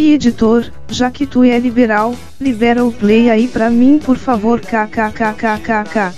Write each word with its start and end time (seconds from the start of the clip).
E 0.00 0.14
editor, 0.14 0.72
já 0.88 1.10
que 1.10 1.26
tu 1.26 1.44
é 1.44 1.58
liberal, 1.58 2.16
libera 2.40 2.82
o 2.82 2.90
play 2.90 3.28
aí 3.28 3.46
pra 3.46 3.68
mim 3.68 3.98
por 3.98 4.16
favor 4.16 4.58
kkkkk. 4.58 6.14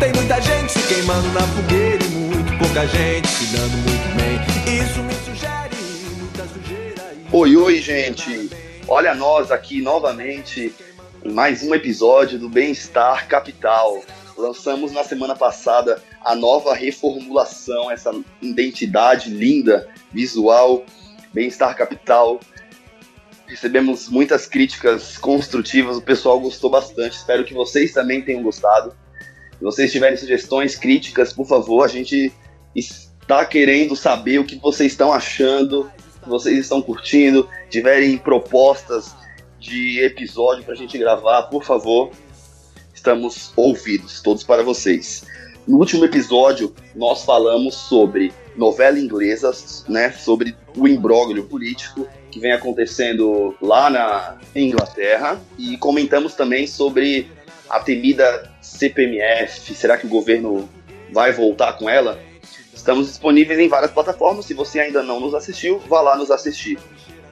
Tem 0.00 0.12
muita 0.12 0.40
gente 0.40 0.72
se 0.72 0.92
queimando 0.92 1.28
na 1.28 1.40
fogueira 1.42 2.04
e 2.04 2.08
muito 2.08 2.58
pouca 2.58 2.84
gente 2.88 3.28
se 3.28 3.56
dando 3.56 3.76
muito 3.86 4.16
bem. 4.16 4.74
Isso 4.76 5.02
me 5.04 5.14
sugere 5.24 5.76
muita 6.18 6.44
sujeira. 6.48 7.14
Oi, 7.30 7.56
oi, 7.56 7.80
gente. 7.80 8.50
Olha 8.88 9.14
nós 9.14 9.52
aqui 9.52 9.80
novamente 9.80 10.74
em 11.24 11.30
mais 11.30 11.62
um 11.62 11.72
episódio 11.72 12.40
do 12.40 12.48
Bem-Estar 12.48 13.28
Capital. 13.28 14.02
Lançamos 14.36 14.90
na 14.90 15.04
semana 15.04 15.36
passada 15.36 16.02
a 16.20 16.34
nova 16.34 16.74
reformulação, 16.74 17.88
essa 17.88 18.12
identidade 18.40 19.30
linda, 19.30 19.88
visual, 20.12 20.84
Bem-Estar 21.32 21.74
Capital. 21.76 22.40
Recebemos 23.46 24.08
muitas 24.08 24.46
críticas 24.46 25.18
construtivas, 25.18 25.96
o 25.96 26.02
pessoal 26.02 26.40
gostou 26.40 26.70
bastante. 26.70 27.16
Espero 27.16 27.44
que 27.44 27.54
vocês 27.54 27.92
também 27.92 28.22
tenham 28.22 28.42
gostado. 28.42 28.94
Se 29.58 29.64
vocês 29.64 29.92
tiverem 29.92 30.16
sugestões, 30.16 30.76
críticas, 30.76 31.32
por 31.32 31.46
favor, 31.46 31.84
a 31.84 31.88
gente 31.88 32.32
está 32.74 33.44
querendo 33.44 33.94
saber 33.94 34.38
o 34.38 34.44
que 34.44 34.56
vocês 34.56 34.92
estão 34.92 35.12
achando, 35.12 35.90
que 36.22 36.28
vocês 36.28 36.58
estão 36.58 36.80
curtindo, 36.80 37.48
tiverem 37.70 38.16
propostas 38.18 39.14
de 39.58 40.00
episódio 40.00 40.64
para 40.64 40.74
a 40.74 40.76
gente 40.76 40.98
gravar, 40.98 41.44
por 41.44 41.64
favor, 41.64 42.10
estamos 42.92 43.52
ouvidos, 43.56 44.20
todos 44.20 44.42
para 44.42 44.62
vocês. 44.62 45.24
No 45.66 45.78
último 45.78 46.04
episódio, 46.04 46.74
nós 46.96 47.24
falamos 47.24 47.76
sobre 47.76 48.32
novela 48.56 48.98
inglesa, 48.98 49.50
né, 49.88 50.12
sobre 50.12 50.56
o 50.76 50.86
imbróglio 50.86 51.44
político 51.44 52.06
que 52.30 52.40
vem 52.40 52.52
acontecendo 52.52 53.54
lá 53.60 53.90
na 53.90 54.38
Inglaterra 54.54 55.40
e 55.58 55.76
comentamos 55.76 56.34
também 56.34 56.66
sobre 56.66 57.30
a 57.68 57.80
temida 57.80 58.50
CPMF. 58.60 59.74
Será 59.74 59.96
que 59.96 60.06
o 60.06 60.10
governo 60.10 60.68
vai 61.10 61.32
voltar 61.32 61.74
com 61.74 61.88
ela? 61.88 62.18
Estamos 62.74 63.06
disponíveis 63.06 63.58
em 63.58 63.68
várias 63.68 63.90
plataformas. 63.90 64.46
Se 64.46 64.54
você 64.54 64.80
ainda 64.80 65.02
não 65.02 65.20
nos 65.20 65.34
assistiu, 65.34 65.78
vá 65.88 66.00
lá 66.00 66.16
nos 66.16 66.30
assistir. 66.30 66.78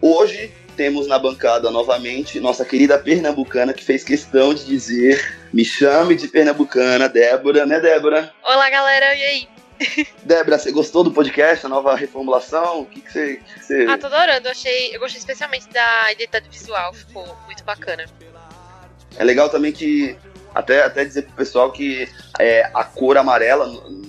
Hoje 0.01 0.53
temos 0.77 1.07
na 1.07 1.19
bancada 1.19 1.71
novamente 1.71 2.41
nossa 2.41 2.65
querida 2.65 2.99
pernambucana 2.99 3.75
que 3.75 3.85
fez 3.85 4.05
questão 4.05 4.55
de 4.55 4.65
dizer: 4.65 5.39
me 5.53 5.65
chame 5.65 6.15
de 6.15 6.29
pernambucana, 6.29 7.09
Débora, 7.09 7.67
né, 7.67 7.81
Débora? 7.81 8.33
Olá, 8.43 8.71
galera, 8.71 9.15
e 9.15 9.23
aí? 9.23 9.60
Débora, 10.23 10.59
você 10.59 10.71
gostou 10.71 11.03
do 11.03 11.11
podcast, 11.11 11.67
a 11.67 11.69
nova 11.69 11.95
reformulação? 11.95 12.83
O 12.83 12.87
que, 12.87 13.01
que, 13.01 13.13
você, 13.13 13.37
que 13.37 13.65
você. 13.65 13.87
Ah, 13.89 13.99
tô 13.99 14.07
adorando. 14.07 14.47
Eu, 14.47 14.53
achei, 14.53 14.95
eu 14.95 15.01
gostei 15.01 15.19
especialmente 15.19 15.69
da 15.71 16.13
identidade 16.13 16.49
visual, 16.49 16.93
ficou 16.93 17.27
muito 17.47 17.65
bacana. 17.65 18.05
É 19.17 19.25
legal 19.25 19.49
também 19.49 19.73
que 19.73 20.17
até, 20.55 20.83
até 20.83 21.05
dizer 21.05 21.23
pro 21.23 21.33
pessoal 21.33 21.73
que 21.73 22.09
é, 22.39 22.71
a 22.75 22.85
cor 22.85 23.17
amarela, 23.17 23.67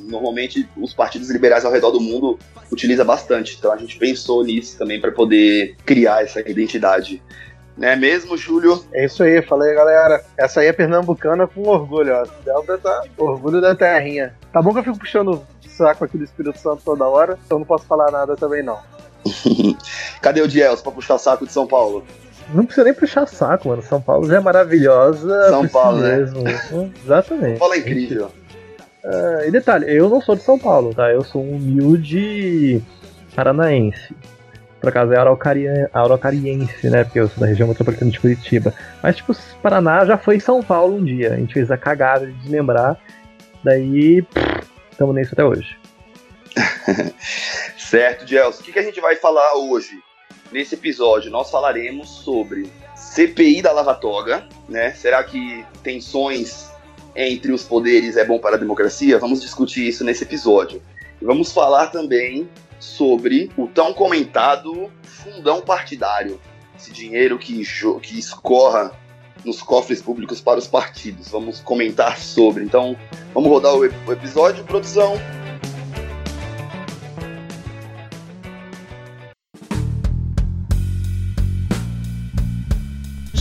normalmente 0.08 0.68
os 0.78 0.94
partidos 0.94 1.30
liberais 1.30 1.66
ao 1.66 1.72
redor 1.72 1.92
do 1.92 2.02
mundo 2.02 2.38
utiliza 2.72 3.04
bastante. 3.04 3.56
Então 3.58 3.72
a 3.72 3.78
gente 3.78 3.98
pensou 3.98 4.44
nisso 4.44 4.78
também 4.78 5.00
para 5.00 5.12
poder 5.12 5.76
criar 5.86 6.24
essa 6.24 6.40
identidade. 6.42 7.22
Né 7.78 7.96
mesmo, 7.96 8.38
Júlio? 8.38 8.86
É 8.94 9.06
isso 9.06 9.24
aí, 9.24 9.42
falei 9.42 9.74
galera. 9.74 10.24
Essa 10.38 10.60
aí 10.60 10.68
é 10.68 10.74
pernambucana 10.74 11.48
com 11.48 11.68
orgulho, 11.68 12.14
ó. 12.14 12.26
Delta 12.44 12.78
tá 12.78 13.04
orgulho 13.18 13.62
da 13.62 13.74
terrinha. 13.74 14.36
Tá 14.52 14.62
bom 14.62 14.74
que 14.74 14.80
eu 14.80 14.84
fico 14.84 15.00
puxando 15.00 15.46
saco 15.72 16.06
aqui 16.06 16.18
do 16.18 16.24
Espírito 16.24 16.60
Santo 16.60 16.82
toda 16.84 17.06
hora, 17.06 17.38
então 17.46 17.60
não 17.60 17.66
posso 17.66 17.86
falar 17.86 18.12
nada 18.12 18.36
também 18.36 18.64
não. 18.64 18.80
Cadê 20.22 20.42
o 20.42 20.48
Diels 20.48 20.82
pra 20.82 20.92
puxar 20.92 21.18
saco 21.18 21.46
de 21.46 21.52
São 21.52 21.68
Paulo? 21.68 22.04
Não 22.54 22.66
precisa 22.66 22.84
nem 22.84 22.94
puxar 22.94 23.28
saco, 23.28 23.70
mano. 23.70 23.82
São 23.82 24.02
Paulo 24.02 24.28
já 24.28 24.38
é 24.38 24.40
maravilhosa. 24.40 25.50
São 25.50 25.68
Paulo, 25.68 25.98
si 25.98 26.04
né? 26.04 26.18
mesmo. 26.18 26.44
Né? 26.44 26.92
Exatamente. 27.04 27.50
São 27.52 27.60
Paulo 27.60 27.74
é 27.74 27.78
incrível. 27.78 28.32
Uh, 29.04 29.48
e 29.48 29.52
detalhe, 29.52 29.86
eu 29.88 30.10
não 30.10 30.22
sou 30.22 30.36
de 30.36 30.44
São 30.44 30.60
Paulo, 30.60 30.94
tá? 30.94 31.12
Eu 31.12 31.24
sou 31.24 31.42
um 31.44 31.56
humilde 31.56 32.82
paranaense. 33.36 34.14
Por 34.80 34.90
acaso 34.90 35.14
é 35.14 35.18
araucariense, 35.94 36.90
né? 36.90 37.04
Porque 37.04 37.20
eu 37.20 37.28
sou 37.28 37.40
da 37.40 37.48
região 37.48 37.68
metropolitana 37.68 38.12
de 38.12 38.20
Curitiba. 38.20 38.74
Mas, 39.02 39.18
tipo, 39.18 39.36
Paraná 39.62 40.04
já 40.06 40.18
foi 40.18 40.40
São 40.40 40.62
Paulo 40.64 40.98
um 40.98 41.06
dia. 41.06 41.34
A 41.34 41.38
gente 41.38 41.54
fez 41.54 41.70
a 41.70 41.78
cagada 41.78 42.26
de 42.26 42.34
desmembrar. 42.34 42.98
Daí, 43.64 44.26
estamos 45.02 45.16
nisso 45.16 45.34
até 45.34 45.44
hoje. 45.44 45.78
certo, 47.78 48.28
Gelson. 48.28 48.62
O 48.62 48.64
que, 48.64 48.72
que 48.72 48.80
a 48.80 48.84
gente 48.84 49.02
vai 49.02 49.16
falar 49.16 49.56
hoje? 49.56 50.00
Nesse 50.52 50.76
episódio, 50.76 51.32
nós 51.32 51.50
falaremos 51.50 52.10
sobre 52.10 52.70
CPI 52.96 53.62
da 53.62 53.72
Lava 53.72 53.96
Toga, 53.96 54.46
né? 54.68 54.92
Será 54.92 55.24
que 55.24 55.66
tensões 55.82 56.70
entre 57.16 57.54
os 57.54 57.64
poderes 57.64 58.18
é 58.18 58.26
bom 58.26 58.38
para 58.38 58.58
a 58.58 58.60
democracia? 58.60 59.18
Vamos 59.18 59.42
discutir 59.42 59.88
isso 59.88 60.04
nesse 60.04 60.24
episódio. 60.24 60.82
E 61.22 61.26
vamos 61.26 61.54
falar 61.54 61.88
também 61.88 62.50
sobre 62.80 63.50
o 63.56 63.66
tão 63.68 63.94
comentado 63.94 64.92
fundão 65.04 65.62
partidário, 65.62 66.40
esse 66.78 66.92
dinheiro 66.92 67.40
que, 67.40 67.64
que 68.02 68.20
escorra 68.20 68.92
nos 69.46 69.62
cofres 69.62 70.02
públicos 70.02 70.42
para 70.42 70.60
os 70.60 70.68
partidos. 70.68 71.30
Vamos 71.30 71.60
comentar 71.60 72.18
sobre. 72.18 72.64
Então, 72.64 72.96
vamos 73.34 73.50
rodar 73.50 73.74
o 73.74 73.86
episódio, 73.86 74.64
produção. 74.64 75.16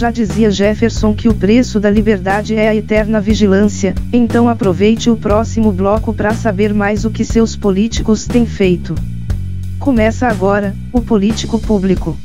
Já 0.01 0.11
dizia 0.11 0.51
Jefferson 0.51 1.15
que 1.15 1.29
o 1.29 1.35
preço 1.35 1.79
da 1.79 1.91
liberdade 1.91 2.55
é 2.55 2.71
a 2.71 2.75
eterna 2.75 3.21
vigilância, 3.21 3.95
então 4.11 4.49
aproveite 4.49 5.11
o 5.11 5.17
próximo 5.17 5.71
bloco 5.71 6.15
para 6.15 6.33
saber 6.33 6.73
mais 6.73 7.05
o 7.05 7.11
que 7.11 7.23
seus 7.23 7.55
políticos 7.55 8.25
têm 8.25 8.47
feito. 8.47 8.95
Começa 9.79 10.27
agora, 10.27 10.75
o 10.91 11.03
Político 11.03 11.59
Público. 11.59 12.17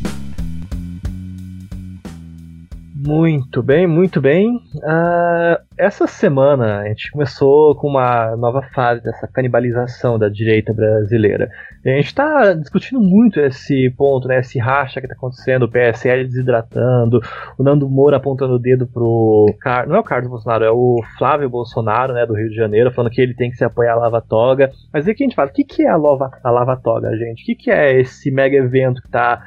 Muito 3.05 3.61
bem, 3.61 3.85
muito 3.85 4.19
bem. 4.19 4.55
Uh, 4.77 5.61
essa 5.77 6.07
semana 6.07 6.79
a 6.79 6.87
gente 6.87 7.11
começou 7.11 7.75
com 7.75 7.87
uma 7.87 8.35
nova 8.35 8.63
fase 8.73 9.03
dessa 9.03 9.27
canibalização 9.27 10.17
da 10.17 10.27
direita 10.27 10.73
brasileira. 10.73 11.51
E 11.83 11.89
a 11.91 11.95
gente 11.97 12.07
está 12.07 12.53
discutindo 12.53 12.99
muito 12.99 13.39
esse 13.39 13.91
ponto, 13.91 14.27
né, 14.27 14.39
esse 14.39 14.57
racha 14.57 14.99
que 14.99 15.05
está 15.05 15.15
acontecendo, 15.15 15.63
o 15.63 15.71
PSL 15.71 16.25
desidratando, 16.25 17.21
o 17.59 17.63
Nando 17.63 17.87
Moura 17.87 18.17
apontando 18.17 18.55
o 18.55 18.59
dedo 18.59 18.87
pro. 18.87 19.53
Car... 19.61 19.87
Não 19.87 19.97
é 19.97 19.99
o 19.99 20.03
Carlos 20.03 20.29
Bolsonaro, 20.31 20.65
é 20.65 20.71
o 20.71 20.99
Flávio 21.19 21.47
Bolsonaro, 21.47 22.11
né, 22.11 22.25
do 22.25 22.33
Rio 22.33 22.49
de 22.49 22.55
Janeiro, 22.55 22.91
falando 22.91 23.11
que 23.11 23.21
ele 23.21 23.35
tem 23.35 23.51
que 23.51 23.57
se 23.57 23.63
apoiar 23.63 23.93
a 23.93 23.97
Lava 23.97 24.19
Toga. 24.19 24.71
Mas 24.91 25.07
aí 25.07 25.13
que 25.13 25.23
a 25.23 25.27
gente 25.27 25.35
fala, 25.35 25.51
o 25.51 25.53
que, 25.53 25.63
que 25.63 25.83
é 25.83 25.89
a 25.89 25.95
Lava, 25.95 26.31
a 26.43 26.49
Lava 26.49 26.75
Toga, 26.75 27.15
gente? 27.15 27.43
O 27.43 27.45
que, 27.45 27.53
que 27.53 27.69
é 27.69 27.99
esse 27.99 28.31
mega 28.31 28.57
evento 28.57 28.99
que 28.99 29.07
está 29.07 29.43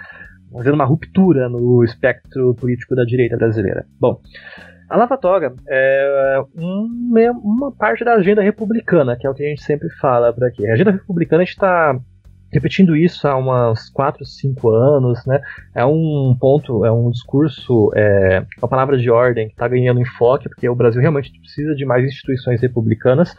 fazendo 0.52 0.74
uma 0.74 0.84
ruptura 0.84 1.48
no 1.48 1.84
espectro 1.84 2.54
político 2.54 2.94
da 2.94 3.04
direita 3.04 3.36
brasileira. 3.36 3.86
Bom, 4.00 4.20
a 4.88 4.96
Lava 4.96 5.18
Toga 5.18 5.54
é 5.68 6.40
uma, 6.54 7.70
parte 7.72 8.04
da 8.04 8.14
agenda 8.14 8.40
republicana, 8.40 9.16
que 9.16 9.26
é 9.26 9.30
o 9.30 9.34
que 9.34 9.44
a 9.44 9.48
gente 9.48 9.62
sempre 9.62 9.90
fala 10.00 10.32
por 10.32 10.44
aqui. 10.44 10.66
A 10.66 10.72
agenda 10.72 10.92
republicana 10.92 11.42
está 11.42 11.98
repetindo 12.50 12.96
isso 12.96 13.28
há 13.28 13.36
uns 13.36 13.90
4, 13.90 14.24
5 14.24 14.70
anos, 14.70 15.24
né? 15.26 15.40
É 15.74 15.84
um 15.84 16.34
ponto, 16.40 16.84
é 16.84 16.90
um 16.90 17.10
discurso, 17.10 17.90
é 17.94 18.44
uma 18.56 18.68
palavra 18.68 18.96
de 18.96 19.10
ordem 19.10 19.48
que 19.48 19.52
está 19.52 19.68
ganhando 19.68 20.00
enfoque, 20.00 20.48
porque 20.48 20.66
o 20.66 20.74
Brasil 20.74 21.00
realmente 21.00 21.38
precisa 21.38 21.74
de 21.74 21.84
mais 21.84 22.04
instituições 22.04 22.60
republicanas. 22.62 23.34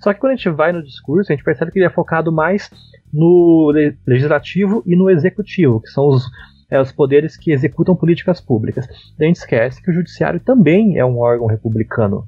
Só 0.00 0.12
que 0.12 0.20
quando 0.20 0.32
a 0.32 0.36
gente 0.36 0.50
vai 0.50 0.70
no 0.72 0.82
discurso, 0.82 1.32
a 1.32 1.34
gente 1.34 1.44
percebe 1.44 1.72
que 1.72 1.78
ele 1.80 1.86
é 1.86 1.90
focado 1.90 2.30
mais 2.30 2.70
no 3.12 3.72
legislativo 4.06 4.82
e 4.86 4.94
no 4.94 5.10
executivo, 5.10 5.80
que 5.80 5.88
são 5.88 6.06
os 6.06 6.24
é, 6.72 6.80
os 6.80 6.90
poderes 6.90 7.36
que 7.36 7.52
executam 7.52 7.94
políticas 7.94 8.40
públicas. 8.40 8.88
a 9.20 9.24
gente 9.24 9.36
esquece 9.36 9.82
que 9.82 9.90
o 9.90 9.94
judiciário 9.94 10.40
também 10.40 10.98
é 10.98 11.04
um 11.04 11.18
órgão 11.18 11.46
republicano. 11.46 12.26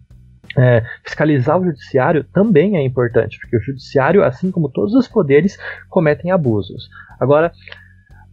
É, 0.56 0.84
fiscalizar 1.02 1.58
o 1.58 1.64
judiciário 1.64 2.22
também 2.24 2.76
é 2.76 2.84
importante, 2.84 3.38
porque 3.40 3.56
o 3.56 3.60
judiciário, 3.60 4.22
assim 4.22 4.50
como 4.50 4.68
todos 4.68 4.94
os 4.94 5.08
poderes, 5.08 5.58
cometem 5.88 6.30
abusos. 6.30 6.90
Agora, 7.18 7.50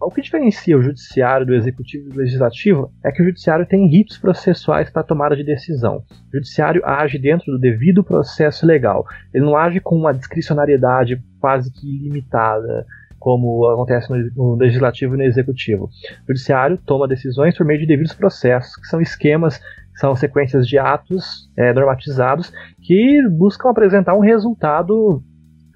O 0.01 0.09
que 0.09 0.19
diferencia 0.19 0.75
o 0.75 0.81
judiciário 0.81 1.45
do 1.45 1.53
executivo 1.53 2.07
e 2.07 2.09
do 2.11 2.17
legislativo 2.17 2.91
é 3.05 3.11
que 3.11 3.21
o 3.21 3.25
judiciário 3.25 3.67
tem 3.67 3.87
ritos 3.87 4.17
processuais 4.17 4.89
para 4.89 5.03
tomada 5.03 5.35
de 5.35 5.43
decisão. 5.43 5.97
O 5.97 6.37
judiciário 6.37 6.83
age 6.83 7.19
dentro 7.19 7.51
do 7.51 7.59
devido 7.59 8.03
processo 8.03 8.65
legal. 8.65 9.05
Ele 9.31 9.45
não 9.45 9.55
age 9.55 9.79
com 9.79 9.95
uma 9.95 10.11
discricionariedade 10.11 11.21
quase 11.39 11.71
que 11.71 11.87
ilimitada, 11.87 12.83
como 13.21 13.69
acontece 13.69 14.11
no, 14.35 14.55
legislativo 14.55 15.13
e 15.13 15.17
no 15.19 15.23
executivo. 15.23 15.85
O 15.85 16.27
judiciário 16.27 16.77
toma 16.77 17.07
decisões 17.07 17.55
por 17.55 17.65
meio 17.65 17.79
de 17.79 17.85
devidos 17.85 18.13
processos, 18.13 18.75
que 18.75 18.87
são 18.87 18.99
esquemas, 18.99 19.61
são 19.95 20.15
sequências 20.15 20.67
de 20.67 20.79
atos 20.79 21.47
é, 21.55 21.71
normatizados 21.71 22.51
que 22.81 23.21
buscam 23.29 23.69
apresentar 23.69 24.15
um 24.15 24.21
resultado 24.21 25.21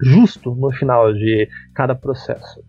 justo 0.02 0.56
no 0.56 0.72
final 0.72 1.14
de 1.14 1.48
cada 1.72 1.94
processo. 1.94 2.60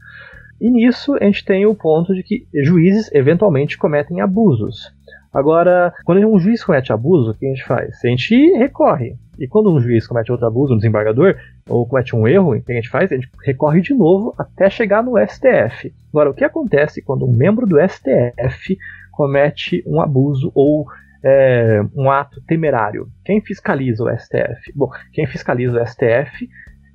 E 0.62 0.70
nisso 0.70 1.16
a 1.16 1.24
gente 1.24 1.44
tem 1.44 1.66
o 1.66 1.76
ponto 1.76 2.14
de 2.14 2.22
que 2.22 2.48
juízes 2.64 3.12
eventualmente 3.14 3.78
cometem 3.78 4.22
abusos. 4.22 4.96
Agora, 5.34 5.92
quando 6.06 6.26
um 6.28 6.40
juiz 6.40 6.64
comete 6.64 6.94
abuso, 6.94 7.32
o 7.32 7.34
que 7.34 7.46
a 7.46 7.50
gente 7.50 7.66
faz? 7.66 8.00
A 8.04 8.08
gente 8.08 8.36
recorre. 8.58 9.18
E 9.40 9.48
quando 9.48 9.72
um 9.72 9.80
juiz 9.80 10.08
comete 10.08 10.32
outro 10.32 10.48
abuso, 10.48 10.74
um 10.74 10.78
desembargador, 10.78 11.36
ou 11.68 11.88
comete 11.88 12.16
um 12.16 12.28
erro, 12.28 12.56
o 12.56 12.62
que 12.62 12.72
a 12.72 12.76
gente 12.76 12.90
faz? 12.90 13.12
A 13.12 13.16
gente 13.16 13.30
recorre 13.46 13.82
de 13.82 13.94
novo 13.94 14.34
até 14.38 14.70
chegar 14.70 15.04
no 15.04 15.18
STF. 15.18 15.94
Agora, 16.10 16.30
o 16.30 16.34
que 16.34 16.44
acontece 16.44 17.02
quando 17.02 17.26
um 17.26 17.32
membro 17.32 17.66
do 17.66 17.78
STF 17.80 18.78
comete 19.12 19.84
um 19.86 20.02
abuso 20.02 20.52
ou 20.56 20.88
é, 21.24 21.82
um 21.96 22.10
ato 22.10 22.42
temerário? 22.42 23.08
Quem 23.24 23.42
fiscaliza 23.42 24.04
o 24.04 24.18
STF? 24.18 24.72
Bom, 24.76 24.90
quem 25.14 25.28
fiscaliza 25.28 25.82
o 25.82 25.86
STF 25.86 26.50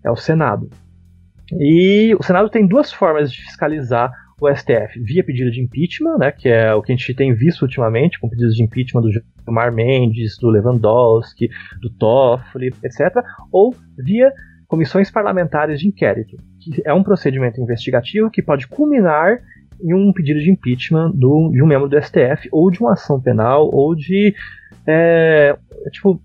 é 0.04 0.10
o 0.10 0.16
Senado. 0.16 0.68
E 1.52 2.14
o 2.18 2.22
Senado 2.22 2.48
tem 2.48 2.66
duas 2.66 2.92
formas 2.92 3.30
de 3.30 3.42
fiscalizar 3.42 4.10
o 4.42 4.54
STF, 4.54 5.00
via 5.00 5.22
pedido 5.22 5.50
de 5.50 5.60
impeachment, 5.60 6.18
né, 6.18 6.32
que 6.32 6.48
é 6.48 6.74
o 6.74 6.82
que 6.82 6.92
a 6.92 6.96
gente 6.96 7.14
tem 7.14 7.32
visto 7.32 7.62
ultimamente, 7.62 8.18
com 8.18 8.28
pedidos 8.28 8.54
de 8.54 8.62
impeachment 8.62 9.02
do 9.02 9.10
Gilmar 9.10 9.72
Mendes, 9.72 10.36
do 10.38 10.48
Lewandowski, 10.48 11.48
do 11.80 11.90
Toffoli, 11.90 12.72
etc., 12.82 13.22
ou 13.52 13.74
via 13.96 14.32
comissões 14.66 15.10
parlamentares 15.10 15.80
de 15.80 15.86
inquérito, 15.86 16.36
que 16.60 16.82
é 16.84 16.92
um 16.92 17.02
procedimento 17.02 17.60
investigativo 17.60 18.30
que 18.30 18.42
pode 18.42 18.66
culminar 18.66 19.38
em 19.80 19.94
um 19.94 20.12
pedido 20.12 20.40
de 20.40 20.50
impeachment 20.50 21.12
do, 21.14 21.50
de 21.52 21.62
um 21.62 21.66
membro 21.66 21.88
do 21.88 22.00
STF, 22.02 22.48
ou 22.50 22.70
de 22.70 22.80
uma 22.80 22.92
ação 22.92 23.20
penal, 23.20 23.68
ou 23.72 23.94
de. 23.94 24.34
É, 24.86 25.56
tipo, 25.90 26.20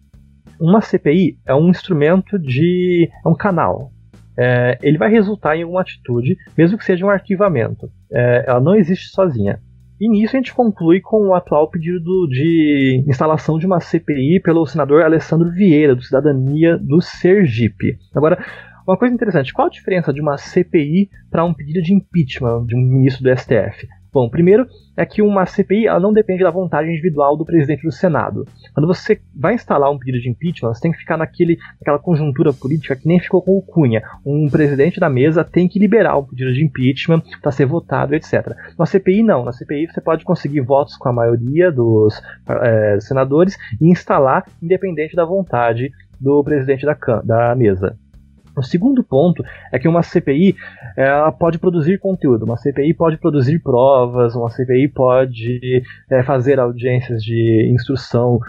uma 0.60 0.82
CPI 0.82 1.38
é 1.46 1.54
um 1.54 1.70
instrumento 1.70 2.40
de. 2.40 3.10
é 3.26 3.30
um 3.30 3.36
canal 3.36 3.92
é, 4.38 4.78
ele 4.84 5.00
vai 5.00 5.10
resultar 5.10 5.58
em 5.58 5.64
alguma 5.64 5.82
atitude, 5.82 6.38
mesmo 6.56 6.78
que 6.78 6.86
seja 6.86 7.06
um 7.06 7.10
arquivamento. 7.10 7.90
É, 8.12 8.46
ela 8.48 8.60
não 8.60 8.76
existe 8.76 9.10
sozinha. 9.10 9.60
E 10.00 10.08
nisso 10.08 10.36
a 10.36 10.40
gente 10.40 10.54
conclui 10.54 11.02
com 11.02 11.30
o 11.30 11.34
atual 11.34 11.70
pedido 11.70 12.28
de 12.28 13.04
instalação 13.08 13.58
de 13.58 13.66
uma 13.66 13.80
CPI 13.80 14.40
pelo 14.44 14.66
senador 14.66 15.02
Alessandro 15.02 15.52
Vieira, 15.52 15.96
do 15.96 16.04
Cidadania 16.04 16.78
do 16.78 17.02
Sergipe. 17.02 17.98
Agora, 18.16 18.38
uma 18.88 18.96
coisa 18.96 19.14
interessante, 19.14 19.52
qual 19.52 19.68
a 19.68 19.72
diferença 19.72 20.14
de 20.14 20.22
uma 20.22 20.38
CPI 20.38 21.10
para 21.32 21.44
um 21.44 21.54
pedido 21.54 21.82
de 21.82 21.94
impeachment 21.94 22.66
de 22.68 22.76
um 22.76 22.80
ministro 22.80 23.24
do 23.24 23.36
STF? 23.36 23.88
Bom, 24.18 24.28
primeiro 24.28 24.66
é 24.98 25.06
que 25.06 25.22
uma 25.22 25.46
CPI 25.46 25.86
ela 25.86 26.00
não 26.00 26.12
depende 26.12 26.42
da 26.42 26.50
vontade 26.50 26.90
individual 26.90 27.38
do 27.38 27.46
presidente 27.46 27.84
do 27.84 27.92
Senado. 27.92 28.48
Quando 28.74 28.88
você 28.88 29.22
vai 29.32 29.54
instalar 29.54 29.92
um 29.92 30.00
pedido 30.00 30.20
de 30.20 30.28
impeachment, 30.28 30.74
você 30.74 30.82
tem 30.82 30.92
que 30.92 30.98
ficar 30.98 31.18
naquele, 31.18 31.56
naquela 31.80 32.00
conjuntura 32.00 32.52
política 32.52 32.96
que 32.96 33.08
nem 33.08 33.20
ficou 33.20 33.44
com 33.44 33.56
o 33.56 33.62
Cunha. 33.62 34.02
Um 34.26 34.50
presidente 34.50 35.00
da 35.00 35.08
mesa 35.08 35.44
tem 35.44 35.68
que 35.68 35.78
liberar 35.78 36.18
o 36.18 36.24
pedido 36.24 36.52
de 36.52 36.66
impeachment 36.66 37.22
para 37.44 37.52
ser 37.52 37.68
votado, 37.68 38.16
etc. 38.16 38.56
Na 38.76 38.88
CPI, 38.88 39.22
não. 39.22 39.46
Na 39.46 39.52
CPI, 39.52 39.86
você 39.86 40.02
pode 40.02 40.26
conseguir 40.26 40.62
votos 40.62 40.98
com 40.98 41.10
a 41.10 41.14
maioria 41.14 41.72
dos 41.72 42.20
é, 42.64 43.00
senadores 43.00 43.56
e 43.80 43.88
instalar, 43.88 44.46
independente 44.64 45.16
da 45.16 45.26
vontade 45.26 45.92
do 46.20 46.44
presidente 46.44 46.88
da, 46.88 46.98
da 47.24 47.56
mesa. 47.56 47.96
O 48.58 48.64
segundo 48.64 49.04
ponto 49.04 49.44
é 49.72 49.78
que 49.78 49.88
uma 49.88 50.02
CPI 50.02 50.56
ela 50.96 51.32
pode 51.32 51.60
produzir 51.60 52.00
conteúdo, 52.00 52.44
uma 52.44 52.58
CPI 52.58 52.94
pode 52.96 53.18
produzir 53.18 53.60
provas, 53.60 54.36
uma 54.36 54.50
CPI 54.50 54.88
pode 54.88 55.84
é, 56.10 56.24
fazer 56.24 56.60
audiências 56.60 57.22
de 57.22 57.72
instrução, 57.72 58.40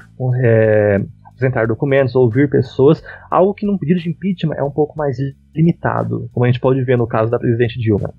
é, 0.42 1.02
apresentar 1.26 1.66
documentos, 1.66 2.16
ouvir 2.16 2.48
pessoas, 2.48 3.02
algo 3.30 3.52
que 3.52 3.66
num 3.66 3.76
pedido 3.76 4.00
de 4.00 4.08
impeachment 4.08 4.56
é 4.56 4.62
um 4.62 4.70
pouco 4.70 4.96
mais 4.96 5.18
limitado, 5.54 6.30
como 6.32 6.44
a 6.44 6.48
gente 6.48 6.60
pode 6.60 6.82
ver 6.82 6.96
no 6.96 7.06
caso 7.06 7.30
da 7.30 7.38
presidente 7.38 7.78
Dilma. 7.78 8.14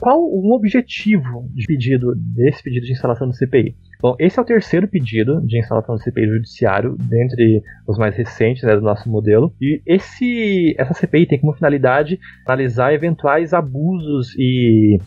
Qual 0.00 0.18
o 0.18 0.54
objetivo 0.54 1.46
de 1.54 1.66
pedido 1.66 2.14
desse 2.16 2.62
pedido 2.62 2.86
de 2.86 2.92
instalação 2.92 3.28
do 3.28 3.34
CPI? 3.34 3.76
Bom, 4.00 4.16
esse 4.18 4.38
é 4.38 4.42
o 4.42 4.46
terceiro 4.46 4.88
pedido 4.88 5.42
de 5.46 5.58
instalação 5.58 5.94
do 5.94 6.00
CPI 6.00 6.26
judiciário, 6.26 6.96
dentre 6.98 7.62
os 7.86 7.98
mais 7.98 8.16
recentes 8.16 8.62
né, 8.62 8.74
do 8.74 8.80
nosso 8.80 9.10
modelo. 9.10 9.52
E 9.60 9.82
esse, 9.84 10.74
essa 10.78 10.94
CPI 10.94 11.26
tem 11.26 11.38
como 11.38 11.52
finalidade 11.52 12.18
analisar 12.46 12.94
eventuais 12.94 13.52
abusos 13.52 14.34
e 14.38 14.98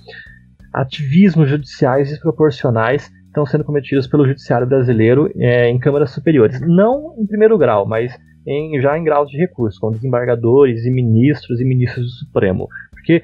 ativismos 0.72 1.50
judiciais 1.50 2.10
desproporcionais 2.10 3.12
estão 3.26 3.48
sendo 3.48 3.64
cometidos 3.64 4.06
pelo 4.06 4.28
judiciário 4.28 4.68
brasileiro 4.68 5.28
é, 5.36 5.68
em 5.68 5.80
câmaras 5.80 6.12
superiores. 6.12 6.62
Não 6.62 7.16
em 7.18 7.26
primeiro 7.26 7.58
grau, 7.58 7.88
mas 7.88 8.16
em, 8.46 8.80
já 8.80 8.96
em 8.96 9.04
graus 9.04 9.28
de 9.30 9.38
recurso, 9.38 9.80
com 9.80 9.90
desembargadores 9.90 10.86
e 10.86 10.92
ministros 10.92 11.60
e 11.60 11.66
ministros 11.66 12.06
do 12.06 12.12
Supremo. 12.12 12.68
Porque 12.92 13.24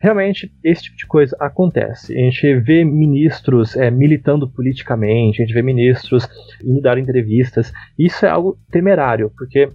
realmente 0.00 0.52
esse 0.62 0.84
tipo 0.84 0.96
de 0.96 1.06
coisa 1.06 1.36
acontece. 1.40 2.14
A 2.14 2.20
gente 2.20 2.54
vê 2.60 2.84
ministros 2.84 3.76
é, 3.76 3.90
militando 3.90 4.48
politicamente, 4.48 5.42
a 5.42 5.44
gente 5.44 5.54
vê 5.54 5.62
ministros 5.62 6.28
indo 6.62 6.80
dar 6.80 6.98
entrevistas. 6.98 7.72
Isso 7.98 8.26
é 8.26 8.28
algo 8.28 8.58
temerário, 8.70 9.30
porque 9.36 9.70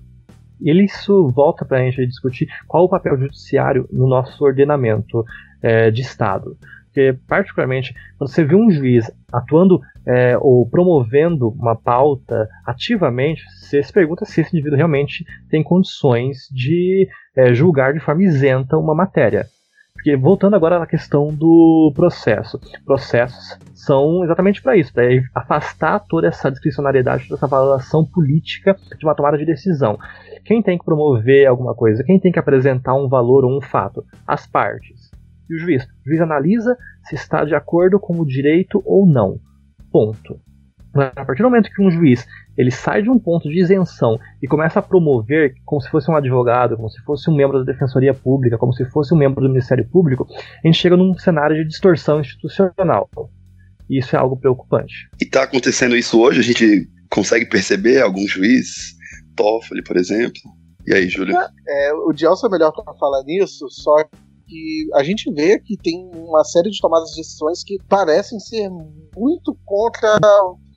isso 0.61 1.29
volta 1.29 1.65
para 1.65 1.77
a 1.77 1.81
gente 1.83 2.05
discutir 2.05 2.47
qual 2.67 2.83
o 2.83 2.89
papel 2.89 3.17
judiciário 3.17 3.87
no 3.91 4.07
nosso 4.07 4.43
ordenamento 4.43 5.23
é, 5.61 5.89
de 5.89 6.01
Estado. 6.01 6.57
Porque, 6.85 7.17
particularmente, 7.27 7.93
quando 8.17 8.29
você 8.29 8.43
vê 8.43 8.55
um 8.55 8.69
juiz 8.69 9.09
atuando 9.31 9.79
é, 10.05 10.35
ou 10.39 10.67
promovendo 10.67 11.49
uma 11.49 11.75
pauta 11.75 12.47
ativamente, 12.65 13.43
você 13.51 13.81
se 13.83 13.93
pergunta 13.93 14.25
se 14.25 14.41
esse 14.41 14.55
indivíduo 14.55 14.75
realmente 14.77 15.23
tem 15.49 15.63
condições 15.63 16.47
de 16.51 17.07
é, 17.35 17.53
julgar 17.53 17.93
de 17.93 17.99
forma 17.99 18.23
isenta 18.23 18.77
uma 18.77 18.95
matéria. 18.95 19.45
Porque 19.99 20.15
voltando 20.15 20.55
agora 20.55 20.81
à 20.81 20.87
questão 20.87 21.27
do 21.27 21.91
processo. 21.93 22.57
Processos 22.85 23.59
são 23.73 24.23
exatamente 24.23 24.61
para 24.61 24.77
isso, 24.77 24.93
para 24.93 25.03
afastar 25.35 25.99
toda 26.07 26.27
essa 26.27 26.49
discricionariedade, 26.49 27.27
toda 27.27 27.37
essa 27.37 27.47
valoração 27.47 28.05
política 28.05 28.77
de 28.97 29.05
uma 29.05 29.13
tomada 29.13 29.37
de 29.37 29.45
decisão. 29.45 29.99
Quem 30.45 30.63
tem 30.63 30.77
que 30.77 30.85
promover 30.85 31.45
alguma 31.47 31.75
coisa? 31.75 32.01
Quem 32.05 32.17
tem 32.17 32.31
que 32.31 32.39
apresentar 32.39 32.95
um 32.95 33.09
valor 33.09 33.43
ou 33.43 33.57
um 33.57 33.61
fato? 33.61 34.05
As 34.25 34.47
partes. 34.47 35.11
E 35.49 35.55
o 35.55 35.59
juiz? 35.59 35.83
O 35.83 36.09
juiz 36.09 36.21
analisa 36.21 36.77
se 37.03 37.15
está 37.15 37.43
de 37.43 37.53
acordo 37.53 37.99
com 37.99 38.17
o 38.21 38.25
direito 38.25 38.81
ou 38.85 39.05
não. 39.05 39.37
Ponto. 39.91 40.39
A 40.95 41.25
partir 41.25 41.43
do 41.43 41.49
momento 41.49 41.69
que 41.69 41.83
um 41.83 41.91
juiz 41.91 42.25
ele 42.59 42.71
sai 42.71 43.01
de 43.01 43.09
um 43.09 43.17
ponto 43.17 43.47
de 43.47 43.57
isenção 43.57 44.19
e 44.43 44.47
começa 44.47 44.79
a 44.79 44.81
promover 44.81 45.53
como 45.63 45.79
se 45.79 45.89
fosse 45.89 46.11
um 46.11 46.15
advogado, 46.17 46.75
como 46.75 46.89
se 46.89 47.01
fosse 47.03 47.29
um 47.29 47.33
membro 47.33 47.63
da 47.63 47.71
Defensoria 47.71 48.13
Pública, 48.13 48.57
como 48.57 48.73
se 48.73 48.83
fosse 48.89 49.13
um 49.13 49.17
membro 49.17 49.41
do 49.41 49.47
Ministério 49.47 49.87
Público, 49.89 50.27
a 50.29 50.67
gente 50.67 50.77
chega 50.77 50.97
num 50.97 51.17
cenário 51.17 51.55
de 51.55 51.65
distorção 51.65 52.19
institucional. 52.19 53.09
E 53.89 53.99
isso 53.99 54.13
é 54.13 54.19
algo 54.19 54.35
preocupante. 54.35 55.09
E 55.21 55.23
está 55.23 55.43
acontecendo 55.43 55.95
isso 55.95 56.19
hoje? 56.19 56.41
A 56.41 56.43
gente 56.43 56.85
consegue 57.09 57.45
perceber 57.45 58.01
algum 58.01 58.27
juiz? 58.27 58.93
Toffoli, 59.37 59.81
por 59.81 59.95
exemplo? 59.95 60.41
E 60.85 60.93
aí, 60.93 61.07
Júlio? 61.07 61.37
É, 61.65 61.93
o 61.93 62.11
Gelson 62.13 62.47
é 62.47 62.51
melhor 62.51 62.73
para 62.73 62.93
falar 62.95 63.23
nisso, 63.23 63.69
só 63.69 64.03
que 64.45 64.87
a 64.95 65.03
gente 65.03 65.31
vê 65.33 65.59
que 65.59 65.77
tem 65.77 66.11
uma 66.13 66.43
série 66.43 66.69
de 66.69 66.79
tomadas 66.81 67.11
de 67.11 67.21
decisões 67.21 67.63
que 67.63 67.77
parecem 67.87 68.37
ser 68.37 68.69
muito 69.15 69.57
contra 69.63 70.19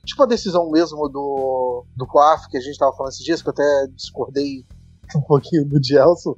Tipo 0.05 0.23
a 0.23 0.27
decisão 0.27 0.69
mesmo 0.69 1.07
do, 1.07 1.85
do 1.95 2.05
COAF, 2.05 2.49
que 2.49 2.57
a 2.57 2.61
gente 2.61 2.77
tava 2.77 2.93
falando 2.95 3.11
esses 3.11 3.23
dias, 3.23 3.41
que 3.41 3.47
eu 3.47 3.53
até 3.53 3.87
discordei 3.95 4.65
um 5.15 5.21
pouquinho 5.21 5.67
do 5.67 5.81
Gelson. 5.81 6.33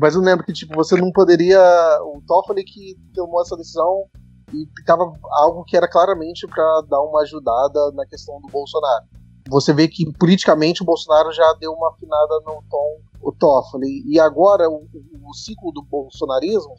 Mas 0.00 0.14
eu 0.16 0.20
lembro 0.20 0.44
que, 0.44 0.52
tipo, 0.52 0.74
você 0.74 0.96
não 0.96 1.12
poderia. 1.12 1.60
O 2.02 2.20
Toffoli 2.26 2.64
que 2.64 2.96
tomou 3.14 3.40
essa 3.40 3.56
decisão 3.56 4.06
e 4.52 4.66
tava 4.84 5.12
algo 5.30 5.64
que 5.64 5.76
era 5.76 5.88
claramente 5.88 6.46
para 6.46 6.82
dar 6.88 7.00
uma 7.02 7.22
ajudada 7.22 7.92
na 7.92 8.04
questão 8.06 8.40
do 8.40 8.48
Bolsonaro. 8.48 9.04
Você 9.48 9.72
vê 9.72 9.86
que 9.86 10.10
politicamente 10.14 10.82
o 10.82 10.86
Bolsonaro 10.86 11.32
já 11.32 11.52
deu 11.60 11.72
uma 11.72 11.90
afinada 11.90 12.40
no 12.46 12.62
tom 12.68 13.00
o 13.20 13.32
Toffoli. 13.32 14.02
E 14.06 14.18
agora 14.18 14.68
o, 14.68 14.86
o 15.22 15.34
ciclo 15.34 15.70
do 15.72 15.82
bolsonarismo 15.82 16.74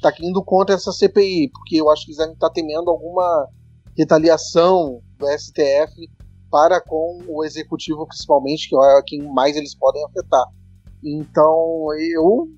tá 0.00 0.12
indo 0.20 0.42
contra 0.44 0.74
essa 0.74 0.92
CPI, 0.92 1.50
porque 1.50 1.76
eu 1.76 1.90
acho 1.90 2.04
que 2.04 2.10
eles 2.10 2.18
devem 2.18 2.34
estar 2.34 2.48
tá 2.48 2.54
temendo 2.54 2.90
alguma 2.90 3.48
retaliação 3.96 5.00
do 5.18 5.26
STF 5.38 6.08
para 6.50 6.80
com 6.80 7.22
o 7.28 7.44
executivo, 7.44 8.06
principalmente, 8.06 8.68
que 8.68 8.76
é 8.76 9.02
quem 9.06 9.22
mais 9.22 9.56
eles 9.56 9.74
podem 9.74 10.04
afetar. 10.04 10.46
Então, 11.02 11.88
eu 12.14 12.48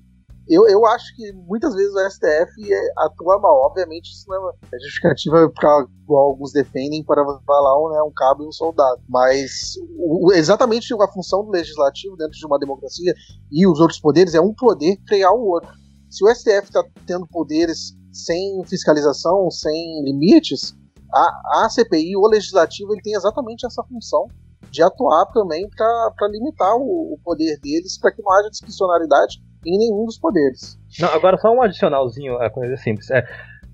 eu, 0.49 0.67
eu 0.67 0.83
acho 0.87 1.15
que 1.15 1.31
muitas 1.31 1.75
vezes 1.75 1.93
o 1.93 2.09
STF 2.09 2.73
atua 2.97 3.39
mal. 3.39 3.67
Obviamente, 3.67 4.09
isso 4.09 4.25
não 4.27 4.49
é 4.49 4.79
justificativa 4.81 5.47
para 5.53 5.85
alguns 6.09 6.51
defendem 6.51 7.03
para 7.03 7.23
falar 7.45 7.93
né, 7.93 8.01
um 8.01 8.11
cabo 8.11 8.43
e 8.43 8.47
um 8.47 8.51
soldado. 8.51 8.99
Mas 9.07 9.75
o, 9.95 10.33
exatamente 10.33 10.91
a 10.91 11.07
função 11.07 11.45
do 11.45 11.51
legislativo 11.51 12.17
dentro 12.17 12.33
de 12.33 12.45
uma 12.47 12.57
democracia 12.57 13.13
e 13.51 13.67
os 13.67 13.79
outros 13.79 13.99
poderes 13.99 14.33
é 14.33 14.41
um 14.41 14.51
poder 14.51 14.97
frear 15.07 15.31
o 15.31 15.49
outro. 15.51 15.69
Se 16.09 16.25
o 16.25 16.33
STF 16.33 16.63
está 16.63 16.83
tendo 17.05 17.27
poderes 17.27 17.95
sem 18.11 18.63
fiscalização, 18.65 19.51
sem 19.51 20.03
limites, 20.03 20.75
a, 21.13 21.65
a 21.65 21.69
CPI, 21.69 22.15
o 22.15 22.27
legislativo, 22.27 22.93
ele 22.93 23.01
tem 23.01 23.13
exatamente 23.13 23.65
essa 23.65 23.83
função 23.83 24.27
de 24.69 24.83
atuar 24.83 25.25
também 25.27 25.67
para 25.69 26.27
limitar 26.29 26.75
o, 26.75 27.13
o, 27.13 27.19
poder 27.23 27.59
deles, 27.59 27.97
para 27.97 28.11
que 28.11 28.21
não 28.21 28.31
haja 28.31 28.49
discricionariedade 28.49 29.41
em 29.65 29.77
nenhum 29.77 30.05
dos 30.05 30.17
poderes. 30.19 30.79
Não, 30.99 31.09
agora 31.09 31.37
só 31.37 31.49
um 31.49 31.61
adicionalzinho, 31.61 32.35
a 32.35 32.49
coisa 32.49 32.77
simples. 32.77 33.09
É, 33.09 33.23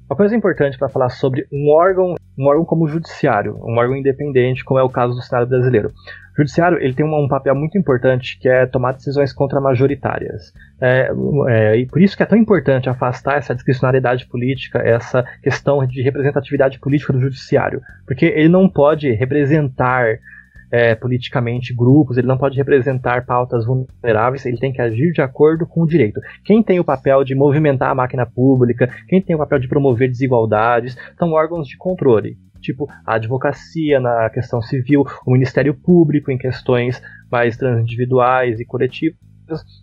uma 0.09 0.15
coisa 0.15 0.35
importante 0.35 0.77
para 0.77 0.89
falar 0.89 1.09
sobre 1.09 1.47
um 1.51 1.69
órgão, 1.69 2.15
um 2.37 2.45
órgão 2.45 2.63
como 2.63 2.85
o 2.85 2.87
judiciário, 2.87 3.57
um 3.63 3.77
órgão 3.77 3.95
independente, 3.95 4.63
como 4.63 4.79
é 4.79 4.83
o 4.83 4.89
caso 4.89 5.15
do 5.15 5.21
Senado 5.21 5.47
brasileiro. 5.47 5.91
O 6.33 6.37
judiciário 6.37 6.77
ele 6.79 6.93
tem 6.93 7.05
um, 7.05 7.27
papel 7.27 7.55
muito 7.55 7.77
importante 7.77 8.37
que 8.37 8.47
é 8.47 8.65
tomar 8.65 8.91
decisões 8.91 9.31
contra-majoritárias. 9.31 10.53
É, 10.81 11.09
é, 11.47 11.77
e 11.77 11.85
por 11.85 12.01
isso 12.01 12.15
que 12.15 12.21
é 12.21 12.25
tão 12.25 12.37
importante 12.37 12.89
afastar 12.89 13.37
essa 13.37 13.55
discricionariedade 13.55 14.27
política, 14.27 14.79
essa 14.79 15.23
questão 15.41 15.85
de 15.87 16.01
representatividade 16.01 16.77
política 16.77 17.13
do 17.13 17.21
judiciário, 17.21 17.81
porque 18.05 18.25
ele 18.25 18.49
não 18.49 18.69
pode 18.69 19.09
representar 19.11 20.19
é, 20.75 20.93
politicamente 20.93 21.73
grupos, 21.73 22.17
ele 22.17 22.27
não 22.27 22.37
pode 22.37 22.57
representar 22.57 23.25
pautas 23.25 23.65
vulneráveis, 23.65 24.45
ele 24.45 24.57
tem 24.57 24.73
que 24.73 24.81
agir 24.81 25.13
de 25.13 25.21
acordo 25.21 25.65
com 25.65 25.83
o 25.83 25.87
direito. 25.87 26.19
Quem 26.43 26.61
tem 26.61 26.81
o 26.81 26.83
papel 26.83 27.23
de 27.23 27.33
movimentar 27.33 27.91
a 27.91 27.95
máquina 27.95 28.25
pública, 28.25 28.89
quem 29.07 29.21
tem 29.21 29.37
o 29.37 29.39
papel 29.39 29.59
de 29.59 29.69
promover 29.69 30.09
desigualdades, 30.09 30.97
são 31.17 31.31
órgãos 31.31 31.65
de 31.67 31.77
controle 31.77 32.37
tipo 32.59 32.89
a 33.05 33.13
advocacia 33.13 33.99
na 33.99 34.27
questão 34.31 34.59
civil, 34.59 35.03
o 35.23 35.31
Ministério 35.31 35.71
Público 35.75 36.31
em 36.31 36.37
questões 36.37 36.99
mais 37.31 37.55
transindividuais 37.55 38.59
e 38.59 38.65
coletivas, 38.65 39.19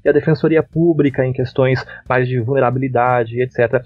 e 0.05 0.09
a 0.09 0.13
Defensoria 0.13 0.65
Pública 0.65 1.25
em 1.25 1.33
questões 1.33 1.87
mais 2.09 2.27
de 2.27 2.41
vulnerabilidade, 2.41 3.41
etc. 3.41 3.81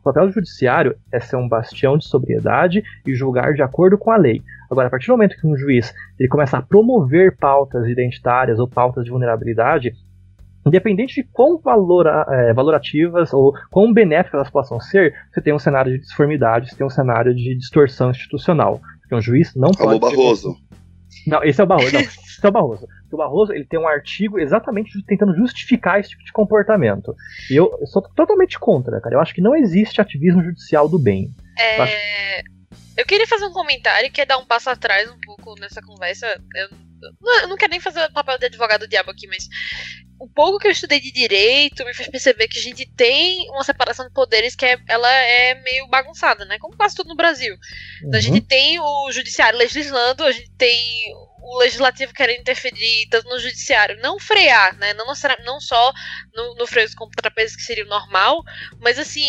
O 0.00 0.02
papel 0.02 0.28
do 0.28 0.32
judiciário 0.32 0.96
é 1.12 1.20
ser 1.20 1.36
um 1.36 1.46
bastião 1.46 1.98
de 1.98 2.06
sobriedade 2.06 2.82
e 3.06 3.14
julgar 3.14 3.52
de 3.52 3.60
acordo 3.60 3.98
com 3.98 4.10
a 4.10 4.16
lei. 4.16 4.42
Agora, 4.70 4.88
a 4.88 4.90
partir 4.90 5.06
do 5.06 5.12
momento 5.12 5.36
que 5.40 5.46
um 5.46 5.56
juiz 5.56 5.94
ele 6.18 6.28
começa 6.28 6.58
a 6.58 6.62
promover 6.62 7.36
pautas 7.36 7.86
identitárias 7.86 8.58
ou 8.58 8.68
pautas 8.68 9.04
de 9.04 9.10
vulnerabilidade, 9.10 9.92
independente 10.66 11.22
de 11.22 11.28
quão 11.32 11.58
valora, 11.58 12.26
é, 12.28 12.52
valorativas 12.52 13.32
ou 13.32 13.52
quão 13.70 13.92
benéficas 13.92 14.34
elas 14.34 14.50
possam 14.50 14.78
ser, 14.80 15.14
você 15.32 15.40
tem 15.40 15.54
um 15.54 15.58
cenário 15.58 15.92
de 15.92 16.00
disformidade, 16.00 16.68
você 16.70 16.76
tem 16.76 16.86
um 16.86 16.90
cenário 16.90 17.34
de 17.34 17.56
distorção 17.56 18.10
institucional. 18.10 18.80
Porque 19.00 19.14
um 19.14 19.20
juiz 19.20 19.54
não 19.54 19.70
pode. 19.70 19.90
Alô, 19.90 19.98
Barroso. 19.98 20.54
Não, 21.26 21.42
esse 21.42 21.60
é 21.60 21.64
o 21.64 21.66
Barroso. 21.66 21.92
Não, 21.92 22.00
esse 22.00 22.44
é 22.44 22.48
o 22.48 22.52
Barroso. 22.52 22.86
Porque 22.86 23.14
o 23.14 23.18
Barroso 23.18 23.52
ele 23.52 23.64
tem 23.64 23.80
um 23.80 23.88
artigo 23.88 24.38
exatamente 24.38 25.02
tentando 25.06 25.34
justificar 25.34 25.98
esse 25.98 26.10
tipo 26.10 26.24
de 26.24 26.32
comportamento. 26.32 27.14
E 27.50 27.56
eu, 27.56 27.74
eu 27.80 27.86
sou 27.86 28.02
totalmente 28.02 28.58
contra, 28.58 29.00
cara. 29.00 29.14
Eu 29.14 29.20
acho 29.20 29.34
que 29.34 29.40
não 29.40 29.56
existe 29.56 30.00
ativismo 30.00 30.42
judicial 30.42 30.88
do 30.88 30.98
bem. 30.98 31.30
É... 31.58 31.78
Eu 32.98 33.06
queria 33.06 33.28
fazer 33.28 33.46
um 33.46 33.52
comentário 33.52 34.10
que 34.10 34.20
é 34.20 34.26
dar 34.26 34.38
um 34.38 34.44
passo 34.44 34.68
atrás 34.68 35.08
um 35.08 35.20
pouco 35.20 35.54
nessa 35.60 35.80
conversa. 35.80 36.26
Eu, 36.52 36.68
eu 37.42 37.48
não 37.48 37.56
quero 37.56 37.70
nem 37.70 37.78
fazer 37.78 38.04
o 38.04 38.12
papel 38.12 38.36
de 38.38 38.46
advogado 38.46 38.80
do 38.80 38.88
diabo 38.88 39.12
aqui, 39.12 39.28
mas 39.28 39.46
o 40.18 40.28
pouco 40.28 40.58
que 40.58 40.66
eu 40.66 40.72
estudei 40.72 41.00
de 41.00 41.12
direito 41.12 41.84
me 41.84 41.94
fez 41.94 42.08
perceber 42.08 42.48
que 42.48 42.58
a 42.58 42.62
gente 42.62 42.84
tem 42.96 43.48
uma 43.50 43.62
separação 43.62 44.04
de 44.04 44.12
poderes 44.12 44.56
que 44.56 44.66
é, 44.66 44.76
ela 44.88 45.08
é 45.08 45.54
meio 45.62 45.86
bagunçada, 45.86 46.44
né? 46.44 46.58
Como 46.58 46.76
quase 46.76 46.96
tudo 46.96 47.10
no 47.10 47.14
Brasil. 47.14 47.54
Uhum. 48.02 48.10
A 48.12 48.20
gente 48.20 48.40
tem 48.40 48.80
o 48.80 49.12
judiciário 49.12 49.56
legislando, 49.56 50.24
a 50.24 50.32
gente 50.32 50.50
tem 50.58 51.14
o 51.40 51.58
legislativo 51.58 52.12
querendo 52.12 52.40
interferir 52.40 53.08
tanto 53.10 53.28
no 53.28 53.38
judiciário, 53.38 54.00
não 54.00 54.18
frear, 54.18 54.76
né? 54.76 54.94
Não, 54.94 55.06
não 55.44 55.60
só 55.60 55.92
no, 56.34 56.54
no 56.54 56.66
freio 56.66 56.86
dos 56.86 56.94
contrapesos, 56.94 57.56
que 57.56 57.62
seria 57.62 57.84
o 57.84 57.88
normal, 57.88 58.42
mas 58.80 58.98
assim, 58.98 59.26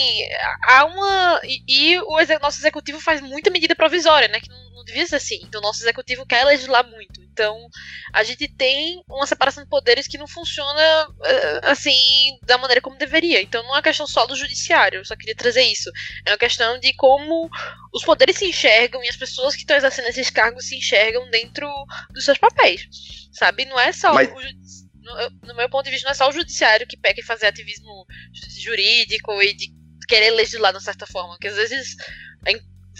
há 0.63 0.85
uma. 0.85 1.41
E, 1.43 1.63
e 1.67 1.99
o 1.99 2.39
nosso 2.41 2.59
executivo 2.59 2.99
faz 2.99 3.21
muita 3.21 3.49
medida 3.49 3.75
provisória, 3.75 4.27
né? 4.27 4.39
Que 4.39 4.49
não, 4.49 4.69
não 4.71 4.83
devia 4.83 5.05
ser 5.07 5.15
assim. 5.17 5.39
Então, 5.43 5.59
o 5.59 5.63
nosso 5.63 5.81
executivo 5.81 6.25
quer 6.25 6.43
legislar 6.45 6.87
muito. 6.87 7.28
Então, 7.39 7.69
a 8.11 8.21
gente 8.21 8.49
tem 8.49 9.01
uma 9.07 9.25
separação 9.25 9.63
de 9.63 9.69
poderes 9.69 10.07
que 10.07 10.17
não 10.17 10.27
funciona 10.27 11.07
eh, 11.23 11.61
assim 11.63 12.37
da 12.45 12.57
maneira 12.57 12.81
como 12.81 12.97
deveria. 12.97 13.41
Então, 13.41 13.63
não 13.63 13.69
é 13.69 13.75
uma 13.75 13.81
questão 13.81 14.05
só 14.05 14.25
do 14.25 14.35
judiciário, 14.35 14.99
eu 14.99 15.05
só 15.05 15.15
queria 15.15 15.35
trazer 15.35 15.61
isso. 15.63 15.89
É 16.25 16.31
uma 16.31 16.37
questão 16.37 16.77
de 16.77 16.93
como 16.95 17.49
os 17.93 18.03
poderes 18.03 18.35
se 18.35 18.45
enxergam 18.45 19.01
e 19.01 19.07
as 19.07 19.15
pessoas 19.15 19.55
que 19.55 19.61
estão 19.61 19.77
exercendo 19.77 20.09
esses 20.09 20.29
cargos 20.29 20.67
se 20.67 20.75
enxergam 20.75 21.29
dentro 21.29 21.65
dos 22.11 22.25
seus 22.25 22.37
papéis. 22.37 22.81
Sabe? 23.31 23.63
Não 23.63 23.79
é 23.79 23.93
só 23.93 24.13
Mas... 24.13 24.29
o 24.29 24.35
no, 25.47 25.55
meu 25.55 25.69
ponto 25.69 25.85
de 25.85 25.91
vista, 25.91 26.05
não 26.05 26.11
é 26.11 26.15
só 26.15 26.27
o 26.27 26.33
judiciário 26.33 26.85
que 26.85 26.97
peca 26.97 27.21
em 27.21 27.25
fazer 27.25 27.47
ativismo 27.47 28.05
jurídico 28.59 29.41
e 29.41 29.53
de 29.53 29.71
querer 30.09 30.31
legislar 30.31 30.73
de 30.73 30.77
uma 30.77 30.83
certa 30.83 31.07
forma. 31.07 31.29
Porque 31.29 31.47
às 31.47 31.55
vezes 31.55 31.95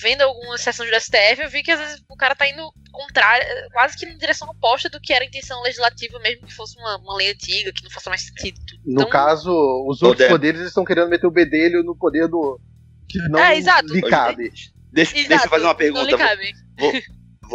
vendo 0.01 0.21
algumas 0.21 0.61
sessões 0.61 0.89
do 0.89 0.99
STF, 0.99 1.41
eu 1.41 1.49
vi 1.49 1.61
que 1.61 1.71
às 1.71 1.79
vezes 1.79 2.03
o 2.09 2.15
cara 2.15 2.35
tá 2.35 2.47
indo 2.47 2.71
contrário, 2.91 3.45
quase 3.71 3.97
que 3.97 4.05
na 4.05 4.15
direção 4.15 4.49
oposta 4.49 4.89
do 4.89 4.99
que 4.99 5.13
era 5.13 5.23
a 5.23 5.27
intenção 5.27 5.61
legislativa, 5.61 6.19
mesmo 6.19 6.47
que 6.47 6.53
fosse 6.53 6.77
uma, 6.77 6.97
uma 6.97 7.15
lei 7.15 7.31
antiga, 7.31 7.71
que 7.71 7.83
não 7.83 7.91
faça 7.91 8.09
mais 8.09 8.21
sentido. 8.21 8.59
No 8.85 8.93
então, 8.93 9.09
caso, 9.09 9.51
os 9.87 10.01
outros 10.01 10.27
poder. 10.27 10.29
poderes 10.29 10.61
estão 10.61 10.83
querendo 10.83 11.09
meter 11.09 11.27
o 11.27 11.31
bedelho 11.31 11.83
no 11.83 11.95
poder 11.95 12.27
do. 12.27 12.59
Que 13.07 13.19
não 13.29 13.39
é, 13.39 13.57
exato. 13.57 13.93
lhe 13.93 14.01
cabe. 14.01 14.51
Deixa, 14.91 15.15
exato, 15.15 15.29
deixa 15.29 15.45
eu 15.45 15.49
fazer 15.49 15.65
uma 15.65 15.75
pergunta. 15.75 16.17
Vou, 16.77 16.91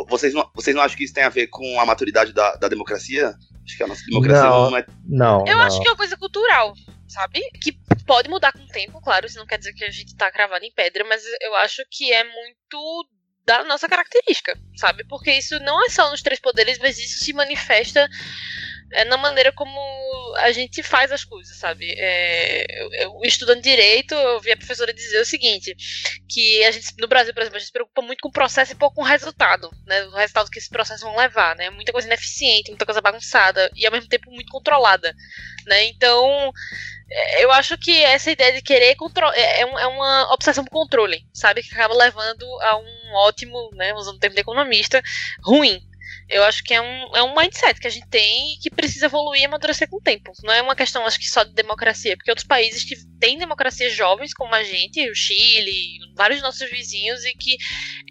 vocês, 0.09 0.35
não, 0.35 0.51
vocês 0.55 0.75
não 0.75 0.83
acham 0.83 0.97
que 0.97 1.05
isso 1.05 1.15
tem 1.15 1.25
a 1.25 1.29
ver 1.29 1.47
com 1.47 1.81
a 1.81 1.87
maturidade 1.87 2.33
da, 2.33 2.57
da 2.57 2.69
democracia? 2.69 3.35
Acho 3.65 3.77
que 3.77 3.83
a 3.83 3.87
nossa 3.87 4.05
democracia 4.07 4.43
não, 4.43 4.71
não 4.71 4.79
é. 4.79 4.87
Não. 5.07 5.45
Eu 5.47 5.57
não. 5.57 5.65
acho 5.65 5.81
que 5.81 5.89
é 5.89 5.91
uma 5.91 5.97
coisa 5.97 6.17
cultural, 6.17 6.75
sabe? 7.09 7.41
Que 7.61 7.73
pode 8.07 8.29
mudar 8.29 8.53
com 8.53 8.63
o 8.63 8.69
tempo, 8.69 9.01
claro. 9.01 9.27
Isso 9.27 9.39
não 9.39 9.47
quer 9.47 9.59
dizer 9.59 9.73
que 9.73 9.85
a 9.85 9.91
gente 9.91 10.15
tá 10.17 10.31
cravado 10.31 10.65
em 10.65 10.73
pedra, 10.73 11.05
mas 11.05 11.23
eu 11.41 11.55
acho 11.57 11.83
que 11.91 12.13
é 12.13 12.25
muito 12.25 13.09
da 13.47 13.65
nossa 13.65 13.89
característica, 13.89 14.59
sabe? 14.77 15.05
Porque 15.05 15.31
isso 15.31 15.59
não 15.61 15.85
é 15.85 15.89
só 15.89 16.11
nos 16.11 16.23
três 16.23 16.41
poderes, 16.41 16.79
mas 16.79 16.99
isso 16.99 17.25
se 17.25 17.33
manifesta 17.33 18.09
é, 18.95 19.05
na 19.05 19.17
maneira 19.17 19.53
como 19.53 19.79
a 20.37 20.53
gente 20.53 20.83
faz 20.83 21.11
as 21.11 21.25
coisas, 21.25 21.57
sabe? 21.57 21.93
É, 21.99 22.65
eu, 22.81 22.93
eu, 22.93 23.21
estudando 23.25 23.61
direito, 23.61 24.15
eu 24.15 24.41
vi 24.41 24.53
a 24.53 24.57
professora 24.57 24.95
dizer 24.95 25.21
o 25.21 25.27
seguinte: 25.27 25.75
que 26.29 26.65
a 26.65 26.71
gente, 26.71 26.95
no 26.99 27.09
Brasil, 27.09 27.35
por 27.35 27.41
exemplo, 27.41 27.57
a 27.57 27.59
gente 27.59 27.67
se 27.67 27.73
preocupa 27.73 28.03
muito 28.03 28.21
com 28.21 28.29
o 28.29 28.33
processo 28.33 28.73
e 28.73 28.77
pouco 28.77 28.97
com 28.97 29.03
o 29.03 29.05
resultado, 29.05 29.69
né? 29.87 30.05
O 30.05 30.17
resultado 30.17 30.49
que 30.49 30.59
esses 30.59 30.71
processos 30.71 31.03
vão 31.03 31.17
levar, 31.17 31.57
né? 31.57 31.71
Muita 31.71 31.93
coisa 31.93 32.07
ineficiente, 32.07 32.71
muita 32.71 32.87
coisa 32.87 33.01
bagunçada 33.01 33.69
e 33.75 33.85
ao 33.85 33.93
mesmo 33.93 34.09
tempo 34.09 34.31
muito 34.31 34.51
controlada, 34.53 35.13
né? 35.67 35.85
Então, 35.87 36.53
é, 37.11 37.45
eu 37.45 37.51
acho 37.51 37.77
que 37.77 38.03
essa 38.05 38.31
ideia 38.31 38.53
de 38.53 38.63
querer 38.63 38.95
controlar 38.95 39.37
é, 39.37 39.61
é, 39.61 39.63
é 39.63 39.87
uma 39.87 40.33
obsessão 40.33 40.65
por 40.65 40.71
controle, 40.71 41.27
sabe? 41.33 41.63
Que 41.63 41.75
acaba 41.75 41.95
levando 41.95 42.45
a 42.63 42.77
um 42.77 43.15
ótimo, 43.27 43.71
né? 43.73 43.93
Usando 43.95 44.17
o 44.17 44.21
termo 44.21 44.37
de 44.37 44.41
economista, 44.41 45.03
ruim 45.43 45.83
eu 46.29 46.43
acho 46.45 46.63
que 46.65 46.73
é 46.73 46.81
um, 46.81 47.17
é 47.17 47.23
um 47.23 47.35
mindset 47.35 47.79
que 47.79 47.87
a 47.87 47.91
gente 47.91 48.09
tem 48.09 48.55
e 48.55 48.59
que 48.59 48.71
precisa 48.71 49.07
evoluir 49.07 49.43
e 49.43 49.45
amadurecer 49.45 49.89
com 49.89 49.97
o 49.97 50.03
tempo. 50.03 50.33
Não 50.43 50.53
é 50.53 50.63
uma 50.63 50.75
questão, 50.75 51.05
acho 51.07 51.19
que 51.19 51.29
só 51.29 51.45
de 51.45 51.53
democracia, 51.53 52.17
porque 52.17 52.31
outros 52.31 52.47
países 52.47 52.85
que 52.85 52.97
têm 53.19 53.39
democracias 53.39 53.93
jovens, 53.93 54.33
como 54.33 54.55
a 54.55 54.63
gente, 54.63 55.09
o 55.11 55.15
Chile, 55.15 55.99
vários 56.17 56.41
nossos 56.41 56.69
vizinhos, 56.71 57.25
e 57.25 57.33
que 57.33 57.57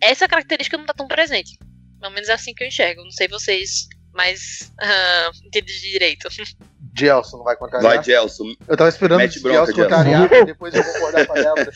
essa 0.01 0.27
característica 0.27 0.77
não 0.77 0.84
está 0.84 0.93
tão 0.93 1.08
presente. 1.08 1.58
Pelo 2.00 2.13
menos 2.13 2.29
é 2.29 2.34
assim 2.34 2.53
que 2.53 2.63
eu 2.63 2.67
enxergo. 2.67 3.03
Não 3.03 3.12
sei 3.12 3.27
vocês, 3.27 3.88
mas 4.13 4.72
uh, 4.82 5.48
entendidos 5.48 5.82
de 5.82 5.91
direito. 5.91 6.27
Gelson 6.96 7.38
não 7.38 7.43
vai 7.43 7.55
contar 7.55 7.79
Vai, 7.79 8.03
Gelson. 8.03 8.53
Eu 8.67 8.77
tava 8.77 8.89
esperando 8.89 9.24
o 9.24 9.27
Gelson 9.27 9.74
contrariar, 9.74 10.29
depois 10.46 10.75
eu 10.75 10.84
vou 10.84 10.93
concordar 10.93 11.25
com 11.25 11.34
a 11.34 11.36
Débora. 11.36 11.72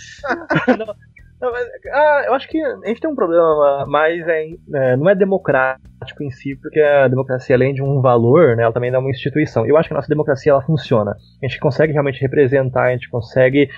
Não, 0.78 0.96
ah, 1.42 2.24
eu 2.26 2.34
acho 2.34 2.48
que 2.48 2.60
a 2.60 2.88
gente 2.88 3.00
tem 3.00 3.10
um 3.10 3.16
problema, 3.16 3.86
mas 3.88 4.28
é, 4.28 4.48
é, 4.74 4.98
não 4.98 5.08
é 5.08 5.14
democrático 5.14 6.24
em 6.24 6.32
si, 6.32 6.56
porque 6.56 6.80
a 6.80 7.08
democracia, 7.08 7.56
além 7.56 7.74
de 7.74 7.84
um 7.84 8.02
valor, 8.02 8.56
né, 8.56 8.64
ela 8.64 8.74
também 8.74 8.92
é 8.92 8.98
uma 8.98 9.10
instituição. 9.10 9.66
Eu 9.66 9.78
acho 9.78 9.88
que 9.88 9.94
a 9.94 9.98
nossa 9.98 10.10
democracia 10.10 10.52
ela 10.52 10.62
funciona. 10.62 11.12
A 11.12 11.48
gente 11.48 11.60
consegue 11.60 11.94
realmente 11.94 12.20
representar, 12.20 12.86
a 12.86 12.92
gente 12.92 13.10
consegue 13.10 13.70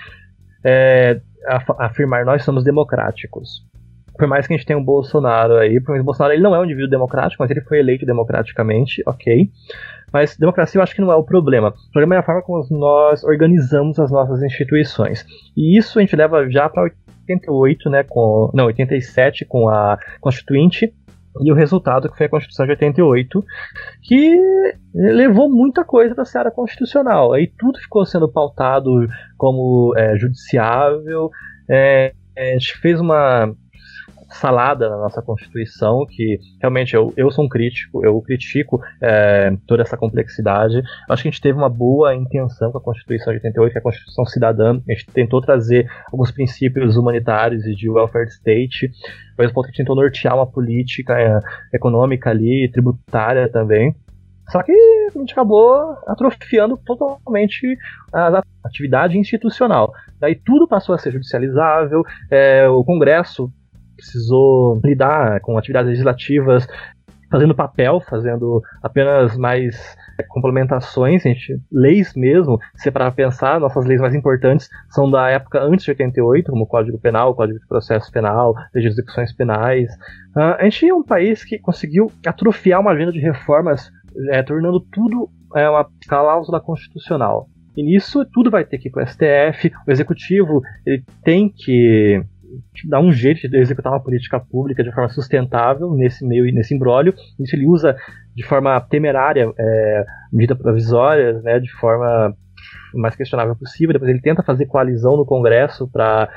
é, 0.64 1.20
afirmar 1.78 2.24
nós 2.24 2.42
somos 2.44 2.64
democráticos. 2.64 3.68
Por 4.16 4.26
mais 4.26 4.46
que 4.46 4.52
a 4.52 4.56
gente 4.56 4.66
tenha 4.66 4.78
um 4.78 4.84
Bolsonaro 4.84 5.56
aí, 5.56 5.80
porque 5.80 6.00
o 6.00 6.04
Bolsonaro 6.04 6.34
ele 6.34 6.42
não 6.42 6.54
é 6.54 6.60
um 6.60 6.64
indivíduo 6.64 6.90
democrático, 6.90 7.42
mas 7.42 7.50
ele 7.50 7.62
foi 7.62 7.78
eleito 7.78 8.04
democraticamente, 8.04 9.02
ok. 9.06 9.50
Mas 10.12 10.36
democracia 10.36 10.78
eu 10.78 10.82
acho 10.82 10.94
que 10.94 11.00
não 11.00 11.12
é 11.12 11.16
o 11.16 11.22
problema. 11.22 11.68
O 11.68 11.92
problema 11.92 12.16
é 12.16 12.18
a 12.18 12.22
forma 12.22 12.42
como 12.42 12.62
nós 12.70 13.24
organizamos 13.24 13.98
as 13.98 14.10
nossas 14.10 14.42
instituições. 14.42 15.24
E 15.56 15.78
isso 15.78 15.98
a 15.98 16.02
gente 16.02 16.16
leva 16.16 16.50
já 16.50 16.68
para 16.68 16.90
88, 17.32 17.90
né, 17.90 18.04
com, 18.08 18.50
não, 18.54 18.66
87 18.66 19.44
com 19.44 19.68
a 19.68 19.98
Constituinte, 20.20 20.92
e 21.40 21.52
o 21.52 21.54
resultado 21.54 22.10
que 22.10 22.16
foi 22.16 22.26
a 22.26 22.28
Constituição 22.30 22.66
de 22.66 22.72
88, 22.72 23.44
que 24.02 24.36
levou 24.92 25.48
muita 25.48 25.84
coisa 25.84 26.14
da 26.14 26.24
seara 26.24 26.50
constitucional. 26.50 27.32
Aí 27.32 27.46
tudo 27.58 27.78
ficou 27.78 28.04
sendo 28.04 28.28
pautado 28.28 29.06
como 29.38 29.94
é, 29.96 30.16
judiciável. 30.18 31.30
É, 31.68 32.12
a 32.36 32.52
gente 32.52 32.76
fez 32.78 33.00
uma 33.00 33.54
salada 34.30 34.88
na 34.88 34.96
nossa 34.96 35.20
Constituição, 35.20 36.06
que 36.06 36.38
realmente 36.60 36.94
eu, 36.94 37.12
eu 37.16 37.30
sou 37.30 37.44
um 37.44 37.48
crítico, 37.48 38.04
eu 38.04 38.20
critico 38.22 38.80
é, 39.00 39.56
toda 39.66 39.82
essa 39.82 39.96
complexidade. 39.96 40.82
Acho 41.08 41.22
que 41.22 41.28
a 41.28 41.30
gente 41.30 41.40
teve 41.40 41.58
uma 41.58 41.68
boa 41.68 42.14
intenção 42.14 42.70
com 42.70 42.78
a 42.78 42.80
Constituição 42.80 43.32
de 43.32 43.38
88, 43.38 43.72
que 43.72 43.78
é 43.78 43.80
a 43.80 43.82
Constituição 43.82 44.24
Cidadã. 44.26 44.80
A 44.88 44.92
gente 44.92 45.06
tentou 45.06 45.40
trazer 45.40 45.90
alguns 46.12 46.30
princípios 46.30 46.96
humanitários 46.96 47.66
e 47.66 47.74
de 47.74 47.90
welfare 47.90 48.28
state, 48.28 48.90
mas 49.36 49.52
ponto 49.52 49.64
que 49.64 49.70
a 49.70 49.72
gente 49.72 49.78
tentou 49.78 49.96
nortear 49.96 50.34
uma 50.34 50.46
política 50.46 51.18
é, 51.18 51.40
econômica 51.74 52.30
ali, 52.30 52.70
tributária 52.72 53.48
também. 53.48 53.94
Só 54.50 54.62
que 54.62 54.72
a 54.72 55.18
gente 55.18 55.32
acabou 55.32 55.96
atrofiando 56.08 56.76
totalmente 56.84 57.78
a 58.12 58.42
atividade 58.64 59.16
institucional. 59.16 59.92
Daí 60.18 60.34
tudo 60.34 60.66
passou 60.66 60.94
a 60.94 60.98
ser 60.98 61.12
judicializável, 61.12 62.02
é, 62.28 62.68
o 62.68 62.82
Congresso 62.84 63.50
precisou 64.00 64.80
lidar 64.84 65.40
com 65.40 65.56
atividades 65.56 65.90
legislativas 65.90 66.66
fazendo 67.30 67.54
papel, 67.54 68.00
fazendo 68.00 68.60
apenas 68.82 69.36
mais 69.36 69.96
é, 70.18 70.22
complementações, 70.24 71.22
gente, 71.22 71.58
leis 71.70 72.12
mesmo, 72.14 72.58
se 72.74 72.90
para 72.90 73.10
pensar, 73.12 73.60
nossas 73.60 73.86
leis 73.86 74.00
mais 74.00 74.14
importantes 74.14 74.68
são 74.88 75.08
da 75.08 75.28
época 75.30 75.62
antes 75.62 75.84
de 75.84 75.92
88, 75.92 76.50
como 76.50 76.64
o 76.64 76.66
Código 76.66 76.98
Penal, 76.98 77.30
o 77.30 77.34
Código 77.34 77.60
de 77.60 77.66
Processo 77.66 78.10
Penal, 78.10 78.54
Lei 78.74 78.82
de 78.82 78.88
Execuções 78.88 79.32
Penais. 79.32 79.88
Uh, 80.36 80.56
a 80.58 80.64
gente 80.64 80.88
é 80.88 80.94
um 80.94 81.04
país 81.04 81.44
que 81.44 81.58
conseguiu 81.58 82.10
atrofiar 82.26 82.80
uma 82.80 82.90
agenda 82.90 83.12
de 83.12 83.20
reformas, 83.20 83.90
é, 84.30 84.42
tornando 84.42 84.80
tudo 84.80 85.30
é, 85.54 85.68
uma 85.70 85.86
cláusula 86.08 86.60
constitucional. 86.60 87.48
E 87.76 87.84
nisso 87.84 88.24
tudo 88.32 88.50
vai 88.50 88.64
ter 88.64 88.78
que 88.78 88.88
ir 88.88 88.90
para 88.90 89.04
o 89.04 89.06
STF, 89.06 89.72
o 89.86 89.90
Executivo 89.90 90.60
ele 90.84 91.04
tem 91.22 91.48
que 91.48 92.20
dar 92.88 93.00
um 93.00 93.12
jeito 93.12 93.48
de 93.48 93.58
executar 93.58 93.92
uma 93.92 94.02
política 94.02 94.40
pública 94.40 94.82
de 94.82 94.92
forma 94.92 95.08
sustentável 95.08 95.94
nesse 95.94 96.26
meio 96.26 96.44
nesse 96.52 96.74
imbróglio. 96.74 97.14
Isso 97.38 97.54
ele 97.56 97.66
usa 97.66 97.96
de 98.34 98.44
forma 98.44 98.80
temerária 98.80 99.52
é, 99.58 100.04
medidas 100.32 100.58
provisórias, 100.58 101.42
né, 101.42 101.58
de 101.58 101.70
forma 101.72 102.34
mais 102.94 103.14
questionável 103.16 103.56
possível. 103.56 103.92
Depois 103.92 104.10
ele 104.10 104.20
tenta 104.20 104.42
fazer 104.42 104.66
coalizão 104.66 105.16
no 105.16 105.24
Congresso 105.26 105.88
para 105.88 106.28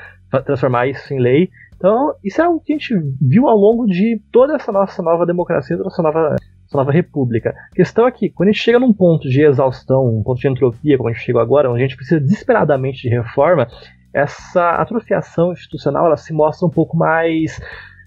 transformar 0.44 0.86
isso 0.86 1.12
em 1.12 1.20
lei. 1.20 1.50
Então, 1.76 2.14
isso 2.22 2.40
é 2.40 2.44
algo 2.44 2.60
que 2.60 2.72
a 2.72 2.78
gente 2.78 2.94
viu 3.20 3.46
ao 3.46 3.56
longo 3.56 3.86
de 3.86 4.20
toda 4.32 4.54
essa 4.54 4.72
nossa 4.72 5.02
nova 5.02 5.26
democracia, 5.26 5.76
toda 5.76 5.88
essa 5.88 6.02
nova, 6.02 6.36
essa 6.66 6.78
nova 6.78 6.92
república. 6.92 7.50
A 7.50 7.74
questão 7.74 8.06
é 8.06 8.10
que, 8.10 8.30
quando 8.30 8.48
a 8.48 8.52
gente 8.52 8.62
chega 8.62 8.78
num 8.78 8.92
ponto 8.92 9.28
de 9.28 9.42
exaustão, 9.42 10.06
um 10.06 10.22
ponto 10.22 10.40
de 10.40 10.48
entropia, 10.48 10.96
como 10.96 11.08
a 11.08 11.12
gente 11.12 11.24
chegou 11.24 11.42
agora, 11.42 11.70
onde 11.70 11.82
a 11.82 11.86
gente 11.86 11.96
precisa 11.96 12.20
desesperadamente 12.20 13.02
de 13.02 13.08
reforma, 13.08 13.68
essa 14.14 14.76
atrofiação 14.76 15.52
institucional 15.52 16.06
ela 16.06 16.16
se 16.16 16.32
mostra 16.32 16.66
um 16.66 16.70
pouco 16.70 16.96
mais 16.96 17.60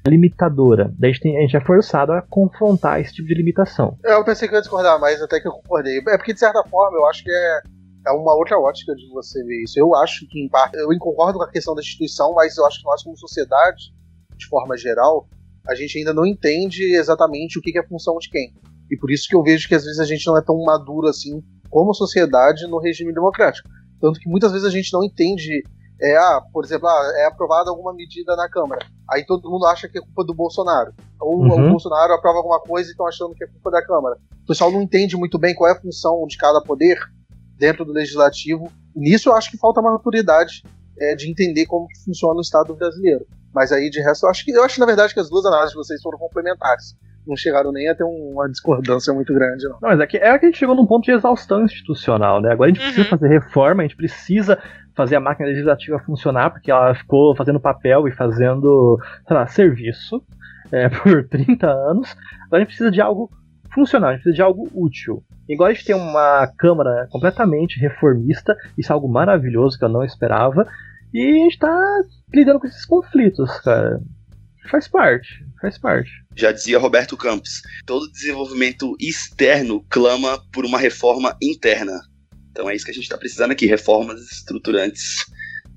limitadora. 0.08 0.94
Daí 0.98 1.10
a 1.10 1.14
gente, 1.14 1.22
tem, 1.22 1.38
a 1.38 1.42
gente 1.42 1.58
é 1.58 1.62
forçado 1.62 2.14
a 2.14 2.22
confrontar 2.22 3.02
esse 3.02 3.14
tipo 3.14 3.28
de 3.28 3.36
limitação. 3.36 3.98
Eu 4.04 4.24
pensei 4.24 4.48
que 4.48 4.54
eu 4.54 4.58
ia 4.58 4.62
discordar, 4.62 5.00
mas 5.00 5.22
até 5.22 5.40
que 5.40 5.48
eu 5.48 5.52
concordei. 5.52 5.98
É 5.98 6.18
porque, 6.18 6.34
de 6.34 6.40
certa 6.40 6.64
forma, 6.64 6.98
eu 6.98 7.06
acho 7.08 7.24
que 7.24 7.30
é, 7.30 7.62
é 8.08 8.12
uma 8.12 8.34
outra 8.34 8.58
ótica 8.58 8.96
de 8.96 9.08
você 9.10 9.44
ver 9.44 9.64
isso. 9.64 9.78
Eu 9.78 9.94
acho 9.96 10.26
que, 10.30 10.40
em 10.40 10.48
parte, 10.48 10.78
eu 10.78 10.88
concordo 10.98 11.38
com 11.38 11.44
a 11.44 11.52
questão 11.52 11.76
da 11.76 11.82
instituição, 11.82 12.34
mas 12.34 12.56
eu 12.56 12.66
acho 12.66 12.80
que 12.80 12.86
nós, 12.86 13.04
como 13.04 13.18
sociedade, 13.18 13.94
de 14.38 14.48
forma 14.48 14.78
geral, 14.78 15.28
a 15.68 15.76
gente 15.76 15.98
ainda 15.98 16.14
não 16.14 16.26
entende 16.26 16.96
exatamente 16.96 17.60
o 17.60 17.62
que 17.62 17.78
é 17.78 17.82
a 17.82 17.88
função 17.88 18.18
de 18.18 18.30
quem. 18.30 18.54
E 18.90 18.98
por 18.98 19.12
isso 19.12 19.28
que 19.28 19.36
eu 19.36 19.44
vejo 19.44 19.68
que 19.68 19.76
às 19.76 19.84
vezes 19.84 20.00
a 20.00 20.06
gente 20.06 20.26
não 20.26 20.38
é 20.38 20.42
tão 20.42 20.64
maduro 20.64 21.08
assim 21.08 21.44
como 21.70 21.94
sociedade 21.94 22.66
no 22.68 22.80
regime 22.80 23.14
democrático. 23.14 23.68
Tanto 24.00 24.20
que 24.20 24.30
muitas 24.30 24.54
vezes 24.54 24.66
a 24.66 24.72
gente 24.72 24.94
não 24.94 25.04
entende 25.04 25.64
é, 26.02 26.16
ah, 26.16 26.42
por 26.54 26.64
exemplo, 26.64 26.88
ah, 26.88 27.12
é 27.18 27.26
aprovada 27.26 27.70
alguma 27.70 27.94
medida 27.94 28.36
na 28.36 28.50
Câmara. 28.50 28.86
Aí 29.10 29.26
todo 29.26 29.50
mundo 29.50 29.66
acha 29.66 29.88
que 29.88 29.98
é 29.98 30.02
culpa 30.02 30.24
do 30.24 30.34
Bolsonaro. 30.34 30.94
Ou 31.20 31.40
uhum. 31.40 31.68
o 31.68 31.70
Bolsonaro 31.72 32.14
aprova 32.14 32.38
alguma 32.38 32.60
coisa 32.60 32.90
e 32.90 32.92
estão 32.92 33.08
achando 33.08 33.34
que 33.34 33.44
é 33.44 33.48
culpa 33.48 33.72
da 33.72 33.84
Câmara. 33.84 34.18
O 34.44 34.48
pessoal 34.48 34.72
não 34.72 34.82
entende 34.82 35.18
muito 35.18 35.40
bem 35.40 35.56
qual 35.56 35.70
é 35.70 35.74
a 35.74 35.82
função 35.82 36.26
de 36.28 36.38
cada 36.38 36.62
poder 36.62 37.00
dentro 37.58 37.84
do 37.84 37.92
legislativo. 37.92 38.72
Nisso 38.96 39.30
eu 39.30 39.36
acho 39.36 39.50
que 39.50 39.58
falta 39.58 39.82
maturidade 39.82 40.64
é, 41.00 41.16
de 41.16 41.30
entender 41.30 41.66
como 41.66 41.88
que 41.88 42.04
funciona 42.04 42.38
o 42.38 42.42
Estado 42.42 42.76
brasileiro. 42.76 43.26
Mas 43.54 43.72
aí, 43.72 43.90
de 43.90 44.02
resto, 44.02 44.26
eu 44.26 44.30
acho 44.30 44.46
que 44.46 44.52
eu 44.52 44.64
acho, 44.64 44.80
na 44.80 44.86
verdade, 44.86 45.14
que 45.14 45.20
as 45.20 45.30
duas 45.30 45.46
análises 45.46 45.72
de 45.72 45.78
vocês 45.78 46.02
foram 46.02 46.20
complementares. 46.20 46.96
Não 47.26 47.36
chegaram 47.36 47.72
nem 47.72 47.90
a 47.90 47.96
ter 47.96 48.04
uma 48.04 48.48
discordância 48.48 49.14
muito 49.14 49.34
grande, 49.34 49.66
não. 49.66 49.80
Não, 49.82 49.90
mas 49.90 50.00
é 50.00 50.08
que, 50.08 50.18
é 50.18 50.38
que 50.38 50.46
a 50.46 50.50
gente 50.50 50.60
chegou 50.60 50.76
num 50.76 50.86
ponto 50.86 51.04
de 51.04 51.12
exaustão 51.12 51.66
institucional, 51.66 52.42
né? 52.42 52.52
Agora 52.52 52.70
a 52.70 52.74
gente 52.74 52.82
uhum. 52.82 52.94
precisa 52.94 53.10
fazer 53.10 53.28
reforma, 53.28 53.84
a 53.84 53.88
gente 53.88 53.98
precisa 53.98 54.62
fazer 54.98 55.16
a 55.16 55.22
máquina 55.22 55.48
legislativa 55.48 56.00
funcionar, 56.00 56.50
porque 56.50 56.72
ela 56.72 56.96
ficou 56.96 57.36
fazendo 57.36 57.60
papel 57.60 58.08
e 58.08 58.12
fazendo, 58.12 59.00
sei 59.28 59.38
lá, 59.38 59.46
serviço 59.46 60.22
é, 60.72 60.90
por 60.90 61.28
30 61.30 61.68
anos. 61.68 62.18
Agora 62.48 62.58
a 62.58 62.60
gente 62.60 62.70
precisa 62.70 62.92
de 62.92 63.00
algo 63.00 63.30
funcional, 63.72 64.10
a 64.10 64.14
gente 64.14 64.24
precisa 64.24 64.36
de 64.36 64.42
algo 64.42 64.68
útil. 64.74 65.24
E 65.48 65.54
agora 65.54 65.72
a 65.72 65.74
gente 65.74 65.86
tem 65.86 65.96
uma 65.96 66.52
Câmara 66.58 67.08
completamente 67.12 67.80
reformista, 67.80 68.58
isso 68.76 68.92
é 68.92 68.94
algo 68.94 69.08
maravilhoso 69.08 69.78
que 69.78 69.86
eu 69.86 69.90
não 69.90 70.04
esperava, 70.04 70.68
e 71.14 71.22
a 71.22 71.44
gente 71.44 71.54
está 71.54 72.02
lidando 72.34 72.60
com 72.60 72.68
esses 72.68 72.86
conflitos, 72.86 73.60
cara. 73.60 74.02
Faz 74.70 74.88
parte, 74.88 75.46
faz 75.62 75.78
parte. 75.78 76.12
Já 76.36 76.52
dizia 76.52 76.78
Roberto 76.80 77.16
Campos: 77.16 77.62
todo 77.86 78.12
desenvolvimento 78.12 78.96
externo 79.00 79.86
clama 79.90 80.42
por 80.52 80.66
uma 80.66 80.78
reforma 80.78 81.38
interna. 81.42 81.94
Então 82.58 82.68
é 82.68 82.74
isso 82.74 82.86
que 82.86 82.92
a 82.92 82.94
gente 82.94 83.04
está 83.04 83.16
precisando 83.16 83.52
aqui, 83.52 83.68
reformas 83.68 84.20
estruturantes 84.32 85.28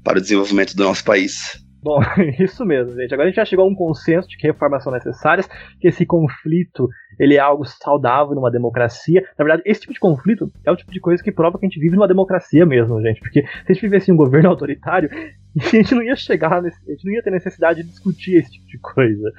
para 0.03 0.17
o 0.17 0.21
desenvolvimento 0.21 0.75
do 0.75 0.83
nosso 0.83 1.05
país. 1.05 1.63
Bom, 1.83 2.01
isso 2.41 2.65
mesmo, 2.65 2.95
gente. 2.97 3.13
Agora 3.13 3.29
a 3.29 3.31
gente 3.31 3.37
já 3.37 3.45
chegou 3.45 3.67
a 3.67 3.69
um 3.69 3.75
consenso 3.75 4.27
de 4.27 4.39
que 4.39 4.47
reformas 4.47 4.83
são 4.83 4.91
necessárias, 4.91 5.47
que 5.79 5.89
esse 5.89 6.07
conflito 6.07 6.89
ele 7.19 7.35
é 7.35 7.39
algo 7.39 7.67
saudável 7.67 8.35
numa 8.35 8.51
democracia. 8.51 9.23
Na 9.39 9.45
verdade, 9.45 9.63
esse 9.67 9.83
tipo 9.83 9.93
de 9.93 10.01
conflito 10.01 10.51
é 10.65 10.73
o 10.73 10.77
tipo 10.77 10.91
de 10.91 11.01
coisa 11.01 11.23
que 11.23 11.31
prova 11.31 11.59
que 11.59 11.67
a 11.67 11.69
gente 11.69 11.79
vive 11.79 11.97
numa 11.97 12.09
democracia 12.09 12.65
mesmo, 12.65 12.99
gente. 13.03 13.21
Porque 13.21 13.43
se 13.43 13.49
a 13.69 13.73
gente 13.75 13.83
vivesse 13.83 14.11
em 14.11 14.15
um 14.15 14.17
governo 14.17 14.49
autoritário, 14.51 15.11
a 15.61 15.69
gente 15.69 15.95
não 15.95 16.03
ia 16.03 16.17
chegar, 16.17 16.63
nesse, 16.63 16.79
a 16.89 16.93
gente 16.93 17.05
não 17.05 17.13
ia 17.13 17.23
ter 17.23 17.31
necessidade 17.31 17.83
de 17.83 17.91
discutir 17.91 18.37
esse 18.37 18.53
tipo 18.53 18.67
de 18.67 18.79
coisa. 18.79 19.31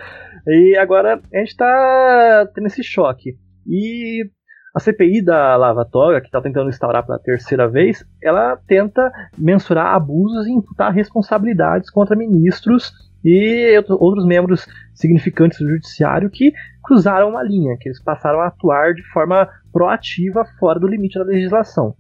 E 0.46 0.78
agora 0.78 1.20
a 1.34 1.38
gente 1.40 1.50
está 1.50 2.48
tendo 2.54 2.68
esse 2.68 2.84
choque. 2.84 3.36
E 3.66 4.30
a 4.74 4.80
CPI 4.80 5.22
da 5.22 5.56
Lava 5.58 5.86
Toga, 5.86 6.22
que 6.22 6.28
está 6.28 6.42
tentando 6.42 6.70
instaurar 6.70 7.06
pela 7.06 7.20
terceira 7.20 7.68
vez, 7.68 8.06
ela 8.22 8.58
tenta 8.68 9.12
mensurar 9.38 9.94
abusos 9.94 10.48
e 10.48 10.52
imputar 10.52 10.94
responsabilidades 10.94 11.90
contra 11.90 12.16
ministros 12.16 12.94
e 13.24 13.78
outros 14.00 14.26
membros 14.26 14.66
significantes 14.94 15.60
do 15.60 15.70
judiciário 15.70 16.30
que 16.30 16.54
cruzaram 16.84 17.30
uma 17.30 17.44
linha, 17.44 17.78
que 17.80 17.90
eles 17.90 18.02
passaram 18.02 18.40
a 18.40 18.48
atuar 18.48 18.94
de 18.94 19.04
forma 19.12 19.48
proativa 19.72 20.46
fora 20.60 20.80
do 20.80 20.88
limite 20.88 21.20
da 21.20 21.26
legislação. 21.26 21.96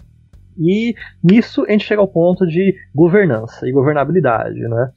E 0.58 0.96
nisso 1.24 1.66
a 1.68 1.72
gente 1.72 1.86
chega 1.86 2.02
ao 2.02 2.08
ponto 2.08 2.46
de 2.46 2.76
governança 2.94 3.68
e 3.68 3.72
governabilidade, 3.72 4.60
né? 4.60 4.92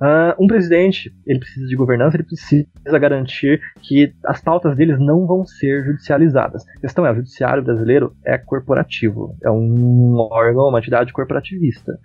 Uh, 0.00 0.42
um 0.42 0.46
presidente, 0.46 1.14
ele 1.26 1.38
precisa 1.38 1.66
de 1.66 1.76
governança, 1.76 2.16
ele 2.16 2.24
precisa 2.24 2.98
garantir 2.98 3.60
que 3.80 4.12
as 4.24 4.40
pautas 4.40 4.76
deles 4.76 4.98
não 4.98 5.26
vão 5.26 5.44
ser 5.44 5.84
judicializadas. 5.84 6.66
A 6.76 6.80
questão 6.80 7.06
é, 7.06 7.12
o 7.12 7.14
judiciário 7.14 7.62
brasileiro 7.62 8.14
é 8.24 8.36
corporativo, 8.36 9.36
é 9.42 9.50
um 9.50 10.16
órgão, 10.30 10.68
uma 10.68 10.78
entidade 10.78 11.12
corporativista. 11.12 11.98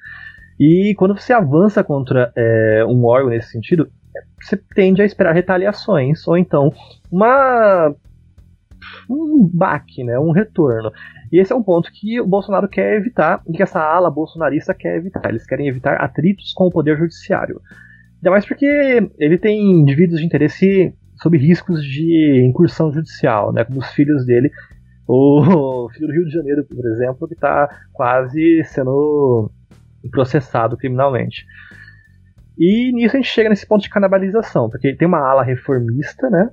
E 0.60 0.94
quando 0.98 1.18
você 1.18 1.34
avança 1.34 1.84
contra 1.84 2.32
é, 2.36 2.84
um 2.86 3.06
órgão 3.06 3.30
nesse 3.30 3.52
sentido, 3.52 3.90
você 4.42 4.58
tende 4.76 5.02
a 5.02 5.06
esperar 5.06 5.34
retaliações, 5.34 6.28
ou 6.28 6.38
então 6.38 6.72
uma 7.12 7.94
um 9.10 9.50
baque, 9.52 10.04
né, 10.04 10.18
um 10.20 10.32
retorno. 10.32 10.92
E 11.32 11.40
esse 11.40 11.54
é 11.54 11.56
um 11.56 11.64
ponto 11.64 11.92
que 11.92 12.20
o 12.20 12.28
Bolsonaro 12.28 12.68
quer 12.68 12.96
evitar 12.96 13.42
e 13.48 13.52
que 13.52 13.62
essa 13.62 13.80
ala 13.80 14.10
bolsonarista 14.10 14.74
quer 14.74 14.98
evitar. 14.98 15.30
Eles 15.30 15.46
querem 15.46 15.68
evitar 15.68 15.96
atritos 15.96 16.54
com 16.54 16.66
o 16.66 16.72
poder 16.72 16.98
judiciário. 16.98 17.62
Ainda 18.18 18.32
mais 18.32 18.46
porque 18.46 18.66
ele 19.18 19.38
tem 19.38 19.80
indivíduos 19.82 20.20
de 20.20 20.26
interesse 20.26 20.94
sob 21.22 21.38
riscos 21.38 21.84
de 21.84 22.44
incursão 22.46 22.92
judicial, 22.92 23.54
né, 23.54 23.64
como 23.64 23.80
os 23.80 23.92
filhos 23.92 24.26
dele. 24.26 24.50
O 25.08 25.90
filho 25.92 26.08
do 26.08 26.14
Rio 26.14 26.26
de 26.26 26.32
Janeiro, 26.32 26.64
por 26.66 26.86
exemplo, 26.86 27.28
que 27.28 27.34
está 27.34 27.70
quase 27.94 28.64
sendo 28.66 29.50
processado 30.12 30.78
criminalmente. 30.78 31.46
E 32.58 32.92
nisso 32.94 33.16
a 33.16 33.20
gente 33.20 33.32
chega 33.32 33.50
nesse 33.50 33.66
ponto 33.66 33.82
de 33.82 33.90
canibalização, 33.90 34.70
porque 34.70 34.94
tem 34.96 35.08
uma 35.08 35.20
ala 35.20 35.44
reformista, 35.44 36.30
né, 36.30 36.50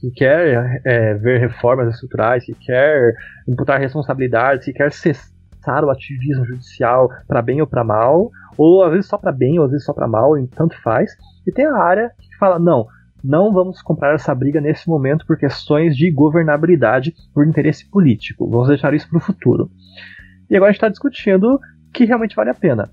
que 0.00 0.10
quer 0.10 0.80
é, 0.84 1.14
ver 1.14 1.40
reformas 1.40 1.92
estruturais, 1.92 2.44
que 2.44 2.54
quer 2.54 3.14
imputar 3.46 3.78
responsabilidades, 3.78 4.64
que 4.64 4.72
quer 4.72 4.90
cessar 4.92 5.84
o 5.84 5.90
ativismo 5.90 6.44
judicial 6.44 7.08
para 7.28 7.42
bem 7.42 7.60
ou 7.60 7.66
para 7.66 7.84
mal, 7.84 8.30
ou 8.56 8.82
às 8.82 8.92
vezes 8.92 9.06
só 9.06 9.18
para 9.18 9.32
bem, 9.32 9.58
ou 9.58 9.64
às 9.66 9.70
vezes 9.70 9.84
só 9.84 9.92
para 9.92 10.08
mal, 10.08 10.32
tanto 10.56 10.80
faz. 10.82 11.12
E 11.46 11.52
tem 11.52 11.66
a 11.66 11.76
área 11.76 12.10
que 12.18 12.36
fala: 12.38 12.58
não, 12.58 12.86
não 13.22 13.52
vamos 13.52 13.82
comprar 13.82 14.14
essa 14.14 14.34
briga 14.34 14.60
nesse 14.60 14.88
momento 14.88 15.26
por 15.26 15.36
questões 15.36 15.96
de 15.96 16.10
governabilidade, 16.10 17.14
por 17.34 17.46
interesse 17.46 17.88
político. 17.88 18.48
Vamos 18.48 18.68
deixar 18.68 18.94
isso 18.94 19.08
para 19.08 19.18
o 19.18 19.20
futuro. 19.20 19.70
E 20.48 20.56
agora 20.56 20.70
a 20.70 20.72
gente 20.72 20.78
está 20.78 20.88
discutindo 20.88 21.60
que 21.92 22.04
realmente 22.04 22.34
vale 22.34 22.50
a 22.50 22.54
pena. 22.54 22.90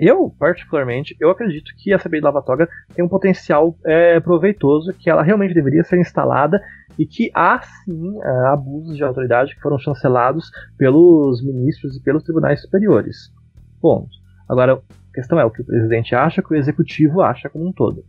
Eu, 0.00 0.32
particularmente, 0.38 1.16
eu 1.18 1.28
acredito 1.28 1.72
que 1.76 1.92
a 1.92 1.98
CPI 1.98 2.20
de 2.20 2.24
Lava 2.24 2.40
Toga 2.40 2.68
tem 2.94 3.04
um 3.04 3.08
potencial 3.08 3.76
é, 3.84 4.20
proveitoso, 4.20 4.92
que 4.92 5.10
ela 5.10 5.24
realmente 5.24 5.52
deveria 5.52 5.82
ser 5.82 5.98
instalada 5.98 6.60
e 6.96 7.04
que 7.04 7.32
há 7.34 7.60
sim 7.60 8.16
é, 8.22 8.28
abusos 8.46 8.96
de 8.96 9.02
autoridade 9.02 9.56
que 9.56 9.60
foram 9.60 9.76
chancelados 9.76 10.52
pelos 10.76 11.42
ministros 11.44 11.96
e 11.96 12.00
pelos 12.00 12.22
tribunais 12.22 12.62
superiores. 12.62 13.32
Ponto. 13.80 14.08
Agora, 14.48 14.74
a 14.74 15.12
questão 15.12 15.40
é 15.40 15.44
o 15.44 15.50
que 15.50 15.62
o 15.62 15.66
presidente 15.66 16.14
acha, 16.14 16.40
o 16.40 16.44
que 16.44 16.54
o 16.54 16.56
executivo 16.56 17.20
acha 17.20 17.50
como 17.50 17.66
um 17.66 17.72
todo. 17.72 18.04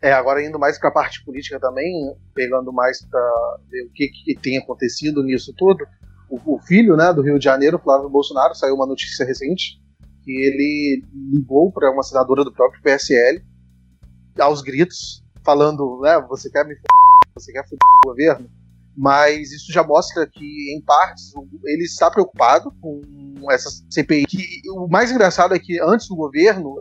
É, 0.00 0.12
agora 0.12 0.42
indo 0.42 0.58
mais 0.58 0.78
para 0.78 0.88
a 0.88 0.92
parte 0.92 1.22
política 1.26 1.60
também, 1.60 2.14
pegando 2.34 2.72
mais 2.72 3.04
para 3.04 3.58
ver 3.70 3.84
o 3.84 3.90
que, 3.90 4.08
que, 4.08 4.34
tem 4.34 4.56
acontecido 4.56 5.22
nisso 5.22 5.52
tudo, 5.54 5.86
o, 6.30 6.54
o, 6.54 6.58
filho 6.58 6.96
né, 6.96 7.12
do 7.12 7.20
Rio 7.20 7.38
de 7.38 7.44
Janeiro, 7.44 7.78
Flávio 7.78 8.08
Bolsonaro, 8.08 8.54
saiu 8.54 8.74
uma 8.74 8.86
notícia 8.86 9.26
recente 9.26 9.83
que 10.24 10.32
ele 10.32 11.04
ligou 11.12 11.70
para 11.72 11.90
uma 11.92 12.02
senadora 12.02 12.44
do 12.44 12.52
próprio 12.52 12.82
PSL 12.82 13.44
aos 14.38 14.62
gritos, 14.62 15.22
falando, 15.44 16.00
né, 16.02 16.20
você 16.28 16.50
quer 16.50 16.64
me 16.66 16.74
f***, 16.74 16.82
você 17.34 17.52
quer 17.52 17.60
f*** 17.60 17.76
o 17.76 18.08
governo? 18.08 18.50
Mas 18.96 19.52
isso 19.52 19.72
já 19.72 19.82
mostra 19.82 20.26
que, 20.26 20.74
em 20.74 20.80
partes, 20.82 21.32
ele 21.64 21.84
está 21.84 22.10
preocupado 22.10 22.72
com 22.80 23.50
essa 23.50 23.68
CPI. 23.90 24.24
O 24.76 24.88
mais 24.88 25.10
engraçado 25.10 25.54
é 25.54 25.58
que, 25.58 25.80
antes 25.80 26.08
do 26.08 26.16
governo, 26.16 26.76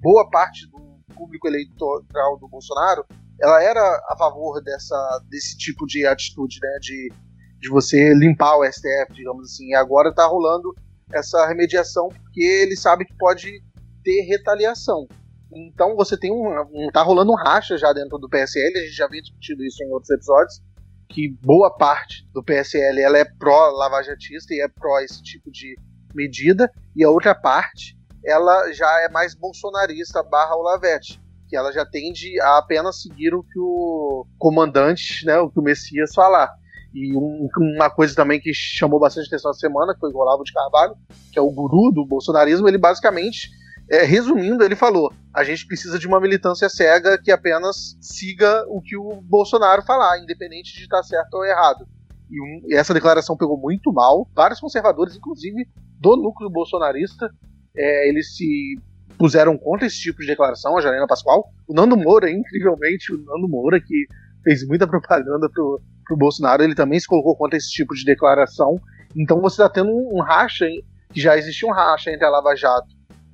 boa 0.00 0.28
parte 0.30 0.66
do 0.70 0.78
público 1.14 1.46
eleitoral 1.46 2.38
do 2.38 2.48
Bolsonaro 2.48 3.04
ela 3.40 3.62
era 3.62 3.80
a 4.08 4.16
favor 4.16 4.60
dessa, 4.62 5.22
desse 5.28 5.56
tipo 5.56 5.86
de 5.86 6.04
atitude, 6.04 6.58
né, 6.60 6.78
de, 6.80 7.12
de 7.60 7.68
você 7.68 8.12
limpar 8.14 8.56
o 8.56 8.64
STF, 8.64 9.12
digamos 9.12 9.52
assim. 9.52 9.68
E 9.68 9.74
agora 9.74 10.10
está 10.10 10.26
rolando 10.26 10.74
essa 11.12 11.46
remediação 11.46 12.08
porque 12.08 12.42
ele 12.42 12.76
sabe 12.76 13.04
que 13.04 13.16
pode 13.16 13.62
ter 14.02 14.22
retaliação. 14.22 15.06
Então 15.52 15.96
você 15.96 16.16
tem 16.16 16.30
um, 16.30 16.48
um 16.72 16.90
tá 16.92 17.02
rolando 17.02 17.32
um 17.32 17.36
racha 17.36 17.78
já 17.78 17.92
dentro 17.92 18.18
do 18.18 18.28
PSL, 18.28 18.76
a 18.76 18.82
gente 18.82 18.94
já 18.94 19.06
havia 19.06 19.22
discutido 19.22 19.64
isso 19.64 19.82
em 19.82 19.90
outros 19.90 20.10
episódios, 20.10 20.62
que 21.08 21.28
boa 21.42 21.74
parte 21.74 22.26
do 22.32 22.44
PSL 22.44 23.00
ela 23.00 23.18
é 23.18 23.24
pró 23.24 23.70
lavajatista 23.70 24.54
e 24.54 24.60
é 24.60 24.68
pró 24.68 25.00
esse 25.00 25.22
tipo 25.22 25.50
de 25.50 25.74
medida, 26.14 26.70
e 26.94 27.02
a 27.02 27.10
outra 27.10 27.34
parte 27.34 27.96
ela 28.24 28.70
já 28.72 29.00
é 29.02 29.08
mais 29.08 29.34
bolsonarista 29.34 30.22
barra 30.22 30.54
Olavete, 30.56 31.20
que 31.48 31.56
ela 31.56 31.72
já 31.72 31.86
tende 31.86 32.38
a 32.40 32.58
apenas 32.58 33.00
seguir 33.00 33.34
o 33.34 33.42
que 33.42 33.58
o 33.58 34.26
comandante, 34.38 35.24
né, 35.24 35.38
o 35.38 35.50
que 35.50 35.58
o 35.58 35.62
Messias 35.62 36.12
falar. 36.14 36.52
E 36.98 37.16
um, 37.16 37.48
uma 37.76 37.88
coisa 37.88 38.12
também 38.12 38.40
que 38.40 38.52
chamou 38.52 38.98
bastante 38.98 39.28
atenção 39.28 39.52
essa 39.52 39.60
semana, 39.60 39.94
que 39.94 40.00
foi 40.00 40.10
o 40.12 40.16
Olavo 40.16 40.42
de 40.42 40.52
Carvalho, 40.52 40.96
que 41.32 41.38
é 41.38 41.42
o 41.42 41.50
guru 41.50 41.92
do 41.92 42.04
bolsonarismo, 42.04 42.66
ele 42.66 42.76
basicamente, 42.76 43.50
é, 43.88 44.02
resumindo, 44.02 44.64
ele 44.64 44.74
falou: 44.74 45.12
a 45.32 45.44
gente 45.44 45.64
precisa 45.64 45.96
de 45.96 46.08
uma 46.08 46.20
militância 46.20 46.68
cega 46.68 47.16
que 47.16 47.30
apenas 47.30 47.96
siga 48.00 48.64
o 48.68 48.82
que 48.82 48.96
o 48.96 49.20
Bolsonaro 49.22 49.82
falar, 49.82 50.18
independente 50.18 50.74
de 50.74 50.82
estar 50.82 51.02
certo 51.04 51.34
ou 51.34 51.44
errado. 51.44 51.86
E, 52.28 52.42
um, 52.42 52.62
e 52.66 52.74
essa 52.74 52.92
declaração 52.92 53.36
pegou 53.36 53.56
muito 53.56 53.92
mal. 53.92 54.28
Vários 54.34 54.58
conservadores, 54.58 55.14
inclusive 55.14 55.68
do 56.00 56.16
núcleo 56.16 56.50
bolsonarista, 56.50 57.30
é, 57.76 58.08
eles 58.08 58.36
se 58.36 58.76
puseram 59.16 59.56
contra 59.56 59.86
esse 59.86 60.00
tipo 60.00 60.20
de 60.20 60.26
declaração, 60.26 60.76
a 60.76 60.80
Janina 60.80 61.06
Pascoal. 61.06 61.48
O 61.66 61.72
Nando 61.72 61.96
Moura, 61.96 62.28
incrivelmente, 62.30 63.12
o 63.12 63.18
Nando 63.18 63.48
Moura, 63.48 63.80
que 63.80 64.06
fez 64.42 64.66
muita 64.66 64.86
propaganda 64.86 65.48
pro, 65.50 65.80
pro 66.04 66.16
Bolsonaro, 66.16 66.62
ele 66.62 66.74
também 66.74 66.98
se 66.98 67.06
colocou 67.06 67.36
contra 67.36 67.56
esse 67.56 67.70
tipo 67.70 67.94
de 67.94 68.04
declaração. 68.04 68.80
Então 69.16 69.40
você 69.40 69.62
está 69.62 69.68
tendo 69.68 69.90
um, 69.90 70.18
um 70.18 70.22
racha, 70.22 70.66
que 71.12 71.20
já 71.20 71.36
existia 71.36 71.68
um 71.68 71.72
racha 71.72 72.10
entre 72.10 72.24
a 72.24 72.30
Lava 72.30 72.54
Jato 72.54 72.88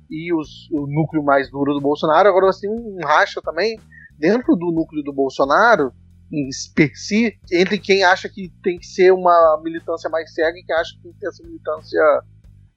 e 0.09 0.33
os, 0.33 0.69
o 0.71 0.85
núcleo 0.87 1.23
mais 1.23 1.49
duro 1.49 1.73
do 1.73 1.81
Bolsonaro, 1.81 2.29
agora 2.29 2.45
você 2.47 2.67
tem 2.67 2.69
um 2.69 2.99
racha 3.03 3.41
também 3.41 3.79
dentro 4.17 4.55
do 4.55 4.71
núcleo 4.71 5.03
do 5.03 5.13
Bolsonaro, 5.13 5.91
em 6.31 6.49
si, 6.51 7.33
entre 7.51 7.77
quem 7.77 8.03
acha 8.03 8.27
que 8.27 8.51
tem 8.63 8.77
que 8.77 8.85
ser 8.85 9.11
uma 9.11 9.59
militância 9.63 10.09
mais 10.09 10.33
cega 10.33 10.57
e 10.57 10.63
quem 10.63 10.75
acha 10.75 10.95
que 10.95 11.03
tem 11.03 11.13
que 11.13 11.19
ter 11.19 11.27
essa 11.27 11.43
militância 11.43 12.01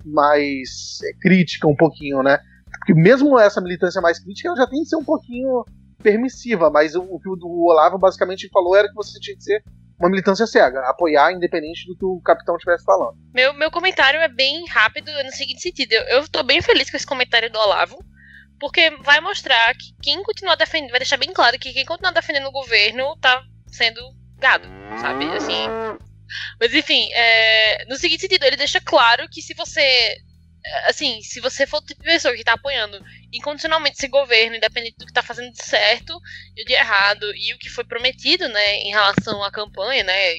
mais 0.05 0.99
é, 1.05 1.13
crítica 1.21 1.67
um 1.67 1.77
pouquinho, 1.77 2.23
né? 2.23 2.39
Porque 2.71 2.95
mesmo 2.95 3.39
essa 3.39 3.61
militância 3.61 4.01
mais 4.01 4.19
crítica, 4.19 4.49
ela 4.49 4.57
já 4.57 4.67
tem 4.67 4.83
que 4.83 4.89
ser 4.89 4.97
um 4.97 5.05
pouquinho 5.05 5.65
permissiva, 6.03 6.71
mas 6.71 6.95
o, 6.95 7.19
que 7.19 7.29
o 7.29 7.67
Olavo 7.67 7.99
basicamente 7.99 8.49
falou 8.49 8.77
era 8.77 8.89
que 8.89 8.95
você 8.95 9.19
tinha 9.21 9.37
que 9.37 9.43
ser 9.43 9.63
uma 9.99 10.09
militância 10.09 10.47
cega, 10.47 10.81
apoiar 10.89 11.33
independente 11.33 11.87
do 11.87 11.97
que 11.97 12.05
o 12.05 12.21
capitão 12.21 12.57
estivesse 12.57 12.85
falando. 12.85 13.17
Meu, 13.35 13.53
meu 13.55 13.71
comentário 13.71 14.21
é 14.21 14.29
bem 14.29 14.65
rápido 14.69 15.11
no 15.25 15.33
seguinte 15.33 15.61
sentido. 15.61 15.93
Eu, 15.93 16.03
eu 16.03 16.29
tô 16.29 16.43
bem 16.43 16.63
feliz 16.63 16.89
com 16.89 16.97
esse 16.97 17.07
comentário 17.07 17.51
do 17.51 17.59
Olavo, 17.59 17.99
porque 18.61 18.91
vai 19.03 19.21
mostrar 19.21 19.75
que 19.75 19.93
quem 20.01 20.23
continuar 20.23 20.55
defendendo, 20.55 20.91
vai 20.91 21.01
deixar 21.01 21.17
bem 21.17 21.33
claro 21.33 21.59
que 21.59 21.73
quem 21.73 21.85
continuar 21.85 22.13
defendendo 22.13 22.47
o 22.47 22.53
governo 22.53 23.17
tá 23.21 23.43
sendo 23.67 24.01
gado, 24.39 24.69
sabe? 25.01 25.25
Assim. 25.33 25.67
Mas 26.61 26.73
enfim, 26.73 27.09
é, 27.13 27.85
no 27.87 27.97
seguinte 27.97 28.21
sentido, 28.21 28.45
ele 28.45 28.57
deixa 28.57 28.81
claro 28.81 29.29
que 29.29 29.43
se 29.43 29.55
você 29.55 30.17
assim, 30.87 31.21
se 31.23 31.41
você 31.41 31.67
for 31.67 31.79
o 31.79 31.85
tipo 31.85 32.01
de 32.01 32.07
pessoa 32.07 32.35
que 32.35 32.41
está 32.41 32.55
apoiando 32.55 33.01
incondicionalmente 33.33 33.97
esse 33.97 34.09
governo, 34.09 34.57
independente 34.57 34.97
do 34.99 35.05
que 35.05 35.11
está 35.11 35.23
fazendo 35.23 35.53
de 35.53 35.63
certo 35.63 36.19
e 36.57 36.65
de 36.65 36.73
errado, 36.73 37.31
e 37.35 37.55
o 37.55 37.59
que 37.59 37.69
foi 37.69 37.85
prometido, 37.85 38.49
né, 38.49 38.77
em 38.77 38.91
relação 38.91 39.43
à 39.43 39.51
campanha, 39.51 40.03
né, 40.05 40.35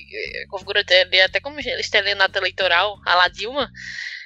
configura 0.50 0.82
até, 0.82 1.40
como 1.40 1.60
estelionato 1.60 2.38
eleitoral, 2.38 2.98
a 3.06 3.16
la 3.16 3.28
Dilma, 3.28 3.70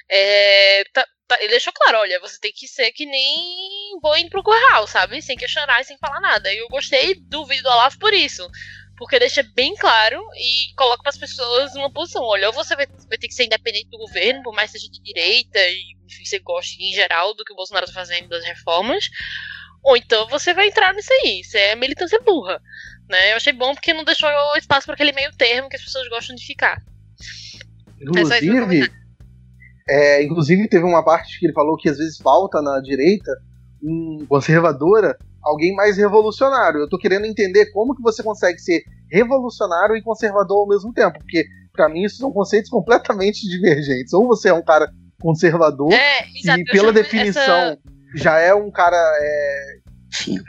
é, 0.08 0.84
tá, 0.92 1.06
tá, 1.26 1.38
ele 1.40 1.50
deixou 1.50 1.72
claro, 1.72 1.98
olha, 1.98 2.20
você 2.20 2.38
tem 2.38 2.52
que 2.52 2.66
ser 2.66 2.92
que 2.92 3.06
nem 3.06 3.98
boi 4.00 4.28
pro 4.28 4.42
curral, 4.42 4.86
sabe, 4.86 5.22
sem 5.22 5.36
questionar 5.36 5.80
e 5.80 5.84
sem 5.84 5.98
falar 5.98 6.20
nada, 6.20 6.52
e 6.52 6.58
eu 6.58 6.68
gostei 6.68 7.14
do 7.14 7.46
vídeo 7.46 7.62
do 7.62 7.70
Olavo 7.70 7.98
por 7.98 8.12
isso, 8.12 8.48
porque 8.96 9.18
deixa 9.18 9.42
bem 9.54 9.74
claro 9.76 10.20
e 10.36 10.74
coloca 10.76 11.02
para 11.02 11.10
as 11.10 11.18
pessoas 11.18 11.74
numa 11.74 11.92
posição. 11.92 12.22
Olha, 12.22 12.48
ou 12.48 12.52
você 12.52 12.76
vai, 12.76 12.86
vai, 12.86 13.18
ter 13.18 13.28
que 13.28 13.34
ser 13.34 13.44
independente 13.44 13.88
do 13.90 13.98
governo, 13.98 14.42
por 14.42 14.54
mais 14.54 14.70
que 14.70 14.78
seja 14.78 14.90
de 14.90 15.02
direita, 15.02 15.58
e 15.58 15.96
enfim, 16.06 16.24
você 16.24 16.38
goste 16.38 16.82
em 16.82 16.92
geral 16.92 17.34
do 17.34 17.44
que 17.44 17.52
o 17.52 17.56
Bolsonaro 17.56 17.86
está 17.86 18.00
fazendo 18.00 18.28
das 18.28 18.44
reformas, 18.44 19.08
ou 19.82 19.96
então 19.96 20.28
você 20.28 20.54
vai 20.54 20.68
entrar 20.68 20.94
nisso 20.94 21.12
aí. 21.12 21.40
Isso 21.40 21.56
é 21.56 21.74
militância 21.74 22.20
burra. 22.20 22.60
Né? 23.08 23.32
Eu 23.32 23.36
achei 23.36 23.52
bom 23.52 23.74
porque 23.74 23.92
não 23.92 24.04
deixou 24.04 24.28
espaço 24.56 24.86
para 24.86 24.94
aquele 24.94 25.12
meio 25.12 25.30
termo 25.36 25.68
que 25.68 25.76
as 25.76 25.82
pessoas 25.82 26.08
gostam 26.08 26.34
de 26.36 26.46
ficar. 26.46 26.82
Inclusive, 28.00 28.90
é, 29.88 30.22
inclusive 30.22 30.68
teve 30.68 30.84
uma 30.84 31.04
parte 31.04 31.38
que 31.38 31.46
ele 31.46 31.52
falou 31.52 31.76
que 31.76 31.88
às 31.88 31.98
vezes 31.98 32.16
falta 32.18 32.62
na 32.62 32.80
direita 32.80 33.30
um 33.82 34.24
conservadora 34.26 35.18
alguém 35.44 35.74
mais 35.74 35.96
revolucionário. 35.96 36.80
Eu 36.80 36.88
tô 36.88 36.98
querendo 36.98 37.26
entender 37.26 37.66
como 37.72 37.94
que 37.94 38.02
você 38.02 38.22
consegue 38.22 38.58
ser 38.58 38.82
revolucionário 39.10 39.96
e 39.96 40.02
conservador 40.02 40.58
ao 40.58 40.68
mesmo 40.68 40.92
tempo, 40.92 41.18
porque 41.18 41.44
para 41.72 41.88
mim 41.88 42.04
isso 42.04 42.16
são 42.16 42.32
conceitos 42.32 42.70
completamente 42.70 43.46
divergentes. 43.48 44.12
Ou 44.12 44.26
você 44.26 44.48
é 44.48 44.54
um 44.54 44.64
cara 44.64 44.90
conservador 45.20 45.92
é, 45.92 46.26
e 46.28 46.64
pela 46.64 46.92
definição 46.92 47.42
essa... 47.42 47.78
já 48.14 48.38
é 48.38 48.54
um 48.54 48.70
cara 48.70 48.96
é, 48.96 49.78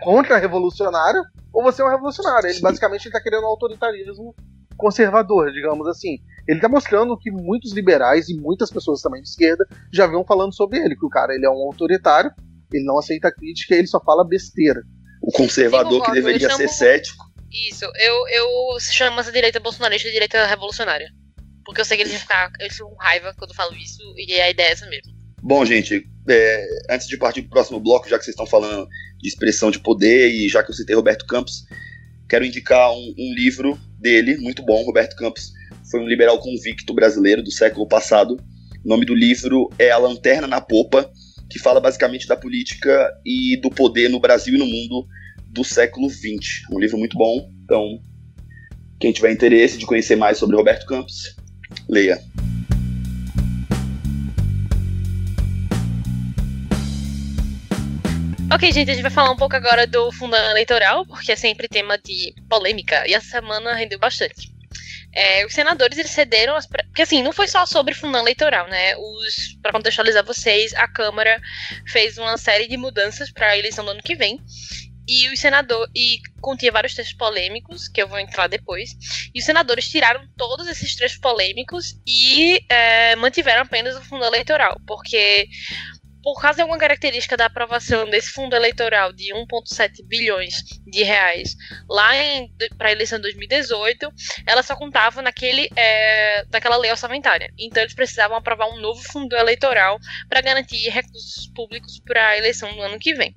contra-revolucionário, 0.02 1.22
ou 1.54 1.64
você 1.64 1.82
é 1.82 1.86
um 1.86 1.90
revolucionário. 1.90 2.50
Ele 2.50 2.60
basicamente 2.60 3.06
está 3.06 3.22
querendo 3.22 3.44
um 3.44 3.48
autoritarismo 3.48 4.34
conservador, 4.78 5.52
digamos 5.52 5.88
assim. 5.88 6.18
Ele 6.48 6.58
está 6.58 6.70
mostrando 6.70 7.18
que 7.18 7.32
muitos 7.32 7.74
liberais 7.74 8.30
e 8.30 8.36
muitas 8.36 8.70
pessoas 8.70 9.02
também 9.02 9.22
de 9.22 9.30
esquerda 9.30 9.66
já 9.92 10.06
vinham 10.06 10.26
falando 10.26 10.54
sobre 10.54 10.80
ele, 10.80 10.96
que 10.96 11.06
o 11.06 11.10
cara 11.10 11.34
ele 11.34 11.46
é 11.46 11.50
um 11.50 11.66
autoritário 11.68 12.32
ele 12.74 12.86
não 12.86 12.98
aceita 12.98 13.32
crítica, 13.32 13.76
ele 13.76 13.88
só 13.88 14.02
fala 14.04 14.28
besteira. 14.28 14.82
O 15.22 15.32
conservador 15.32 16.04
que 16.04 16.12
deveria 16.12 16.50
ser 16.52 16.68
cético. 16.68 17.26
Isso, 17.52 17.86
eu, 17.86 18.28
eu 18.28 18.80
chamo 18.80 19.20
essa 19.20 19.32
direita 19.32 19.60
bolsonarista 19.60 20.08
de 20.08 20.14
direita 20.14 20.46
revolucionária. 20.46 21.08
Porque 21.64 21.82
eu 21.82 21.86
sei 21.86 21.98
que 21.98 22.04
eles 22.04 22.14
vão 22.14 22.22
ficar. 22.22 22.52
Fico 22.70 22.90
com 22.90 22.96
raiva 22.96 23.34
quando 23.38 23.52
eu 23.52 23.56
falo 23.56 23.74
isso, 23.76 24.02
e 24.18 24.34
a 24.34 24.50
ideia 24.50 24.68
é 24.68 24.72
essa 24.72 24.86
mesmo. 24.88 25.14
Bom, 25.42 25.64
gente, 25.66 26.08
é, 26.28 26.68
antes 26.90 27.08
de 27.08 27.18
partir 27.18 27.42
para 27.44 27.48
o 27.48 27.52
próximo 27.52 27.80
bloco, 27.80 28.10
já 28.10 28.18
que 28.18 28.26
vocês 28.26 28.34
estão 28.34 28.48
falando 28.48 28.88
de 29.20 29.28
expressão 29.28 29.72
de 29.72 29.80
poder 29.80 30.30
e 30.30 30.50
já 30.50 30.64
que 30.64 30.72
eu 30.72 30.76
citei 30.76 30.96
Roberto 30.96 31.26
Campos, 31.26 31.66
quero 32.28 32.46
indicar 32.46 32.92
um, 32.92 33.14
um 33.18 33.34
livro 33.34 33.80
dele, 34.00 34.38
muito 34.38 34.64
bom. 34.64 34.84
Roberto 34.84 35.16
Campos 35.16 35.52
foi 35.90 36.00
um 36.00 36.08
liberal 36.08 36.40
convicto 36.40 36.94
brasileiro 36.94 37.44
do 37.44 37.52
século 37.52 37.88
passado. 37.88 38.38
O 38.84 38.88
nome 38.88 39.06
do 39.06 39.16
livro 39.16 39.70
é 39.80 39.92
A 39.92 39.98
Lanterna 39.98 40.48
na 40.48 40.62
Popa 40.62 41.12
que 41.56 41.60
fala 41.60 41.80
basicamente 41.80 42.28
da 42.28 42.36
política 42.36 43.18
e 43.26 43.56
do 43.56 43.70
poder 43.70 44.10
no 44.10 44.20
Brasil 44.20 44.56
e 44.56 44.58
no 44.58 44.66
mundo 44.66 45.08
do 45.48 45.64
século 45.64 46.10
XX. 46.10 46.70
Um 46.70 46.78
livro 46.78 46.98
muito 46.98 47.18
bom, 47.18 47.50
então 47.64 47.98
quem 49.00 49.14
tiver 49.14 49.32
interesse 49.32 49.78
de 49.78 49.86
conhecer 49.86 50.18
mais 50.18 50.38
sobre 50.38 50.58
Roberto 50.58 50.86
Campos, 50.86 51.34
leia. 51.88 52.22
Ok, 58.54 58.70
gente, 58.74 58.92
a 58.92 58.94
gente 58.94 59.02
vai 59.02 59.12
falar 59.12 59.32
um 59.32 59.38
pouco 59.38 59.56
agora 59.56 59.88
do 59.88 60.12
fundo 60.12 60.36
eleitoral, 60.36 61.06
porque 61.06 61.32
é 61.32 61.38
sempre 61.38 61.70
tema 61.70 61.98
de 61.98 62.34
polêmica, 62.50 63.08
e 63.08 63.14
essa 63.14 63.30
semana 63.30 63.74
rendeu 63.74 63.98
bastante. 63.98 64.55
É, 65.16 65.46
os 65.46 65.54
senadores 65.54 65.98
eles 65.98 66.12
cederam 66.12 66.56
as. 66.56 66.68
Porque 66.68 67.02
assim, 67.02 67.24
não 67.24 67.32
foi 67.32 67.48
só 67.48 67.66
sobre 67.66 67.94
fundão 67.94 68.22
eleitoral, 68.22 68.68
né? 68.68 68.96
Os, 68.98 69.58
para 69.62 69.72
contextualizar 69.72 70.26
vocês, 70.26 70.74
a 70.74 70.88
Câmara 70.88 71.42
fez 71.88 72.18
uma 72.18 72.38
série 72.38 72.68
de 72.68 72.76
mudanças 72.76 73.32
para 73.32 73.52
a 73.52 73.58
eleição 73.58 73.86
do 73.86 73.92
ano 73.92 74.04
que 74.04 74.16
vem. 74.16 74.40
E 75.08 75.30
os 75.30 75.40
senadores. 75.40 75.90
E 75.96 76.20
continha 76.42 76.72
vários 76.72 76.94
textos 76.96 77.16
polêmicos, 77.16 77.88
que 77.88 78.02
eu 78.02 78.08
vou 78.08 78.20
entrar 78.20 78.48
depois. 78.48 78.90
E 79.34 79.40
os 79.40 79.46
senadores 79.46 79.88
tiraram 79.88 80.28
todos 80.36 80.68
esses 80.68 80.96
trechos 80.96 81.20
polêmicos 81.20 81.96
e 82.06 82.60
é, 82.68 83.16
mantiveram 83.16 83.62
apenas 83.62 83.96
o 83.96 84.02
fundo 84.02 84.26
eleitoral. 84.26 84.82
Porque 84.86 85.48
por 86.26 86.42
causa 86.42 86.56
de 86.56 86.62
alguma 86.64 86.80
característica 86.80 87.38
da 87.38 87.46
aprovação 87.46 88.10
desse 88.10 88.32
fundo 88.32 88.56
eleitoral 88.56 89.14
de 89.14 89.32
1,7 89.32 90.04
bilhões 90.08 90.56
de 90.88 91.04
reais 91.04 91.56
lá 91.88 92.10
para 92.80 92.90
a 92.90 92.92
eleição 92.92 93.20
de 93.20 93.24
2018, 93.26 94.12
ela 94.48 94.64
só 94.64 94.76
contava 94.76 95.22
naquele, 95.22 95.70
é, 95.76 96.44
naquela 96.52 96.78
lei 96.78 96.90
orçamentária. 96.90 97.54
Então 97.60 97.84
eles 97.84 97.94
precisavam 97.94 98.36
aprovar 98.36 98.68
um 98.74 98.82
novo 98.82 99.04
fundo 99.04 99.36
eleitoral 99.36 100.00
para 100.28 100.42
garantir 100.42 100.90
recursos 100.90 101.46
públicos 101.54 102.00
para 102.00 102.30
a 102.30 102.38
eleição 102.40 102.74
do 102.74 102.82
ano 102.82 102.98
que 102.98 103.14
vem. 103.14 103.32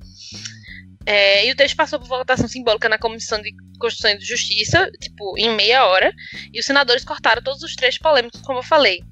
É, 1.05 1.47
e 1.47 1.51
o 1.51 1.57
texto 1.57 1.77
passou 1.77 1.99
por 1.99 2.09
votação 2.09 2.49
simbólica 2.49 2.89
na 2.89 2.97
Comissão 2.97 3.39
de 3.43 3.53
Constituição 3.79 4.19
e 4.19 4.25
Justiça, 4.25 4.91
tipo, 4.99 5.37
em 5.37 5.55
meia 5.55 5.85
hora, 5.85 6.11
e 6.55 6.59
os 6.59 6.65
senadores 6.65 7.05
cortaram 7.05 7.43
todos 7.43 7.63
os 7.63 7.75
trechos 7.75 8.01
polêmicos, 8.01 8.41
como 8.41 8.61
eu 8.61 8.63
falei, 8.63 9.03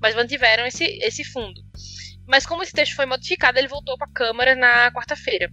mas 0.00 0.14
mantiveram 0.14 0.64
esse, 0.66 0.84
esse 1.02 1.24
fundo. 1.24 1.67
Mas 2.28 2.46
como 2.46 2.62
esse 2.62 2.72
texto 2.72 2.94
foi 2.94 3.06
modificado, 3.06 3.58
ele 3.58 3.68
voltou 3.68 3.96
para 3.96 4.06
a 4.06 4.12
Câmara 4.12 4.54
na 4.54 4.92
quarta-feira. 4.92 5.50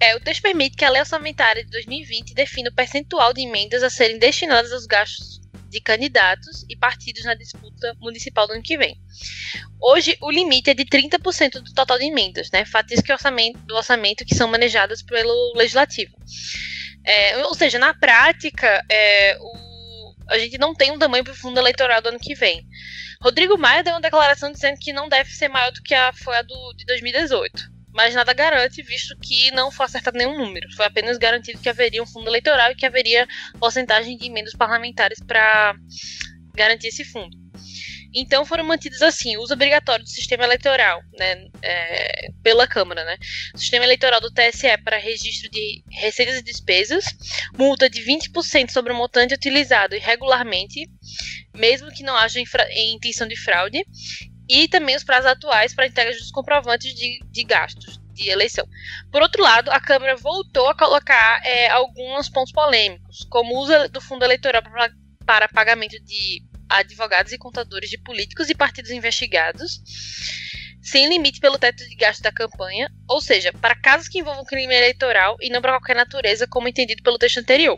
É, 0.00 0.14
o 0.14 0.20
texto 0.20 0.42
permite 0.42 0.76
que 0.76 0.84
a 0.84 0.90
lei 0.90 1.00
orçamentária 1.00 1.64
de 1.64 1.70
2020 1.70 2.34
defina 2.34 2.70
o 2.70 2.74
percentual 2.74 3.32
de 3.32 3.40
emendas 3.40 3.82
a 3.82 3.90
serem 3.90 4.18
destinadas 4.18 4.70
aos 4.72 4.86
gastos 4.86 5.40
de 5.68 5.80
candidatos 5.80 6.64
e 6.68 6.76
partidos 6.76 7.24
na 7.24 7.34
disputa 7.34 7.94
municipal 8.00 8.46
do 8.46 8.52
ano 8.52 8.62
que 8.62 8.78
vem. 8.78 8.96
Hoje, 9.80 10.16
o 10.20 10.30
limite 10.30 10.70
é 10.70 10.74
de 10.74 10.84
30% 10.84 11.60
do 11.60 11.74
total 11.74 11.98
de 11.98 12.04
emendas, 12.04 12.50
né, 12.50 12.64
fatias 12.64 13.00
que 13.00 13.12
orçamento, 13.12 13.58
do 13.60 13.74
orçamento 13.74 14.24
que 14.24 14.34
são 14.34 14.48
manejadas 14.48 15.02
pelo 15.02 15.52
Legislativo. 15.56 16.14
É, 17.04 17.38
ou 17.46 17.54
seja, 17.54 17.78
na 17.78 17.92
prática, 17.94 18.84
é, 18.90 19.36
o, 19.40 19.67
a 20.28 20.38
gente 20.38 20.58
não 20.58 20.74
tem 20.74 20.90
um 20.90 20.98
tamanho 20.98 21.24
para 21.24 21.32
o 21.32 21.36
fundo 21.36 21.58
eleitoral 21.58 22.02
do 22.02 22.10
ano 22.10 22.18
que 22.18 22.34
vem. 22.34 22.66
Rodrigo 23.20 23.58
Maia 23.58 23.82
deu 23.82 23.94
uma 23.94 24.00
declaração 24.00 24.52
dizendo 24.52 24.78
que 24.78 24.92
não 24.92 25.08
deve 25.08 25.30
ser 25.30 25.48
maior 25.48 25.72
do 25.72 25.82
que 25.82 25.94
a 25.94 26.12
foi 26.12 26.36
a 26.36 26.42
do, 26.42 26.74
de 26.76 26.84
2018. 26.84 27.78
Mas 27.92 28.14
nada 28.14 28.32
garante, 28.32 28.82
visto 28.82 29.16
que 29.18 29.50
não 29.52 29.70
foi 29.70 29.86
acertado 29.86 30.18
nenhum 30.18 30.38
número. 30.38 30.70
Foi 30.76 30.86
apenas 30.86 31.18
garantido 31.18 31.58
que 31.58 31.68
haveria 31.68 32.02
um 32.02 32.06
fundo 32.06 32.28
eleitoral 32.28 32.70
e 32.70 32.74
que 32.74 32.86
haveria 32.86 33.26
porcentagem 33.58 34.16
de 34.16 34.26
emendas 34.26 34.54
parlamentares 34.54 35.18
para 35.26 35.74
garantir 36.54 36.88
esse 36.88 37.04
fundo. 37.04 37.36
Então 38.20 38.44
foram 38.44 38.64
mantidos 38.64 39.00
assim, 39.00 39.36
o 39.36 39.42
uso 39.42 39.54
obrigatório 39.54 40.04
do 40.04 40.10
sistema 40.10 40.44
eleitoral, 40.44 41.00
né, 41.16 41.46
é, 41.62 42.28
pela 42.42 42.66
Câmara, 42.66 43.04
né, 43.04 43.16
o 43.54 43.58
sistema 43.58 43.84
eleitoral 43.84 44.20
do 44.20 44.32
TSE 44.32 44.76
para 44.84 44.98
registro 44.98 45.48
de 45.50 45.82
receitas 45.90 46.36
e 46.36 46.42
despesas, 46.42 47.04
multa 47.56 47.88
de 47.88 48.00
20% 48.02 48.70
sobre 48.70 48.92
o 48.92 48.96
montante 48.96 49.34
utilizado 49.34 49.94
irregularmente, 49.94 50.88
mesmo 51.54 51.92
que 51.92 52.02
não 52.02 52.16
haja 52.16 52.40
intenção 52.40 53.28
de 53.28 53.36
fraude, 53.36 53.84
e 54.48 54.66
também 54.66 54.96
os 54.96 55.04
prazos 55.04 55.26
atuais 55.26 55.74
para 55.74 55.86
entrega 55.86 56.10
dos 56.10 56.30
comprovantes 56.30 56.94
de, 56.94 57.20
de 57.30 57.44
gastos 57.44 58.00
de 58.12 58.30
eleição. 58.30 58.66
Por 59.12 59.22
outro 59.22 59.42
lado, 59.42 59.70
a 59.70 59.78
Câmara 59.78 60.16
voltou 60.16 60.68
a 60.68 60.76
colocar 60.76 61.40
é, 61.44 61.68
alguns 61.68 62.28
pontos 62.28 62.52
polêmicos, 62.52 63.26
como 63.30 63.54
o 63.54 63.58
uso 63.60 63.88
do 63.90 64.00
fundo 64.00 64.24
eleitoral 64.24 64.62
para, 64.62 64.90
para 65.24 65.48
pagamento 65.48 66.02
de 66.02 66.42
advogados 66.68 67.32
e 67.32 67.38
contadores 67.38 67.90
de 67.90 67.98
políticos 67.98 68.50
e 68.50 68.54
partidos 68.54 68.90
investigados, 68.90 69.80
sem 70.82 71.08
limite 71.08 71.40
pelo 71.40 71.58
teto 71.58 71.86
de 71.86 71.94
gasto 71.96 72.22
da 72.22 72.32
campanha, 72.32 72.90
ou 73.08 73.20
seja, 73.20 73.52
para 73.52 73.74
casos 73.74 74.08
que 74.08 74.20
envolvam 74.20 74.44
crime 74.44 74.74
eleitoral 74.74 75.36
e 75.40 75.50
não 75.50 75.60
para 75.60 75.72
qualquer 75.72 75.96
natureza, 75.96 76.46
como 76.46 76.68
entendido 76.68 77.02
pelo 77.02 77.18
texto 77.18 77.38
anterior. 77.38 77.76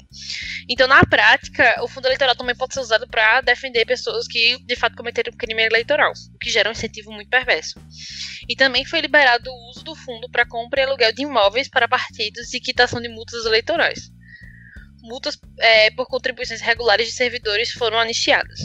Então, 0.69 0.87
na 0.87 1.05
prática, 1.05 1.83
o 1.83 1.89
fundo 1.89 2.07
eleitoral 2.07 2.37
também 2.37 2.55
pode 2.55 2.75
ser 2.75 2.81
usado 2.81 3.09
para 3.09 3.41
defender 3.41 3.85
pessoas 3.85 4.29
que 4.29 4.59
de 4.65 4.77
fato 4.77 4.97
cometeram 4.97 5.33
crime 5.33 5.65
eleitoral, 5.65 6.13
o 6.35 6.39
que 6.39 6.51
gera 6.51 6.69
um 6.69 6.73
incentivo 6.73 7.11
muito 7.11 7.29
perverso. 7.29 7.81
E 8.49 8.55
também 8.55 8.85
foi 8.85 9.01
liberado 9.01 9.51
o 9.51 9.71
uso 9.71 9.83
do 9.83 9.95
fundo 9.95 10.31
para 10.31 10.47
compra 10.47 10.81
e 10.81 10.85
aluguel 10.85 11.13
de 11.13 11.23
imóveis 11.23 11.69
para 11.69 11.89
partidos 11.89 12.53
e 12.55 12.61
quitação 12.61 13.01
de 13.01 13.09
multas 13.09 13.45
eleitorais 13.45 14.11
multas 15.03 15.39
é, 15.59 15.91
por 15.91 16.07
contribuições 16.07 16.61
regulares 16.61 17.07
de 17.07 17.13
servidores 17.13 17.73
foram 17.73 17.99
anistiadas. 17.99 18.61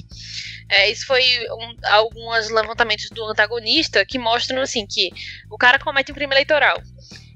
É, 0.69 0.89
isso 0.89 1.05
foi 1.05 1.23
um, 1.51 1.75
alguns 1.83 2.49
levantamentos 2.49 3.09
do 3.11 3.23
antagonista 3.25 4.05
que 4.05 4.17
mostram 4.17 4.61
assim 4.61 4.85
que 4.87 5.11
o 5.49 5.57
cara 5.57 5.79
comete 5.79 6.11
um 6.11 6.15
crime 6.15 6.33
eleitoral. 6.33 6.81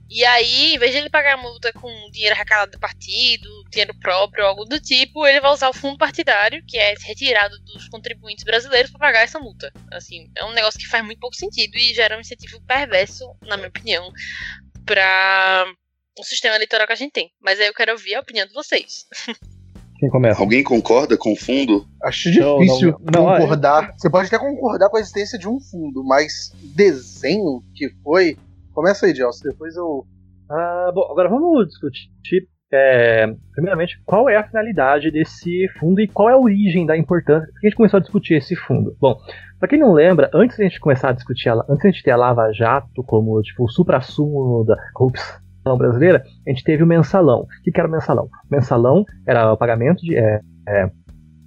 E 0.10 0.26
aí, 0.26 0.74
em 0.74 0.80
vez 0.80 0.92
de 0.92 0.98
ele 0.98 1.10
pagar 1.10 1.36
a 1.36 1.38
multa 1.38 1.72
com 1.72 1.88
dinheiro 2.12 2.34
arrecadado 2.34 2.72
do 2.72 2.80
partido, 2.80 3.48
dinheiro 3.70 3.94
próprio 4.00 4.44
algo 4.44 4.66
do 4.66 4.80
tipo, 4.80 5.28
ele 5.28 5.40
vai 5.40 5.52
usar 5.52 5.70
o 5.70 5.74
fundo 5.74 6.00
partidário, 6.00 6.64
que 6.68 6.80
é 6.80 6.96
retirado 7.04 7.56
dos 7.60 7.88
contribuintes 7.90 8.44
brasileiros, 8.44 8.90
para 8.90 9.00
pagar 9.00 9.22
essa 9.22 9.40
multa. 9.40 9.72
Assim, 9.92 10.28
é 10.36 10.44
um 10.44 10.52
negócio 10.52 10.80
que 10.80 10.88
faz 10.88 11.06
muito 11.06 11.20
pouco 11.20 11.36
sentido 11.36 11.76
e 11.76 11.94
gera 11.94 12.18
um 12.18 12.22
incentivo 12.22 12.60
perverso, 12.62 13.24
na 13.44 13.56
minha 13.56 13.70
opinião, 13.70 14.12
para 14.84 15.72
o 16.20 16.24
sistema 16.24 16.56
eleitoral 16.56 16.86
que 16.86 16.94
a 16.94 16.98
gente 16.98 17.12
tem. 17.12 17.32
Mas 17.42 17.60
aí 17.60 17.68
eu 17.68 17.74
quero 17.74 17.94
ouvir 17.94 18.16
a 18.16 18.20
opinião 18.20 18.46
de 18.46 18.54
vocês. 18.54 19.06
Quem 19.98 20.10
começa? 20.10 20.42
Alguém 20.42 20.64
concorda 20.64 21.18
com 21.18 21.34
o 21.34 21.36
fundo? 21.36 21.86
Acho 22.04 22.32
difícil 22.32 22.96
não, 23.02 23.24
não, 23.24 23.38
concordar. 23.38 23.88
Não, 23.88 23.94
Você 23.98 24.10
pode 24.10 24.28
até 24.28 24.40
concordar 24.40 24.90
com 24.90 24.96
a 24.96 25.00
existência 25.00 25.38
de 25.38 25.48
um 25.48 25.60
fundo, 25.60 26.04
mas 26.06 26.54
desenho 26.74 27.62
que 27.76 27.90
foi. 28.02 28.38
Começa 28.74 29.06
aí, 29.06 29.14
Gelson, 29.14 29.50
depois 29.50 29.76
eu. 29.76 30.06
Ah, 30.50 30.92
bom, 30.94 31.06
agora 31.12 31.28
vamos 31.28 31.68
discutir. 31.68 32.48
É, 32.72 33.26
primeiramente, 33.52 34.00
qual 34.06 34.30
é 34.30 34.38
a 34.38 34.48
finalidade 34.48 35.12
desse 35.12 35.68
fundo 35.80 36.00
e 36.00 36.08
qual 36.08 36.30
é 36.30 36.34
a 36.34 36.38
origem 36.38 36.86
da 36.86 36.96
importância 36.96 37.48
que 37.60 37.66
a 37.66 37.70
gente 37.70 37.76
começou 37.76 37.98
a 37.98 38.02
discutir 38.02 38.36
esse 38.36 38.56
fundo. 38.56 38.96
Bom, 39.02 39.20
para 39.60 39.68
quem 39.68 39.80
não 39.80 39.92
lembra, 39.92 40.30
antes 40.34 40.56
de 40.56 40.64
a 40.64 40.68
gente 40.70 40.80
começar 40.80 41.10
a 41.10 41.14
discutir, 41.14 41.50
antes 41.50 41.82
de 41.82 41.88
a 41.88 41.92
gente 41.92 42.04
ter 42.04 42.12
a 42.12 42.16
Lava 42.16 42.54
Jato 42.54 43.04
como 43.04 43.42
tipo, 43.42 43.66
o 43.66 43.70
supra-sumo 43.70 44.64
da 44.66 44.78
corrupção 44.94 45.49
brasileira, 45.64 46.24
a 46.46 46.50
gente 46.50 46.64
teve 46.64 46.84
o 46.84 46.88
mensalão. 46.88 47.42
O 47.42 47.48
que, 47.64 47.72
era 47.78 47.88
o 47.88 47.92
mensalão? 47.92 48.26
O 48.26 48.52
mensalão 48.52 49.06
era 49.26 49.52
o 49.54 49.58
pagamento 49.58 50.02
de. 50.02 50.18
É, 50.18 50.40
é, 50.68 50.90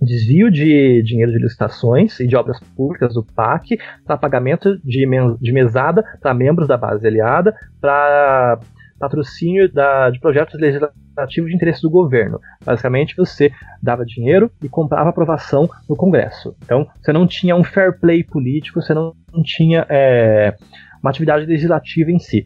desvio 0.05 0.51
de 0.51 1.03
dinheiro 1.05 1.31
de 1.31 1.38
licitações 1.38 2.18
e 2.18 2.27
de 2.27 2.35
obras 2.35 2.59
públicas 2.77 3.14
do 3.14 3.22
PAC 3.25 3.79
para 4.05 4.16
pagamento 4.16 4.77
de, 4.85 5.07
de 5.40 5.53
mesada 5.53 6.05
para 6.20 6.35
membros 6.35 6.66
da 6.66 6.77
base 6.77 7.07
aliada, 7.07 7.55
para 7.81 8.59
patrocínio 8.98 9.72
da, 9.72 10.11
de 10.11 10.20
projetos 10.20 10.61
legislativos 10.61 11.51
de 11.51 11.57
interesse 11.57 11.83
do 11.83 11.90
governo. 11.90 12.40
Basicamente, 12.64 13.16
você 13.16 13.51
dava 13.83 14.05
dinheiro 14.05 14.51
e 14.62 14.68
comprava 14.68 15.11
aprovação 15.11 15.68
no 15.88 15.96
Congresso. 15.96 16.55
Então, 16.64 16.87
você 17.01 17.12
não 17.12 17.27
tinha 17.27 17.57
um 17.57 17.64
fair 17.64 17.98
play 17.98 18.22
político, 18.22 18.81
você 18.81 18.94
não, 18.94 19.12
não 19.33 19.42
tinha 19.42 19.85
é, 19.88 20.55
uma 21.03 21.11
atividade 21.11 21.44
legislativa 21.46 22.12
em 22.12 22.18
si. 22.20 22.44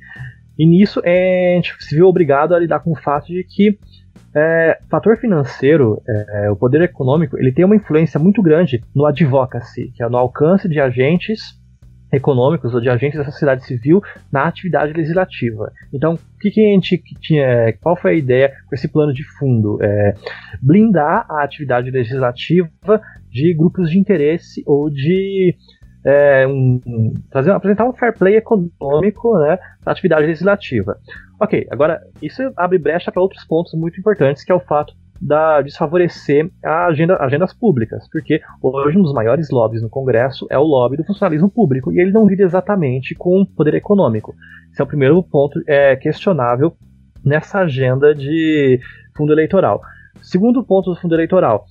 E 0.58 0.66
nisso 0.66 1.00
é, 1.04 1.52
a 1.52 1.56
gente 1.56 1.74
se 1.80 1.94
viu 1.94 2.06
obrigado 2.06 2.54
a 2.54 2.58
lidar 2.58 2.80
com 2.80 2.92
o 2.92 2.96
fato 2.96 3.26
de 3.26 3.44
que 3.44 3.78
é, 4.34 4.78
fator 4.90 5.16
financeiro, 5.16 6.02
é, 6.06 6.50
o 6.50 6.56
poder 6.56 6.82
econômico, 6.82 7.38
ele 7.38 7.52
tem 7.52 7.64
uma 7.64 7.76
influência 7.76 8.20
muito 8.20 8.42
grande 8.42 8.82
no 8.94 9.06
advocacy, 9.06 9.90
que 9.94 10.02
é 10.02 10.08
no 10.08 10.18
alcance 10.18 10.68
de 10.68 10.78
agentes 10.78 11.58
econômicos 12.12 12.74
ou 12.74 12.80
de 12.80 12.88
agentes 12.88 13.18
da 13.18 13.24
sociedade 13.24 13.64
civil 13.64 14.00
na 14.30 14.44
atividade 14.44 14.92
legislativa. 14.92 15.72
Então, 15.92 16.14
o 16.14 16.38
que, 16.38 16.50
que 16.50 16.60
a 16.60 16.72
gente 16.74 17.02
tinha, 17.20 17.72
qual 17.80 17.96
foi 17.96 18.12
a 18.12 18.14
ideia 18.14 18.52
com 18.68 18.74
esse 18.74 18.88
plano 18.88 19.12
de 19.12 19.24
fundo? 19.38 19.78
É, 19.82 20.14
blindar 20.62 21.26
a 21.28 21.42
atividade 21.42 21.90
legislativa 21.90 22.70
de 23.30 23.54
grupos 23.54 23.90
de 23.90 23.98
interesse 23.98 24.62
ou 24.66 24.88
de 24.90 25.56
é, 26.06 26.46
um, 26.46 27.12
trazer, 27.30 27.50
apresentar 27.50 27.84
um 27.84 27.92
fair 27.92 28.16
play 28.16 28.36
econômico 28.36 29.36
né, 29.40 29.58
na 29.84 29.90
atividade 29.90 30.24
legislativa. 30.24 30.96
Ok, 31.40 31.66
agora 31.68 32.00
isso 32.22 32.40
abre 32.56 32.78
brecha 32.78 33.10
para 33.10 33.20
outros 33.20 33.44
pontos 33.44 33.74
muito 33.74 33.98
importantes, 33.98 34.44
que 34.44 34.52
é 34.52 34.54
o 34.54 34.60
fato 34.60 34.94
da 35.20 35.62
desfavorecer 35.62 36.48
a 36.64 36.86
agenda, 36.86 37.16
agendas 37.16 37.52
públicas, 37.52 38.08
porque 38.12 38.40
hoje 38.62 38.98
um 38.98 39.02
dos 39.02 39.12
maiores 39.12 39.50
lobbies 39.50 39.82
no 39.82 39.88
Congresso 39.88 40.46
é 40.48 40.58
o 40.58 40.62
lobby 40.62 40.96
do 40.96 41.04
funcionalismo 41.04 41.50
público, 41.50 41.92
e 41.92 41.98
ele 41.98 42.12
não 42.12 42.26
lida 42.26 42.44
exatamente 42.44 43.14
com 43.14 43.40
o 43.40 43.46
poder 43.46 43.74
econômico. 43.74 44.34
Esse 44.70 44.80
é 44.80 44.84
o 44.84 44.88
primeiro 44.88 45.20
ponto 45.22 45.60
é, 45.66 45.96
questionável 45.96 46.76
nessa 47.24 47.60
agenda 47.60 48.14
de 48.14 48.78
fundo 49.16 49.32
eleitoral. 49.32 49.80
Segundo 50.22 50.64
ponto 50.64 50.90
do 50.90 51.00
fundo 51.00 51.14
eleitoral, 51.14 51.64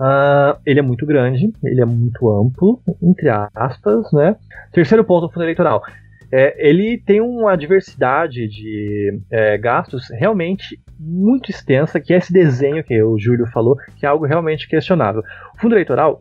Uh, 0.00 0.56
ele 0.64 0.78
é 0.78 0.82
muito 0.82 1.04
grande, 1.04 1.52
ele 1.64 1.80
é 1.80 1.84
muito 1.84 2.28
amplo, 2.30 2.80
entre 3.02 3.28
aspas, 3.54 4.12
né? 4.12 4.36
Terceiro 4.72 5.04
ponto 5.04 5.26
do 5.26 5.32
fundo 5.32 5.42
eleitoral. 5.42 5.82
é, 6.30 6.68
ele 6.68 6.98
tem 6.98 7.20
uma 7.20 7.56
diversidade 7.56 8.46
de 8.48 9.20
é, 9.30 9.56
gastos 9.56 10.08
realmente 10.10 10.78
muito 10.98 11.50
extensa, 11.50 12.00
que 12.00 12.12
é 12.12 12.18
esse 12.18 12.32
desenho 12.32 12.84
que 12.84 13.02
o 13.02 13.18
Júlio 13.18 13.46
falou, 13.46 13.76
que 13.96 14.04
é 14.04 14.08
algo 14.08 14.26
realmente 14.26 14.68
questionável. 14.68 15.22
O 15.56 15.60
fundo 15.60 15.74
eleitoral, 15.74 16.20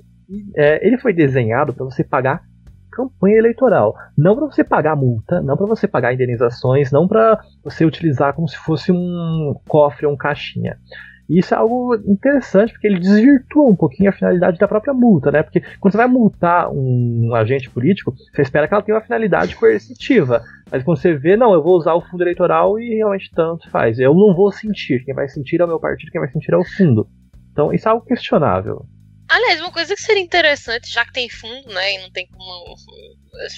é, 0.56 0.86
ele 0.86 0.98
foi 0.98 1.14
desenhado 1.14 1.74
para 1.74 1.86
você 1.86 2.04
pagar 2.04 2.42
campanha 2.92 3.38
eleitoral, 3.38 3.96
não 4.18 4.36
para 4.36 4.48
você 4.48 4.64
pagar 4.64 4.96
multa, 4.96 5.40
não 5.42 5.56
para 5.56 5.68
você 5.68 5.88
pagar 5.88 6.14
indenizações, 6.14 6.92
não 6.92 7.08
para 7.08 7.40
você 7.64 7.86
utilizar 7.86 8.34
como 8.34 8.48
se 8.48 8.58
fosse 8.58 8.92
um 8.92 9.56
cofre 9.68 10.08
ou 10.08 10.14
um 10.14 10.18
caixinha. 10.18 10.78
E 11.30 11.40
isso 11.40 11.54
é 11.54 11.58
algo 11.58 11.96
interessante, 12.06 12.72
porque 12.72 12.88
ele 12.88 13.00
desvirtua 13.00 13.70
um 13.70 13.76
pouquinho 13.76 14.10
a 14.10 14.14
finalidade 14.14 14.58
da 14.58 14.68
própria 14.68 14.94
multa, 14.94 15.30
né? 15.30 15.44
Porque 15.44 15.62
quando 15.80 15.92
você 15.92 15.98
vai 15.98 16.08
multar 16.08 16.70
um 16.72 17.36
agente 17.36 17.70
político, 17.70 18.14
você 18.34 18.42
espera 18.42 18.68
que 18.68 18.74
ela 18.74 18.84
tenha 18.84 18.98
uma 18.98 19.04
finalidade 19.04 19.56
coercitiva. 19.56 20.42
Mas 20.72 20.84
quando 20.84 20.98
você 20.98 21.14
vê, 21.14 21.36
não, 21.36 21.54
eu 21.54 21.62
vou 21.62 21.76
usar 21.78 21.94
o 21.94 22.02
fundo 22.02 22.24
eleitoral 22.24 22.80
e 22.80 22.96
realmente 22.96 23.30
tanto 23.36 23.70
faz. 23.70 24.00
Eu 24.00 24.14
não 24.14 24.36
vou 24.36 24.52
sentir. 24.52 25.04
Quem 25.04 25.14
vai 25.14 25.28
sentir 25.28 25.60
é 25.60 25.66
o 25.66 25.68
meu 25.68 25.80
partido, 25.80 26.12
quem 26.12 26.22
vai 26.22 26.32
sentir 26.32 26.54
é 26.54 26.58
o 26.58 26.66
fundo. 26.66 27.08
Então 27.52 27.74
isso 27.74 27.88
é 27.88 27.92
algo 27.92 28.06
questionável. 28.06 28.86
Aliás, 29.30 29.60
uma 29.60 29.72
coisa 29.72 29.94
que 29.94 30.02
seria 30.02 30.24
interessante, 30.24 30.90
já 30.90 31.04
que 31.04 31.12
tem 31.12 31.30
fundo, 31.30 31.68
né, 31.68 31.96
e 31.96 32.02
não 32.02 32.10
tem 32.10 32.28
como. 32.28 32.76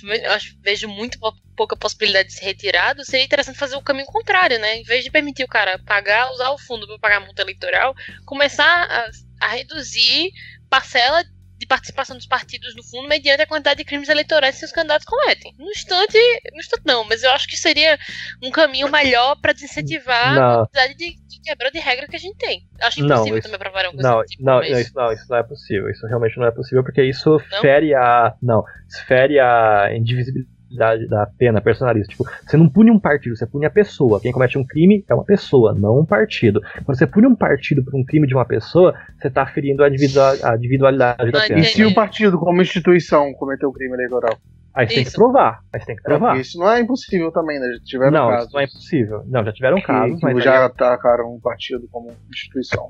Eu 0.02 0.38
vejo 0.64 0.88
muito 0.88 1.20
pouca 1.60 1.76
possibilidade 1.76 2.30
de 2.30 2.36
ser 2.36 2.46
retirado, 2.46 3.04
seria 3.04 3.26
interessante 3.26 3.60
fazer 3.60 3.76
o 3.76 3.82
caminho 3.82 4.06
contrário, 4.06 4.58
né? 4.58 4.78
Em 4.78 4.84
vez 4.84 5.04
de 5.04 5.12
permitir 5.12 5.44
o 5.44 5.48
cara 5.48 5.78
pagar, 5.80 6.32
usar 6.32 6.52
o 6.52 6.58
fundo 6.58 6.88
para 6.88 7.00
pagar 7.00 7.18
a 7.18 7.26
multa 7.26 7.42
eleitoral, 7.42 7.94
começar 8.26 8.64
a, 8.66 9.10
a 9.46 9.48
reduzir 9.50 10.32
parcela 10.70 11.22
de 11.58 11.66
participação 11.68 12.16
dos 12.16 12.26
partidos 12.26 12.74
no 12.78 12.82
fundo 12.82 13.10
mediante 13.10 13.42
a 13.42 13.46
quantidade 13.46 13.80
de 13.80 13.84
crimes 13.84 14.08
eleitorais 14.08 14.58
que 14.58 14.64
os 14.64 14.72
candidatos 14.72 15.06
cometem. 15.06 15.54
No 15.60 15.70
instante, 15.70 16.18
no 16.54 16.60
instante 16.60 16.84
não, 16.86 17.04
mas 17.04 17.24
eu 17.24 17.32
acho 17.32 17.46
que 17.46 17.58
seria 17.58 18.00
um 18.42 18.50
caminho 18.50 18.90
melhor 18.90 19.36
para 19.42 19.52
desincentivar 19.52 20.36
não. 20.36 20.52
a 20.52 20.58
quantidade 20.60 20.96
de, 20.96 21.16
de 21.28 21.42
quebra 21.42 21.70
de 21.70 21.80
regra 21.80 22.08
que 22.08 22.16
a 22.16 22.20
gente 22.20 22.38
tem. 22.38 22.66
Acho 22.80 23.02
impossível 23.02 23.36
não, 23.36 23.42
também 23.42 23.56
aprovar 23.58 23.84
uma 23.84 23.92
coisa 23.92 24.10
não, 24.10 24.24
tipo, 24.24 24.44
não, 24.46 24.60
mas... 24.60 24.70
não, 24.70 24.80
isso, 24.80 24.92
não, 24.96 25.12
isso 25.12 25.26
não 25.30 25.38
é 25.38 25.44
possível. 25.44 25.90
Isso 25.90 26.08
realmente 26.08 26.38
não 26.38 26.48
é 26.48 26.52
possível 26.52 26.84
porque 26.86 27.04
isso 27.04 27.32
não? 27.52 27.60
fere 27.60 27.94
a. 27.94 28.34
Não, 28.42 28.64
fere 29.06 29.38
a 29.38 29.90
indivisibilidade 29.94 30.59
da, 30.72 30.96
da 30.96 31.26
pena 31.38 31.62
personalista. 31.62 32.12
Tipo, 32.12 32.26
você 32.46 32.58
não 32.58 32.70
pune 32.70 32.92
um 32.92 33.00
partido, 33.00 33.36
você 33.36 33.46
pune 33.46 33.66
a 33.66 33.70
pessoa. 33.70 34.20
Quem 34.20 34.32
comete 34.32 34.58
um 34.58 34.66
crime 34.66 35.04
é 35.08 35.14
uma 35.14 35.24
pessoa, 35.24 35.74
não 35.74 36.00
um 36.00 36.06
partido. 36.06 36.62
Quando 36.86 36.98
você 36.98 37.08
pune 37.08 37.28
um 37.28 37.36
partido 37.36 37.84
por 37.84 37.96
um 37.96 38.04
crime 38.04 38.28
de 38.28 38.34
uma 38.34 38.46
pessoa, 38.46 38.94
você 39.18 39.28
está 39.28 39.46
ferindo 39.46 39.84
a, 39.84 39.88
a 39.88 40.56
individualidade 40.56 41.32
da 41.32 41.42
pena. 41.48 41.60
E 41.60 41.64
se 41.64 41.84
o 41.84 41.94
partido, 41.94 42.38
como 42.38 42.62
instituição, 42.62 43.34
cometeu 43.34 43.70
o 43.70 43.74
crime 43.74 43.94
eleitoral? 43.94 44.38
Aí 44.74 44.88
você 44.88 44.96
tem 44.96 45.04
que 45.04 45.12
provar. 45.12 45.60
Aí 45.74 45.80
você 45.80 45.86
tem 45.88 45.96
que 45.96 46.04
provar. 46.04 46.38
É, 46.38 46.42
isso 46.42 46.58
não 46.60 46.72
é 46.72 46.80
impossível 46.80 47.32
também, 47.32 47.60
né? 47.60 47.68
Já 47.74 47.84
tiveram 47.84 48.12
não, 48.12 48.30
casos. 48.30 48.46
Isso 48.46 48.54
não 48.54 48.62
é 48.62 48.64
impossível. 48.64 49.24
Não, 49.26 49.46
já 49.46 49.52
tiveram 49.52 49.82
casos, 49.82 50.20
que 50.20 50.26
mas. 50.26 50.44
já 50.44 50.60
aí... 50.60 50.66
atacaram 50.66 51.34
um 51.34 51.40
partido 51.40 51.88
como 51.92 52.12
instituição. 52.30 52.90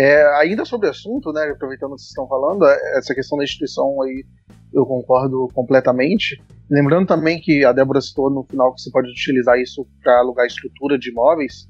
É, 0.00 0.24
ainda 0.40 0.64
sobre 0.64 0.86
o 0.86 0.90
assunto, 0.90 1.30
né? 1.30 1.50
Aproveitando 1.50 1.92
o 1.92 1.94
que 1.94 2.00
vocês 2.00 2.08
estão 2.08 2.26
falando, 2.26 2.64
é, 2.64 2.98
essa 2.98 3.14
questão 3.14 3.36
da 3.36 3.44
instituição 3.44 4.00
aí 4.00 4.24
eu 4.72 4.86
concordo 4.86 5.46
completamente. 5.52 6.42
Lembrando 6.70 7.06
também 7.06 7.38
que 7.38 7.66
a 7.66 7.72
Débora 7.72 8.00
citou 8.00 8.30
no 8.30 8.42
final 8.44 8.72
que 8.74 8.80
você 8.80 8.90
pode 8.90 9.10
utilizar 9.10 9.58
isso 9.58 9.86
para 10.02 10.20
alugar 10.20 10.46
estrutura 10.46 10.98
de 10.98 11.10
imóveis, 11.10 11.68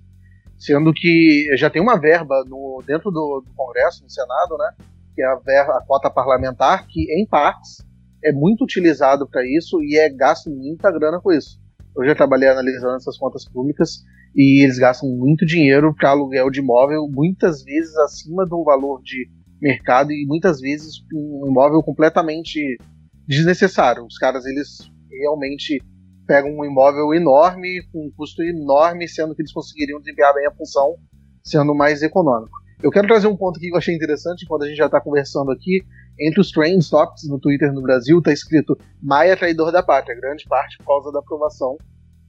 sendo 0.56 0.92
que 0.92 1.50
já 1.56 1.68
tem 1.68 1.82
uma 1.82 1.98
verba 1.98 2.44
no, 2.46 2.80
dentro 2.86 3.10
do, 3.10 3.42
do 3.44 3.52
Congresso, 3.56 4.04
no 4.04 4.10
Senado, 4.10 4.56
né? 4.58 4.74
Que 5.12 5.22
é 5.22 5.26
a, 5.26 5.34
verba, 5.34 5.78
a 5.78 5.84
cota 5.84 6.08
parlamentar, 6.08 6.86
que 6.86 7.12
em 7.12 7.26
partes 7.26 7.84
é 8.22 8.30
muito 8.30 8.62
utilizado 8.62 9.28
para 9.28 9.44
isso 9.44 9.82
e 9.82 9.98
é 9.98 10.08
gasto 10.08 10.48
muita 10.50 10.88
grana 10.92 11.20
com 11.20 11.32
isso. 11.32 11.59
Eu 11.96 12.04
já 12.06 12.14
trabalhei 12.14 12.48
analisando 12.48 12.96
essas 12.96 13.18
contas 13.18 13.44
públicas 13.44 14.04
e 14.34 14.62
eles 14.64 14.78
gastam 14.78 15.08
muito 15.08 15.44
dinheiro 15.44 15.94
para 15.94 16.10
aluguel 16.10 16.50
de 16.50 16.60
imóvel, 16.60 17.08
muitas 17.08 17.62
vezes 17.64 17.96
acima 17.96 18.46
do 18.46 18.62
valor 18.62 19.02
de 19.02 19.28
mercado 19.60 20.12
e 20.12 20.24
muitas 20.26 20.60
vezes 20.60 21.04
um 21.12 21.46
imóvel 21.48 21.82
completamente 21.82 22.78
desnecessário. 23.26 24.04
Os 24.04 24.16
caras 24.16 24.44
eles 24.46 24.90
realmente 25.10 25.78
pegam 26.26 26.56
um 26.56 26.64
imóvel 26.64 27.12
enorme 27.12 27.82
com 27.92 28.06
um 28.06 28.10
custo 28.16 28.42
enorme, 28.42 29.08
sendo 29.08 29.34
que 29.34 29.42
eles 29.42 29.52
conseguiriam 29.52 29.98
desempenhar 29.98 30.32
bem 30.32 30.46
a 30.46 30.52
função 30.52 30.94
sendo 31.42 31.74
mais 31.74 32.02
econômico. 32.02 32.60
Eu 32.82 32.90
quero 32.90 33.08
trazer 33.08 33.26
um 33.26 33.36
ponto 33.36 33.60
que 33.60 33.68
eu 33.68 33.76
achei 33.76 33.94
interessante 33.94 34.46
quando 34.46 34.62
a 34.62 34.68
gente 34.68 34.78
já 34.78 34.86
está 34.86 35.00
conversando 35.00 35.50
aqui. 35.50 35.84
Entre 36.20 36.40
os 36.40 36.50
trend 36.50 36.88
topics 36.88 37.28
no 37.28 37.38
Twitter 37.38 37.72
no 37.72 37.82
Brasil 37.82 38.18
está 38.18 38.32
escrito 38.32 38.76
Maia 39.02 39.36
traidor 39.36 39.72
da 39.72 39.82
pátria, 39.82 40.20
grande 40.20 40.44
parte 40.46 40.76
por 40.78 40.86
causa 40.86 41.10
da 41.10 41.20
aprovação 41.20 41.78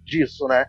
disso, 0.06 0.48
né? 0.48 0.66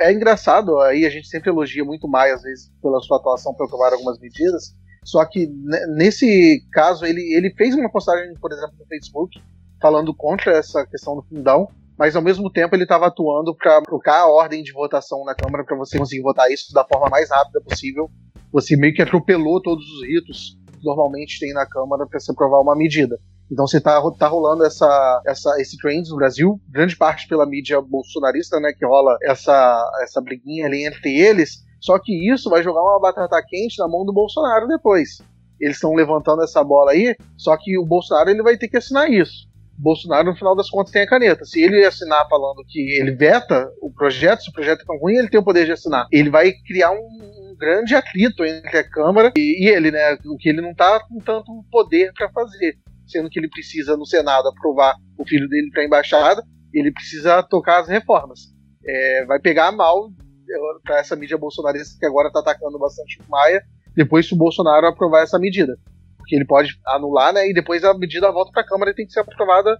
é 0.00 0.12
engraçado, 0.12 0.78
aí 0.80 1.04
a 1.04 1.10
gente 1.10 1.28
sempre 1.28 1.50
elogia 1.50 1.84
muito 1.84 2.08
Maia, 2.08 2.34
às 2.34 2.42
vezes, 2.42 2.72
pela 2.80 3.00
sua 3.00 3.18
atuação 3.18 3.54
para 3.54 3.66
aprovar 3.66 3.92
algumas 3.92 4.18
medidas, 4.18 4.74
só 5.04 5.24
que 5.24 5.48
nesse 5.96 6.62
caso 6.72 7.04
ele, 7.04 7.34
ele 7.34 7.52
fez 7.54 7.74
uma 7.74 7.90
postagem, 7.90 8.34
por 8.40 8.52
exemplo, 8.52 8.74
no 8.78 8.86
Facebook, 8.86 9.40
falando 9.80 10.14
contra 10.14 10.56
essa 10.56 10.86
questão 10.86 11.16
do 11.16 11.22
fundão, 11.22 11.68
mas 11.98 12.16
ao 12.16 12.22
mesmo 12.22 12.50
tempo 12.50 12.74
ele 12.74 12.82
estava 12.82 13.06
atuando 13.06 13.54
para 13.54 13.80
trocar 13.82 14.20
a 14.20 14.28
ordem 14.28 14.62
de 14.62 14.72
votação 14.72 15.24
na 15.24 15.34
Câmara 15.34 15.64
para 15.64 15.76
você 15.76 15.98
conseguir 15.98 16.22
votar 16.22 16.50
isso 16.50 16.72
da 16.72 16.84
forma 16.84 17.08
mais 17.08 17.30
rápida 17.30 17.60
possível. 17.60 18.10
Você 18.52 18.76
meio 18.76 18.94
que 18.94 19.02
atropelou 19.02 19.62
todos 19.62 19.84
os 19.84 20.06
ritos 20.06 20.58
normalmente 20.86 21.40
tem 21.40 21.52
na 21.52 21.66
Câmara 21.66 22.06
para 22.06 22.20
se 22.20 22.30
aprovar 22.30 22.60
uma 22.60 22.76
medida. 22.76 23.18
Então 23.50 23.66
você 23.66 23.80
tá, 23.80 24.00
tá 24.18 24.26
rolando 24.26 24.64
essa, 24.64 25.22
essa, 25.26 25.60
esse 25.60 25.76
trend 25.78 26.08
no 26.08 26.16
Brasil, 26.16 26.60
grande 26.68 26.96
parte 26.96 27.28
pela 27.28 27.46
mídia 27.46 27.80
bolsonarista, 27.80 28.58
né, 28.58 28.72
que 28.76 28.84
rola 28.84 29.16
essa, 29.22 29.92
essa 30.02 30.20
briguinha 30.20 30.66
ali 30.66 30.84
entre 30.84 31.16
eles, 31.16 31.64
só 31.80 31.98
que 31.98 32.32
isso 32.32 32.50
vai 32.50 32.62
jogar 32.62 32.82
uma 32.82 33.00
batata 33.00 33.40
quente 33.46 33.78
na 33.78 33.86
mão 33.86 34.04
do 34.04 34.12
Bolsonaro 34.12 34.66
depois. 34.66 35.22
Eles 35.60 35.76
estão 35.76 35.94
levantando 35.94 36.42
essa 36.42 36.62
bola 36.62 36.90
aí, 36.90 37.14
só 37.36 37.56
que 37.56 37.78
o 37.78 37.86
Bolsonaro 37.86 38.30
ele 38.30 38.42
vai 38.42 38.56
ter 38.56 38.68
que 38.68 38.76
assinar 38.76 39.10
isso. 39.10 39.48
O 39.78 39.82
Bolsonaro, 39.82 40.30
no 40.30 40.36
final 40.36 40.56
das 40.56 40.68
contas, 40.70 40.92
tem 40.92 41.02
a 41.02 41.08
caneta. 41.08 41.44
Se 41.44 41.62
ele 41.62 41.84
assinar 41.84 42.26
falando 42.28 42.64
que 42.66 42.98
ele 42.98 43.12
veta 43.12 43.70
o 43.80 43.92
projeto, 43.92 44.42
se 44.42 44.50
o 44.50 44.52
projeto 44.52 44.80
é 44.90 44.98
ruim, 44.98 45.16
ele 45.16 45.28
tem 45.28 45.38
o 45.38 45.44
poder 45.44 45.66
de 45.66 45.72
assinar. 45.72 46.06
Ele 46.10 46.30
vai 46.30 46.52
criar 46.66 46.90
um 46.90 47.35
grande 47.56 47.94
atrito 47.94 48.44
entre 48.44 48.78
a 48.78 48.88
Câmara 48.88 49.32
e, 49.36 49.64
e 49.64 49.68
ele, 49.68 49.90
né? 49.90 50.18
O 50.26 50.36
que 50.36 50.48
ele 50.48 50.60
não 50.60 50.70
está 50.70 51.00
com 51.00 51.18
tanto 51.20 51.64
poder 51.70 52.12
para 52.12 52.30
fazer 52.30 52.78
sendo 53.06 53.30
que 53.30 53.38
ele 53.38 53.48
precisa 53.48 53.96
no 53.96 54.04
Senado 54.04 54.48
aprovar 54.48 54.96
o 55.16 55.26
filho 55.26 55.48
dele 55.48 55.70
para 55.70 55.84
embaixada, 55.84 56.42
ele 56.72 56.92
precisa 56.92 57.42
tocar 57.42 57.80
as 57.80 57.88
reformas. 57.88 58.40
É, 58.84 59.24
vai 59.26 59.40
pegar 59.40 59.72
mal 59.72 60.08
é, 60.48 60.56
para 60.82 60.98
essa 60.98 61.16
mídia 61.16 61.38
bolsonarista 61.38 61.96
que 61.98 62.06
agora 62.06 62.28
está 62.28 62.40
atacando 62.40 62.78
bastante 62.78 63.20
o 63.20 63.30
Maia, 63.30 63.62
depois 63.94 64.28
que 64.28 64.34
o 64.34 64.38
Bolsonaro 64.38 64.86
aprovar 64.86 65.22
essa 65.22 65.38
medida. 65.38 65.78
Porque 66.18 66.34
ele 66.34 66.44
pode 66.44 66.76
anular, 66.86 67.32
né? 67.32 67.48
E 67.48 67.54
depois 67.54 67.84
a 67.84 67.94
medida 67.94 68.30
volta 68.32 68.50
para 68.52 68.62
a 68.62 68.66
Câmara 68.66 68.90
e 68.90 68.94
tem 68.94 69.06
que 69.06 69.12
ser 69.12 69.20
aprovada, 69.20 69.78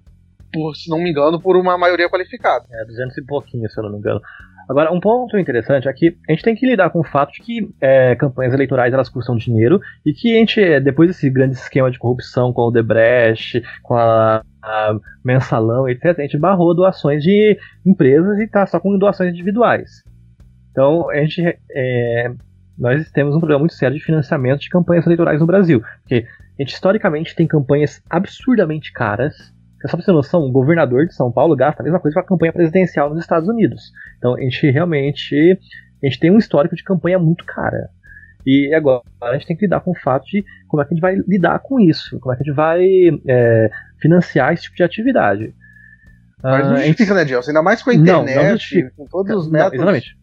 por, 0.53 0.75
se 0.75 0.89
não 0.89 0.99
me 0.99 1.11
engano, 1.11 1.41
por 1.41 1.57
uma 1.57 1.77
maioria 1.77 2.09
qualificada. 2.09 2.65
É, 2.71 2.85
200 2.87 3.19
e 3.19 3.27
pouquinho, 3.27 3.69
se 3.69 3.79
eu 3.79 3.85
não 3.85 3.93
me 3.93 3.99
engano. 3.99 4.21
Agora, 4.69 4.93
um 4.93 4.99
ponto 4.99 5.39
interessante 5.39 5.89
é 5.89 5.93
que 5.93 6.17
a 6.29 6.33
gente 6.33 6.43
tem 6.43 6.55
que 6.55 6.67
lidar 6.67 6.91
com 6.91 7.01
o 7.01 7.05
fato 7.05 7.33
de 7.33 7.41
que 7.41 7.69
é, 7.81 8.17
campanhas 8.17 8.53
eleitorais 8.53 8.93
elas 8.93 9.09
custam 9.09 9.37
dinheiro 9.37 9.81
e 10.05 10.13
que 10.13 10.35
a 10.35 10.39
gente, 10.39 10.81
depois 10.81 11.09
desse 11.09 11.31
grande 11.31 11.55
esquema 11.55 11.91
de 11.91 11.99
corrupção 11.99 12.53
com 12.53 12.63
o 12.63 12.71
Debrecht, 12.73 13.63
com 13.83 13.95
a, 13.95 14.43
a 14.63 14.99
mensalão, 15.25 15.89
etc., 15.89 16.19
a 16.19 16.23
gente 16.23 16.39
barrou 16.39 16.75
doações 16.75 17.23
de 17.23 17.57
empresas 17.85 18.39
e 18.39 18.45
está 18.45 18.67
só 18.67 18.81
com 18.81 18.99
doações 18.99 19.31
individuais. 19.31 20.03
Então, 20.73 21.09
a 21.11 21.17
gente, 21.17 21.43
é, 21.71 22.33
nós 22.77 23.09
temos 23.13 23.37
um 23.37 23.39
problema 23.39 23.61
muito 23.61 23.75
sério 23.75 23.97
de 23.97 24.03
financiamento 24.03 24.61
de 24.61 24.69
campanhas 24.69 25.07
eleitorais 25.07 25.41
no 25.41 25.47
Brasil, 25.47 25.81
porque 26.01 26.27
a 26.59 26.63
gente 26.63 26.75
historicamente 26.75 27.37
tem 27.37 27.47
campanhas 27.47 28.03
absurdamente 28.11 28.93
caras 28.93 29.55
só 29.87 29.97
pra 29.97 30.05
você 30.05 30.11
ter 30.11 30.17
noção, 30.17 30.43
o 30.43 30.53
governador 30.53 31.07
de 31.07 31.15
São 31.15 31.31
Paulo 31.31 31.57
gasta 31.57 31.83
a 31.83 31.85
mesma 31.85 32.01
coisa 32.01 32.15
com 32.15 32.21
a 32.21 32.27
campanha 32.27 32.53
presidencial 32.53 33.11
nos 33.11 33.21
Estados 33.21 33.49
Unidos. 33.49 33.93
Então 34.19 34.35
a 34.35 34.41
gente 34.41 34.71
realmente 34.71 35.59
a 36.03 36.07
gente 36.07 36.21
tem 36.21 36.31
um 36.31 36.39
histórico 36.39 36.77
de 36.77 36.85
campanha 36.85 37.19
muito 37.19 37.45
cara. 37.45 37.91
E 38.47 38.73
agora 38.75 39.03
a 39.23 39.33
gente 39.33 39.47
tem 39.47 39.57
que 39.57 39.65
lidar 39.65 39.81
com 39.81 39.91
o 39.91 39.99
fato 39.99 40.25
de 40.27 40.45
como 40.69 40.81
é 40.81 40.87
que 40.87 40.95
a 40.95 40.95
gente 40.95 41.03
vai 41.03 41.17
lidar 41.27 41.59
com 41.59 41.81
isso, 41.81 42.19
como 42.21 42.33
é 42.33 42.37
que 42.37 42.43
a 42.43 42.47
gente 42.47 42.55
vai 42.55 42.87
é, 43.27 43.71
financiar 44.01 44.53
esse 44.53 44.65
tipo 44.65 44.77
de 44.77 44.85
atividade. 44.85 45.55
Mas 46.43 46.65
não 46.65 46.75
ah, 46.75 46.77
justifica, 46.77 47.15
né, 47.15 47.27
Gelson? 47.27 47.51
Ainda 47.51 47.63
mais 47.63 47.83
com 47.83 47.91
a 47.91 47.95
internet, 47.95 48.75
não, 48.77 48.83
não 48.83 48.91
com 48.97 49.07
todos 49.07 49.35
os 49.35 49.51
métodos. 49.51 49.79
Não, 49.79 49.91
exatamente. 49.91 50.17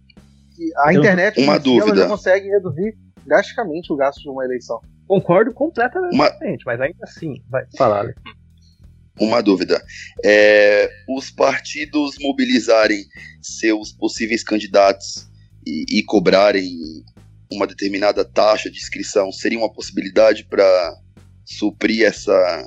A 0.86 0.93
internet 0.93 1.41
uma 1.41 1.59
dúvida. 1.59 1.97
já 1.97 2.07
consegue 2.07 2.47
reduzir 2.47 2.95
drasticamente 3.26 3.91
o 3.91 3.95
gasto 3.95 4.22
de 4.22 4.30
uma 4.30 4.45
eleição. 4.45 4.80
Concordo 5.07 5.51
completamente, 5.51 6.16
uma... 6.16 6.32
mas 6.66 6.82
ainda 6.82 6.99
assim, 7.01 7.41
vai 7.49 7.66
falar 7.78 8.14
uma 9.20 9.41
dúvida. 9.41 9.82
É, 10.24 10.89
os 11.07 11.30
partidos 11.30 12.16
mobilizarem 12.20 13.05
seus 13.41 13.91
possíveis 13.91 14.43
candidatos 14.43 15.28
e, 15.66 15.99
e, 15.99 16.03
cobrarem 16.03 16.70
uma 17.51 17.68
determinada 17.68 18.26
taxa 18.26 18.70
de 18.70 18.78
inscrição 18.78 19.32
seria 19.32 19.57
uma 19.59 19.72
possibilidade 19.72 20.45
para 20.45 20.93
suprir 21.45 22.05
essa, 22.05 22.66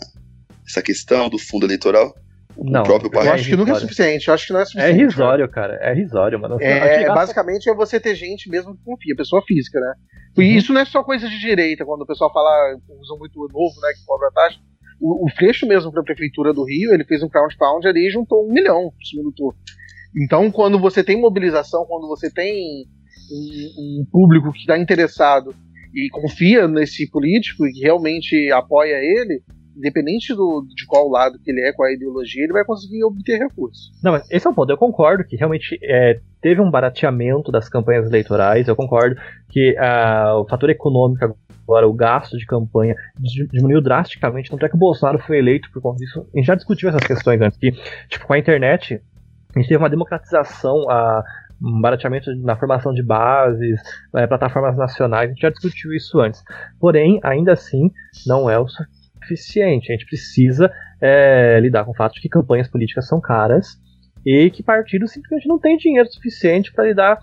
essa 0.67 0.81
questão 0.83 1.29
do 1.29 1.39
fundo 1.39 1.67
eleitoral? 1.67 2.15
Não, 2.59 2.81
o 2.81 2.85
próprio 2.85 3.11
Eu 3.13 3.21
é 3.23 3.29
acho 3.31 3.45
que 3.45 3.51
nunca 3.51 3.73
é 3.73 3.75
irrisório. 3.75 3.81
suficiente. 3.81 4.29
Eu 4.29 4.35
acho 4.35 4.47
que 4.47 4.53
não 4.53 4.61
é 4.61 4.63
É 4.63 4.67
suficiente. 4.67 4.99
irrisório, 5.01 5.49
cara. 5.51 5.79
É 5.83 5.93
irrisório, 5.93 6.41
mano. 6.41 6.57
É, 6.61 7.03
é, 7.03 7.07
basicamente 7.07 7.69
é 7.69 7.75
você 7.75 8.01
ter 8.01 8.15
gente 8.15 8.49
mesmo 8.49 8.75
que 8.75 8.83
confia, 8.83 9.15
pessoa 9.15 9.43
física, 9.47 9.79
né? 9.79 9.93
E 10.39 10.41
Uhum. 10.41 10.57
isso 10.57 10.73
não 10.73 10.81
é 10.81 10.85
só 10.87 11.03
coisa 11.03 11.29
de 11.29 11.39
direita, 11.39 11.85
quando 11.85 12.03
o 12.03 12.07
pessoal 12.07 12.33
fala, 12.33 12.79
usam 13.01 13.19
muito 13.19 13.39
o 13.39 13.49
novo, 13.49 13.79
né, 13.81 13.93
que 13.95 14.05
cobra 14.07 14.31
taxa. 14.33 14.59
O, 15.01 15.27
o 15.27 15.31
Freixo 15.31 15.67
mesmo 15.67 15.93
para 15.93 16.01
a 16.01 16.05
prefeitura 16.05 16.53
do 16.53 16.65
Rio, 16.65 16.93
ele 16.93 17.05
fez 17.05 17.23
um 17.23 17.29
crowdfund 17.29 17.87
ali 17.87 18.07
e 18.07 18.11
juntou 18.11 18.47
um 18.47 18.53
milhão 18.53 18.85
no 18.85 19.07
segundo 19.07 19.33
turno. 19.33 19.59
Então, 20.17 20.51
quando 20.51 20.79
você 20.79 21.05
tem 21.05 21.21
mobilização, 21.21 21.85
quando 21.87 22.09
você 22.09 22.31
tem 22.31 22.87
um, 23.31 24.01
um 24.01 24.07
público 24.11 24.53
que 24.53 24.61
está 24.61 24.79
interessado 24.79 25.55
e 25.95 26.09
confia 26.11 26.67
nesse 26.67 27.11
político 27.11 27.67
e 27.67 27.73
que 27.73 27.81
realmente 27.81 28.51
apoia 28.53 28.97
ele, 28.97 29.43
independente 29.77 30.35
do, 30.35 30.67
de 30.75 30.87
qual 30.87 31.09
lado 31.09 31.39
que 31.39 31.51
ele 31.51 31.61
é, 31.61 31.73
qual 31.73 31.89
a 31.89 31.93
ideologia, 31.93 32.45
ele 32.45 32.53
vai 32.53 32.65
conseguir 32.65 33.05
obter 33.05 33.39
recursos. 33.39 33.93
Não, 34.03 34.13
mas 34.13 34.29
esse 34.31 34.47
é 34.47 34.51
o 34.51 34.55
ponto. 34.55 34.71
Eu 34.71 34.79
concordo 34.79 35.25
que 35.25 35.37
realmente 35.37 35.79
é, 35.83 36.19
teve 36.41 36.61
um 36.61 36.71
barateamento 36.71 37.53
das 37.53 37.69
campanhas 37.69 38.07
eleitorais. 38.07 38.67
Eu 38.67 38.77
concordo 38.77 39.17
que 39.51 39.77
ah, 39.79 40.39
o 40.39 40.49
fator 40.49 40.71
econômico 40.71 41.37
agora, 41.67 41.89
o 41.89 41.93
gasto 41.93 42.39
de 42.39 42.47
campanha, 42.47 42.95
di- 43.19 43.49
diminuiu 43.49 43.83
drasticamente. 43.83 44.51
Tanto 44.51 44.65
é 44.65 44.69
que 44.69 44.77
o 44.77 44.79
Bolsonaro 44.79 45.19
foi 45.19 45.39
eleito 45.39 45.71
por 45.73 45.83
conta 45.83 45.99
disso. 45.99 46.27
A 46.33 46.39
gente 46.39 46.47
já 46.47 46.55
discutiu 46.55 46.89
essas 46.89 47.03
questões 47.03 47.41
antes, 47.41 47.59
que, 47.59 47.73
tipo, 48.09 48.27
com 48.27 48.33
a 48.33 48.39
internet, 48.39 49.03
a 49.55 49.59
gente 49.59 49.69
teve 49.69 49.83
uma 49.83 49.91
democratização, 49.91 50.89
a, 50.89 51.25
um 51.61 51.81
barateamento 51.81 52.35
na 52.37 52.57
formação 52.57 52.93
de 52.93 53.03
bases, 53.03 53.81
eh, 54.15 54.27
plataformas 54.27 54.77
nacionais. 54.77 55.31
A 55.31 55.33
gente 55.33 55.43
já 55.43 55.51
discutiu 55.51 55.93
isso 55.93 56.21
antes. 56.21 56.43
Porém, 56.79 57.19
ainda 57.23 57.53
assim, 57.53 57.91
não 58.27 58.49
é 58.49 58.59
o 58.59 58.67
suficiente. 58.69 59.91
A 59.91 59.97
gente 59.97 60.07
precisa 60.07 60.71
é, 61.01 61.59
lidar 61.61 61.85
com 61.85 61.91
o 61.91 61.97
fato 61.97 62.15
de 62.15 62.21
que 62.21 62.29
campanhas 62.29 62.69
políticas 62.69 63.09
são 63.09 63.21
caras 63.21 63.81
e 64.25 64.51
que 64.51 64.63
partidos 64.63 65.13
simplesmente 65.13 65.49
não 65.49 65.59
têm 65.59 65.77
dinheiro 65.77 66.09
suficiente 66.13 66.73
para 66.73 66.85
lidar 66.85 67.19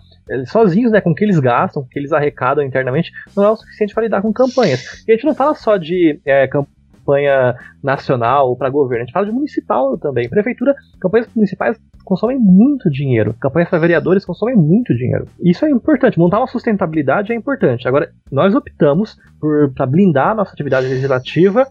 sozinhos, 0.46 0.92
né, 0.92 1.02
com 1.02 1.12
o 1.12 1.16
que 1.16 1.24
eles 1.24 1.40
gastam, 1.40 1.84
o 1.84 1.88
que 1.88 2.00
eles 2.00 2.12
arrecadam 2.12 2.64
internamente, 2.64 3.12
não 3.36 3.44
é 3.44 3.50
o 3.50 3.56
suficiente 3.56 3.94
para 3.94 4.04
lidar 4.04 4.22
com 4.22 4.32
campanhas. 4.32 5.04
E 5.08 5.12
a 5.12 5.16
gente 5.16 5.26
não 5.26 5.36
fala 5.36 5.54
só 5.54 5.78
de 5.78 6.20
eh, 6.26 6.48
campanha 6.48 7.56
nacional 7.84 8.56
para 8.56 8.70
governo, 8.70 9.04
a 9.04 9.06
gente 9.06 9.14
fala 9.14 9.26
de 9.26 9.32
municipal 9.32 9.98
também. 9.98 10.30
Prefeitura, 10.30 10.76
campanhas 11.00 11.28
municipais 11.36 11.78
consomem 12.06 12.38
muito 12.38 12.90
dinheiro, 12.90 13.34
campanhas 13.40 13.70
para 13.70 13.80
vereadores 13.80 14.26
consomem 14.26 14.56
muito 14.56 14.96
dinheiro. 14.96 15.26
Isso 15.42 15.66
é 15.66 15.70
importante, 15.70 16.20
montar 16.20 16.40
uma 16.40 16.48
sustentabilidade 16.48 17.32
é 17.32 17.36
importante. 17.36 17.88
Agora, 17.88 18.10
nós 18.32 18.54
optamos 18.56 19.18
por 19.40 19.72
para 19.74 19.86
blindar 19.86 20.30
a 20.30 20.36
nossa 20.36 20.54
atividade 20.54 20.88
legislativa 20.88 21.66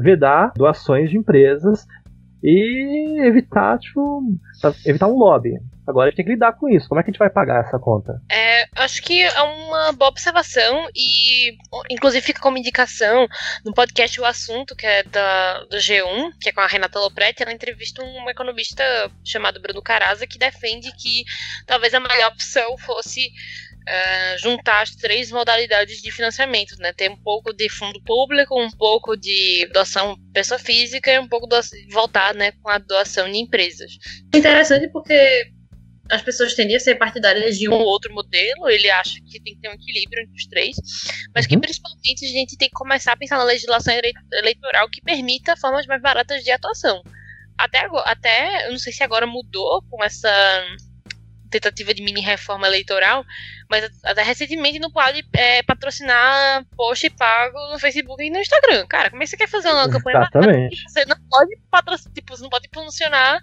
vedar 0.00 0.52
doações 0.56 1.10
de 1.10 1.18
empresas 1.18 1.86
e 2.42 3.20
evitar, 3.24 3.78
tipo, 3.78 4.22
evitar 4.86 5.08
um 5.08 5.16
lobby. 5.16 5.58
Agora 5.86 6.06
a 6.06 6.10
gente 6.10 6.16
tem 6.16 6.24
que 6.24 6.32
lidar 6.32 6.52
com 6.52 6.68
isso. 6.68 6.88
Como 6.88 7.00
é 7.00 7.04
que 7.04 7.10
a 7.10 7.12
gente 7.12 7.18
vai 7.18 7.30
pagar 7.30 7.64
essa 7.64 7.78
conta? 7.78 8.20
É, 8.30 8.66
acho 8.76 9.02
que 9.02 9.22
é 9.22 9.42
uma 9.42 9.92
boa 9.92 10.10
observação 10.10 10.88
e, 10.94 11.56
inclusive, 11.90 12.24
fica 12.24 12.40
como 12.40 12.58
indicação 12.58 13.26
no 13.64 13.74
podcast 13.74 14.20
O 14.20 14.24
Assunto, 14.24 14.76
que 14.76 14.86
é 14.86 15.02
da, 15.02 15.64
do 15.64 15.76
G1, 15.76 16.32
que 16.40 16.50
é 16.50 16.52
com 16.52 16.60
a 16.60 16.66
Renata 16.66 16.98
Lopretti, 16.98 17.42
ela 17.42 17.52
entrevista 17.52 18.02
um 18.02 18.30
economista 18.30 18.84
chamado 19.24 19.60
Bruno 19.60 19.82
Caraza, 19.82 20.26
que 20.26 20.38
defende 20.38 20.92
que 20.96 21.24
talvez 21.66 21.92
a 21.94 22.00
melhor 22.00 22.30
opção 22.30 22.78
fosse 22.78 23.32
é, 23.86 24.38
juntar 24.38 24.82
as 24.82 24.94
três 24.94 25.30
modalidades 25.30 26.00
de 26.00 26.10
financiamento, 26.10 26.76
né? 26.78 26.92
Ter 26.92 27.10
um 27.10 27.16
pouco 27.16 27.52
de 27.52 27.68
fundo 27.68 28.00
público, 28.02 28.60
um 28.60 28.70
pouco 28.70 29.16
de 29.16 29.68
doação 29.72 30.16
pessoa 30.32 30.58
física 30.58 31.10
e 31.10 31.18
um 31.18 31.28
pouco 31.28 31.46
do, 31.46 31.56
voltar 31.90 32.34
né, 32.34 32.52
com 32.62 32.68
a 32.68 32.78
doação 32.78 33.30
de 33.30 33.38
empresas. 33.38 33.92
Interessante 34.34 34.88
porque 34.88 35.50
as 36.12 36.22
pessoas 36.22 36.54
tendem 36.54 36.76
a 36.76 36.80
ser 36.80 36.94
partidárias 36.96 37.58
de 37.58 37.68
um 37.68 37.72
ou 37.72 37.84
outro 37.86 38.12
modelo, 38.12 38.68
ele 38.68 38.90
acha 38.90 39.18
que 39.28 39.40
tem 39.40 39.54
que 39.54 39.60
ter 39.60 39.68
um 39.70 39.72
equilíbrio 39.72 40.22
entre 40.22 40.34
os 40.36 40.46
três, 40.46 40.76
mas 41.34 41.46
que 41.46 41.54
Uhum. 41.54 41.60
principalmente 41.62 42.24
a 42.24 42.28
gente 42.28 42.56
tem 42.58 42.68
que 42.68 42.74
começar 42.74 43.12
a 43.12 43.16
pensar 43.16 43.38
na 43.38 43.44
legislação 43.44 43.94
ele- 43.94 44.12
eleitoral 44.34 44.88
que 44.90 45.00
permita 45.00 45.56
formas 45.56 45.86
mais 45.86 46.02
baratas 46.02 46.44
de 46.44 46.50
atuação. 46.50 47.02
Até, 47.58 47.78
agora, 47.78 48.04
até 48.10 48.66
eu 48.66 48.72
não 48.72 48.78
sei 48.78 48.92
se 48.92 49.02
agora 49.02 49.26
mudou 49.26 49.82
com 49.90 50.04
essa 50.04 50.30
tentativa 51.50 51.92
de 51.92 52.02
mini 52.02 52.20
reforma 52.20 52.66
eleitoral, 52.66 53.24
mas 53.72 53.90
até 54.04 54.22
recentemente 54.22 54.78
não 54.78 54.90
pode 54.90 55.24
é, 55.32 55.62
patrocinar 55.62 56.62
post 56.76 57.08
pago 57.16 57.56
no 57.72 57.78
Facebook 57.78 58.22
e 58.22 58.28
no 58.28 58.38
Instagram. 58.38 58.86
Cara, 58.86 59.08
como 59.08 59.22
é 59.22 59.24
que 59.24 59.30
você 59.30 59.36
quer 59.38 59.48
fazer 59.48 59.70
uma 59.70 59.88
campanha 59.88 60.18
Exatamente. 60.18 60.82
você 60.86 61.06
não 61.06 61.16
pode 61.30 61.56
patrocinar, 61.70 62.12
tipo, 62.12 62.36
você 62.36 62.42
não 62.42 62.50
pode 62.50 62.68
promocionar 62.68 63.40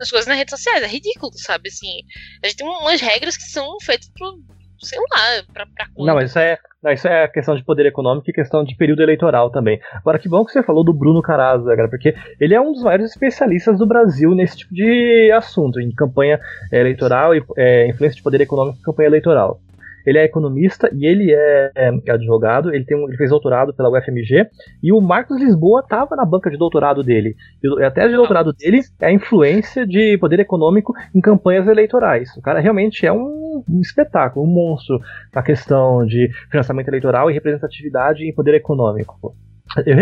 as 0.00 0.08
coisas 0.08 0.28
nas 0.28 0.38
redes 0.38 0.52
sociais. 0.52 0.84
É 0.84 0.86
ridículo, 0.86 1.32
sabe? 1.34 1.68
Assim, 1.68 2.02
a 2.44 2.46
gente 2.46 2.58
tem 2.58 2.66
umas 2.68 3.00
regras 3.00 3.36
que 3.36 3.42
são 3.42 3.76
feitas 3.82 4.08
pro, 4.16 4.40
sei 4.78 5.00
lá, 5.00 5.42
pra, 5.52 5.66
pra 5.66 5.88
conta. 5.88 6.06
Não, 6.06 6.14
mas 6.14 6.30
isso 6.30 6.38
é, 6.38 6.56
não, 6.80 6.92
isso 6.92 7.08
é 7.08 7.26
questão 7.26 7.56
de 7.56 7.64
poder 7.64 7.84
econômico 7.86 8.30
e 8.30 8.32
questão 8.32 8.62
de 8.62 8.76
período 8.76 9.02
eleitoral 9.02 9.50
também. 9.50 9.80
Agora, 9.94 10.16
que 10.16 10.28
bom 10.28 10.44
que 10.44 10.52
você 10.52 10.62
falou 10.62 10.84
do 10.84 10.94
Bruno 10.94 11.20
Caraza, 11.20 11.74
cara, 11.74 11.88
porque 11.88 12.14
ele 12.38 12.54
é 12.54 12.60
um 12.60 12.70
dos 12.70 12.84
maiores 12.84 13.10
especialistas 13.10 13.78
do 13.78 13.86
Brasil 13.86 14.32
nesse 14.32 14.58
tipo 14.58 14.72
de 14.72 15.32
assunto, 15.32 15.80
em 15.80 15.90
campanha 15.90 16.38
eleitoral 16.70 17.34
e 17.34 17.42
eh, 17.56 17.88
influência 17.88 18.16
de 18.18 18.22
poder 18.22 18.40
econômico 18.40 18.78
em 18.78 18.82
campanha 18.82 19.08
eleitoral. 19.08 19.60
Ele 20.06 20.18
é 20.18 20.24
economista 20.24 20.90
e 20.92 21.06
ele 21.06 21.32
é, 21.32 21.70
é 21.74 22.10
advogado, 22.10 22.74
ele, 22.74 22.84
tem 22.84 22.96
um, 22.96 23.08
ele 23.08 23.16
fez 23.16 23.30
doutorado 23.30 23.74
pela 23.74 23.90
UFMG 23.90 24.46
e 24.82 24.92
o 24.92 25.00
Marcos 25.00 25.40
Lisboa 25.40 25.80
estava 25.80 26.16
na 26.16 26.24
banca 26.24 26.50
de 26.50 26.56
doutorado 26.56 27.02
dele. 27.02 27.34
E 27.62 27.84
a 27.84 27.90
tese 27.90 28.10
de 28.10 28.16
doutorado 28.16 28.52
dele 28.52 28.80
é 29.00 29.06
a 29.06 29.12
influência 29.12 29.86
de 29.86 30.16
poder 30.18 30.40
econômico 30.40 30.92
em 31.14 31.20
campanhas 31.20 31.66
eleitorais. 31.66 32.36
O 32.36 32.42
cara 32.42 32.60
realmente 32.60 33.06
é 33.06 33.12
um, 33.12 33.64
um 33.68 33.80
espetáculo, 33.80 34.46
um 34.46 34.52
monstro 34.52 35.00
na 35.34 35.42
questão 35.42 36.04
de 36.04 36.28
financiamento 36.50 36.88
eleitoral 36.88 37.30
e 37.30 37.34
representatividade 37.34 38.24
em 38.24 38.34
poder 38.34 38.54
econômico. 38.54 39.34
Eu, 39.86 39.96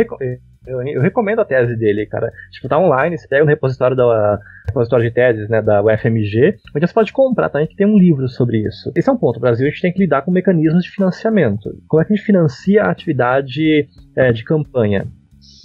eu- 0.66 0.82
eu 0.82 1.00
recomendo 1.00 1.40
a 1.40 1.44
tese 1.44 1.76
dele, 1.76 2.06
cara. 2.06 2.30
Tipo, 2.50 2.68
tá 2.68 2.78
online, 2.78 3.16
você 3.16 3.26
pega 3.28 3.44
no 3.44 3.48
repositório 3.50 3.96
da 3.96 4.38
repositório 4.66 5.04
de 5.06 5.11
teses, 5.14 5.48
né, 5.48 5.61
da 5.61 5.82
UFMG, 5.82 6.56
onde 6.76 6.86
você 6.86 6.94
pode 6.94 7.12
comprar 7.12 7.48
também, 7.48 7.66
que 7.66 7.74
tem 7.76 7.86
um 7.86 7.98
livro 7.98 8.28
sobre 8.28 8.58
isso. 8.58 8.92
Esse 8.94 9.08
é 9.08 9.12
um 9.12 9.16
ponto. 9.16 9.38
O 9.38 9.40
Brasil 9.40 9.66
a 9.66 9.70
gente 9.70 9.82
tem 9.82 9.92
que 9.92 9.98
lidar 9.98 10.22
com 10.22 10.30
mecanismos 10.30 10.84
de 10.84 10.90
financiamento. 10.90 11.70
Como 11.88 12.00
é 12.02 12.04
que 12.04 12.12
a 12.12 12.16
gente 12.16 12.24
financia 12.24 12.82
a 12.84 12.90
atividade 12.90 13.88
é, 14.16 14.32
de 14.32 14.44
campanha? 14.44 15.06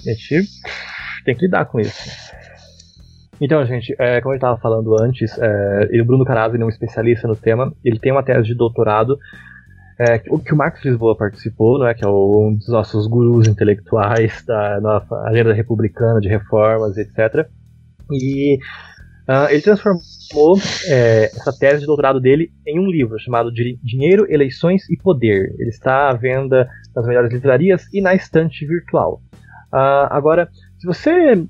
A 0.08 0.12
gente 0.12 0.48
tem 1.24 1.36
que 1.36 1.46
lidar 1.46 1.66
com 1.66 1.80
isso. 1.80 2.26
Então, 3.41 3.66
gente, 3.66 3.93
é, 4.00 4.22
como 4.22 4.34
eu 4.34 4.38
estava 4.38 4.58
falando 4.58 4.96
antes, 5.02 5.38
é, 5.38 6.02
o 6.02 6.06
Bruno 6.06 6.24
Carazzi 6.24 6.60
é 6.60 6.64
um 6.64 6.70
especialista 6.70 7.28
no 7.28 7.36
tema. 7.36 7.74
Ele 7.84 8.00
tem 8.00 8.12
uma 8.12 8.24
tese 8.24 8.43
de 8.43 8.56
doutorado 8.56 9.18
é, 10.00 10.22
o 10.30 10.39
que 10.39 10.54
o 10.54 10.58
Marcos 10.58 10.84
Lisboa 10.84 11.16
participou, 11.16 11.80
né, 11.80 11.93
que 11.93 12.04
é 12.04 12.08
um 12.08 12.56
dos 12.58 12.68
nossos 12.68 13.08
gurus 13.08 13.48
intelectuais 13.48 14.43
da 14.46 14.80
nossa 14.82 15.16
agenda 15.22 15.54
republicana 15.54 16.20
de 16.20 16.28
reformas, 16.28 16.98
etc. 16.98 17.48
E 18.12 18.58
ah, 19.28 19.48
ele 19.50 19.62
transformou 19.62 20.58
é, 20.88 21.26
essa 21.26 21.52
tese 21.58 21.80
de 21.82 21.86
doutorado 21.86 22.20
dele 22.20 22.52
em 22.68 22.80
um 22.80 22.88
livro 22.88 23.18
chamado 23.20 23.52
Di- 23.52 23.80
Dinheiro, 23.82 24.26
Eleições 24.30 24.88
e 24.89 24.98
Poder. 24.98 25.56
Ele 25.58 25.70
está 25.70 26.10
à 26.10 26.14
venda 26.14 26.68
nas 26.96 27.08
melhores 27.08 27.32
livrarias 27.32 27.86
e 27.93 28.02
na 28.02 28.14
estante 28.14 28.66
virtual. 28.66 29.22
Ah, 29.72 30.08
agora, 30.12 30.50
se 30.78 30.86
você 30.86 31.43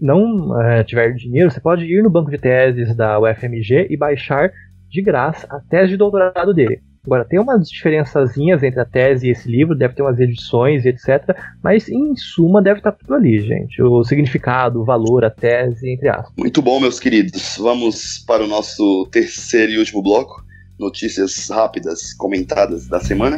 não 0.00 0.58
eh, 0.62 0.82
tiver 0.82 1.12
dinheiro, 1.12 1.50
você 1.50 1.60
pode 1.60 1.84
ir 1.84 2.02
no 2.02 2.10
banco 2.10 2.30
de 2.30 2.38
teses 2.38 2.96
da 2.96 3.20
UFMG 3.20 3.86
e 3.90 3.96
baixar 3.96 4.50
de 4.88 5.02
graça 5.02 5.46
a 5.50 5.60
tese 5.60 5.90
de 5.90 5.96
doutorado 5.98 6.54
dele. 6.54 6.80
Agora, 7.04 7.24
tem 7.24 7.40
umas 7.40 7.68
diferençazinhas 7.68 8.62
entre 8.62 8.78
a 8.78 8.84
tese 8.84 9.26
e 9.26 9.30
esse 9.30 9.50
livro, 9.50 9.74
deve 9.74 9.94
ter 9.94 10.02
umas 10.02 10.20
edições 10.20 10.84
e 10.84 10.90
etc. 10.90 11.34
Mas, 11.62 11.88
em 11.88 12.14
suma, 12.14 12.60
deve 12.60 12.80
estar 12.80 12.92
tudo 12.92 13.14
ali, 13.14 13.40
gente. 13.40 13.82
O 13.82 14.04
significado, 14.04 14.82
o 14.82 14.84
valor, 14.84 15.24
a 15.24 15.30
tese, 15.30 15.90
entre 15.90 16.10
aspas. 16.10 16.32
Muito 16.36 16.60
bom, 16.60 16.78
meus 16.78 17.00
queridos. 17.00 17.56
Vamos 17.58 18.18
para 18.18 18.44
o 18.44 18.46
nosso 18.46 19.08
terceiro 19.10 19.72
e 19.72 19.78
último 19.78 20.02
bloco. 20.02 20.44
Notícias 20.78 21.48
rápidas 21.48 22.12
comentadas 22.12 22.86
da 22.86 23.00
semana. 23.00 23.36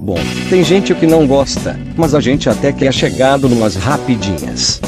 Bom, 0.00 0.16
tem 0.48 0.62
gente 0.64 0.94
que 0.94 1.06
não 1.06 1.26
gosta, 1.26 1.76
mas 1.96 2.14
a 2.14 2.20
gente 2.20 2.48
até 2.48 2.72
que 2.72 2.86
é 2.86 2.92
chegado 2.92 3.48
numas 3.48 3.74
rapidinhas. 3.74 4.80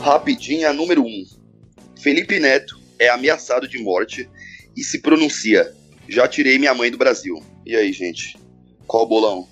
Rapidinha 0.00 0.72
número 0.72 1.02
1. 1.02 1.06
Um. 1.06 1.24
Felipe 2.00 2.38
Neto 2.40 2.78
é 2.98 3.08
ameaçado 3.08 3.68
de 3.68 3.78
morte 3.82 4.28
e 4.76 4.82
se 4.82 5.00
pronuncia: 5.00 5.72
Já 6.08 6.26
tirei 6.26 6.58
minha 6.58 6.74
mãe 6.74 6.90
do 6.90 6.98
Brasil. 6.98 7.34
E 7.66 7.76
aí, 7.76 7.92
gente? 7.92 8.36
Qual 8.86 9.04
o 9.04 9.06
bolão? 9.06 9.48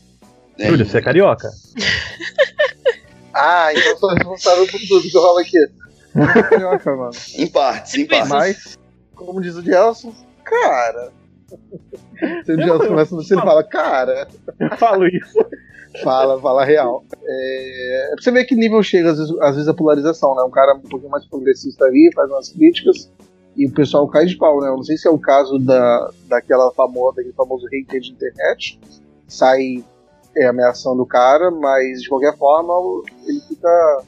Né? 0.59 0.67
Júlio, 0.69 0.87
você 0.87 0.99
é 0.99 1.03
carioca? 1.03 1.49
Ah, 3.41 3.69
então 3.73 3.91
eu 3.93 3.97
sou 3.99 4.09
responsável 4.11 4.67
por 4.67 4.81
tudo 4.81 5.03
que 5.03 5.17
rola 5.17 5.41
aqui. 5.43 5.59
Carioca, 6.51 6.97
mano. 6.97 7.13
Em 7.37 7.47
partes, 7.47 7.95
em 7.95 8.05
partes. 8.05 8.29
Mas, 8.29 8.79
como 9.15 9.41
diz 9.41 9.55
o 9.55 9.63
Gelson, 9.63 10.13
cara. 10.43 11.13
Se 12.45 12.51
o 12.51 12.55
Eu- 12.61 12.67
Gelson 12.67 12.83
eu- 12.85 12.89
começa 12.89 13.15
no 13.15 13.21
ele 13.23 13.29
fala, 13.41 13.63
cara. 13.63 14.27
Eu 14.59 14.77
falo 14.77 15.07
isso. 15.07 15.39
Fala, 16.03 16.41
fala 16.41 16.65
real. 16.65 17.05
É, 17.23 18.13
é 18.13 18.17
você 18.19 18.31
ver 18.31 18.45
que 18.45 18.55
nível 18.55 18.83
chega 18.83 19.11
às 19.11 19.19
vezes, 19.19 19.35
às 19.41 19.55
vezes 19.55 19.69
a 19.69 19.75
polarização, 19.75 20.35
né? 20.35 20.43
Um 20.43 20.51
cara 20.51 20.75
um 20.75 20.81
pouquinho 20.81 21.11
mais 21.11 21.25
progressista 21.27 21.85
ali, 21.85 22.11
faz 22.15 22.31
umas 22.31 22.49
críticas 22.51 23.11
e 23.57 23.67
o 23.67 23.73
pessoal 23.73 24.07
cai 24.09 24.25
de 24.25 24.37
pau, 24.37 24.61
né? 24.61 24.69
Eu 24.69 24.77
não 24.77 24.85
sei 24.85 24.97
se 24.97 25.09
é 25.09 25.11
o 25.11 25.19
caso 25.19 25.59
da, 25.59 26.11
daquela 26.29 26.71
famosa, 26.73 27.17
daquele 27.17 27.35
famoso 27.35 27.67
hater 27.67 28.01
de 28.01 28.13
internet, 28.13 28.79
sai 29.27 29.85
é, 30.37 30.47
ameaçando 30.47 31.03
o 31.03 31.07
cara, 31.07 31.51
mas 31.51 32.03
de 32.03 32.09
qualquer 32.09 32.37
forma 32.37 32.73
ele 33.27 33.41
fica 33.41 34.03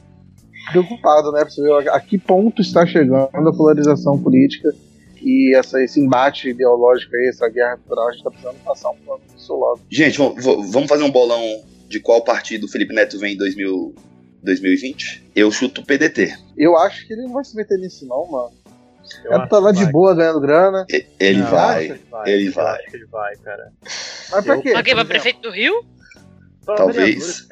preocupado, 0.71 1.31
né? 1.31 1.41
Pra 1.41 1.49
você 1.49 1.61
ver 1.61 1.89
a 1.89 1.99
que 1.99 2.17
ponto 2.17 2.61
está 2.61 2.85
chegando 2.85 3.29
a 3.33 3.53
polarização 3.55 4.17
política 4.17 4.73
e 5.21 5.55
essa, 5.55 5.81
esse 5.83 5.99
embate 5.99 6.49
ideológico 6.49 7.15
aí, 7.15 7.29
essa 7.29 7.47
guerra 7.49 7.77
cultural, 7.77 8.09
a 8.09 8.11
gente 8.11 8.23
tá 8.23 8.31
precisando 8.31 8.63
passar 8.63 8.89
um 8.89 8.97
plano 8.97 9.21
disso 9.33 9.53
logo. 9.53 9.81
Gente, 9.89 10.17
vamos 10.17 10.87
fazer 10.87 11.03
um 11.03 11.11
bolão 11.11 11.63
de 11.87 11.99
qual 11.99 12.23
partido 12.23 12.65
o 12.65 12.67
Felipe 12.67 12.93
Neto 12.93 13.19
vem 13.19 13.33
em 13.33 13.37
2000, 13.37 13.95
2020? 14.43 15.31
Eu 15.35 15.51
chuto 15.51 15.81
o 15.81 15.85
PDT. 15.85 16.35
Eu 16.57 16.77
acho 16.77 17.05
que 17.05 17.13
ele 17.13 17.23
não 17.23 17.33
vai 17.33 17.43
se 17.43 17.55
meter 17.55 17.77
nisso, 17.77 18.07
não, 18.07 18.25
mano. 18.29 18.51
Ele 19.25 19.47
tá 19.47 19.59
lá 19.59 19.71
de 19.71 19.85
boa 19.91 20.15
ganhando 20.15 20.39
grana. 20.39 20.85
Ele 21.19 21.39
não, 21.39 21.47
vai, 21.47 21.99
vai, 22.09 22.29
Ele 22.29 22.49
vai. 22.49 22.75
acho 22.75 22.91
que 22.91 22.95
ele 22.95 23.05
vai, 23.07 23.35
cara. 23.37 23.73
Mas 24.31 24.45
pra 24.45 24.61
quê? 24.61 24.71
Pra 24.71 24.83
quê? 24.83 24.95
Pra 24.95 25.05
prefeito 25.05 25.41
do 25.41 25.51
Rio? 25.51 25.85
Talvez. 26.65 27.47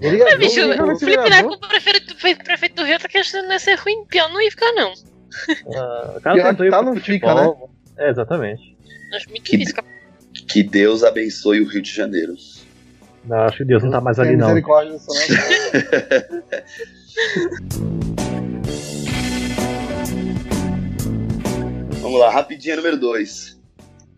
Ele 0.00 0.22
é 0.22 0.36
bicho, 0.38 0.60
o 0.60 0.98
Felipe 0.98 1.28
Neto, 1.28 1.58
prefeito, 1.58 2.16
prefeito 2.16 2.74
do 2.74 2.84
Rio, 2.84 2.98
tá 2.98 3.08
querendo 3.08 3.58
ser 3.58 3.74
ruim, 3.78 4.04
pior 4.06 4.28
não 4.30 4.40
ia 4.40 4.50
ficar, 4.50 4.72
não. 4.72 4.92
Uh, 5.66 6.16
o 6.16 6.20
cara 6.20 6.54
tá, 6.54 6.82
não 6.82 6.96
fica, 6.96 7.34
né? 7.34 7.54
É, 7.98 8.10
exatamente. 8.10 8.76
Acho 9.14 9.28
muito 9.30 9.42
que, 9.42 9.56
difícil. 9.56 9.82
Que 10.48 10.62
Deus 10.62 11.02
abençoe 11.04 11.60
o 11.60 11.68
Rio 11.68 11.82
de 11.82 11.92
Janeiro. 11.92 12.34
Não, 13.24 13.38
acho 13.38 13.58
que 13.58 13.64
Deus 13.64 13.82
não 13.82 13.90
tá 13.90 14.00
mais 14.00 14.18
ali, 14.18 14.36
não. 14.36 14.48
Misericórdia 14.48 14.92
disso, 14.94 15.08
não. 15.08 16.42
Vamos 22.00 22.18
lá, 22.18 22.30
rapidinha 22.30 22.76
número 22.76 22.96
2. 22.96 23.60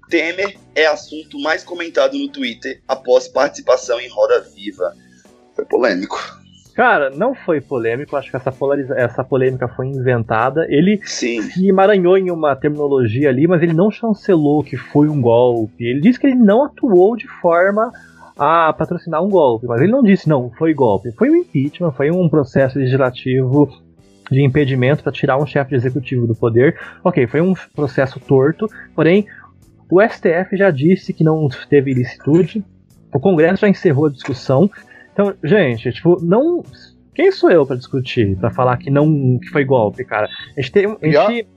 Temer 0.08 0.56
é 0.74 0.86
assunto 0.86 1.38
mais 1.40 1.64
comentado 1.64 2.16
no 2.16 2.28
Twitter 2.28 2.80
após 2.86 3.28
participação 3.28 4.00
em 4.00 4.08
Roda 4.08 4.40
Viva. 4.54 4.94
Foi 5.54 5.64
polêmico. 5.64 6.41
Cara, 6.74 7.10
não 7.10 7.34
foi 7.34 7.60
polêmico, 7.60 8.16
acho 8.16 8.30
que 8.30 8.36
essa, 8.36 8.50
polariza 8.50 8.94
essa 8.94 9.22
polêmica 9.22 9.68
foi 9.68 9.88
inventada. 9.88 10.66
Ele 10.68 11.00
Sim. 11.04 11.42
se 11.42 11.68
emaranhou 11.68 12.16
em 12.16 12.30
uma 12.30 12.56
terminologia 12.56 13.28
ali, 13.28 13.46
mas 13.46 13.62
ele 13.62 13.74
não 13.74 13.90
chancelou 13.90 14.64
que 14.64 14.76
foi 14.76 15.08
um 15.08 15.20
golpe. 15.20 15.84
Ele 15.84 16.00
disse 16.00 16.18
que 16.18 16.26
ele 16.26 16.36
não 16.36 16.64
atuou 16.64 17.16
de 17.16 17.28
forma 17.28 17.92
a 18.38 18.72
patrocinar 18.72 19.22
um 19.22 19.28
golpe, 19.28 19.66
mas 19.66 19.80
ele 19.82 19.92
não 19.92 20.02
disse 20.02 20.28
não, 20.28 20.50
foi 20.50 20.72
golpe. 20.72 21.12
Foi 21.12 21.30
um 21.30 21.36
impeachment, 21.36 21.92
foi 21.92 22.10
um 22.10 22.28
processo 22.28 22.78
legislativo 22.78 23.68
de 24.30 24.42
impedimento 24.42 25.02
para 25.02 25.12
tirar 25.12 25.36
um 25.36 25.46
chefe 25.46 25.74
executivo 25.74 26.26
do 26.26 26.34
poder. 26.34 26.78
Ok, 27.04 27.26
foi 27.26 27.42
um 27.42 27.52
processo 27.74 28.18
torto, 28.18 28.66
porém 28.94 29.26
o 29.90 30.00
STF 30.00 30.56
já 30.56 30.70
disse 30.70 31.12
que 31.12 31.22
não 31.22 31.48
teve 31.68 31.90
ilicitude, 31.90 32.64
o 33.14 33.20
Congresso 33.20 33.60
já 33.60 33.68
encerrou 33.68 34.06
a 34.06 34.10
discussão. 34.10 34.70
Então, 35.12 35.34
gente, 35.42 35.92
tipo, 35.92 36.18
não. 36.22 36.62
Quem 37.14 37.30
sou 37.30 37.50
eu 37.50 37.66
para 37.66 37.76
discutir, 37.76 38.36
para 38.38 38.50
falar 38.50 38.78
que 38.78 38.90
não 38.90 39.38
que 39.38 39.48
foi 39.48 39.64
golpe, 39.64 40.04
cara? 40.04 40.28
A 40.56 40.60
gente 40.60 40.72
tem. 40.72 40.86
A 40.86 40.96
pior, 40.96 41.30
gente... 41.30 41.48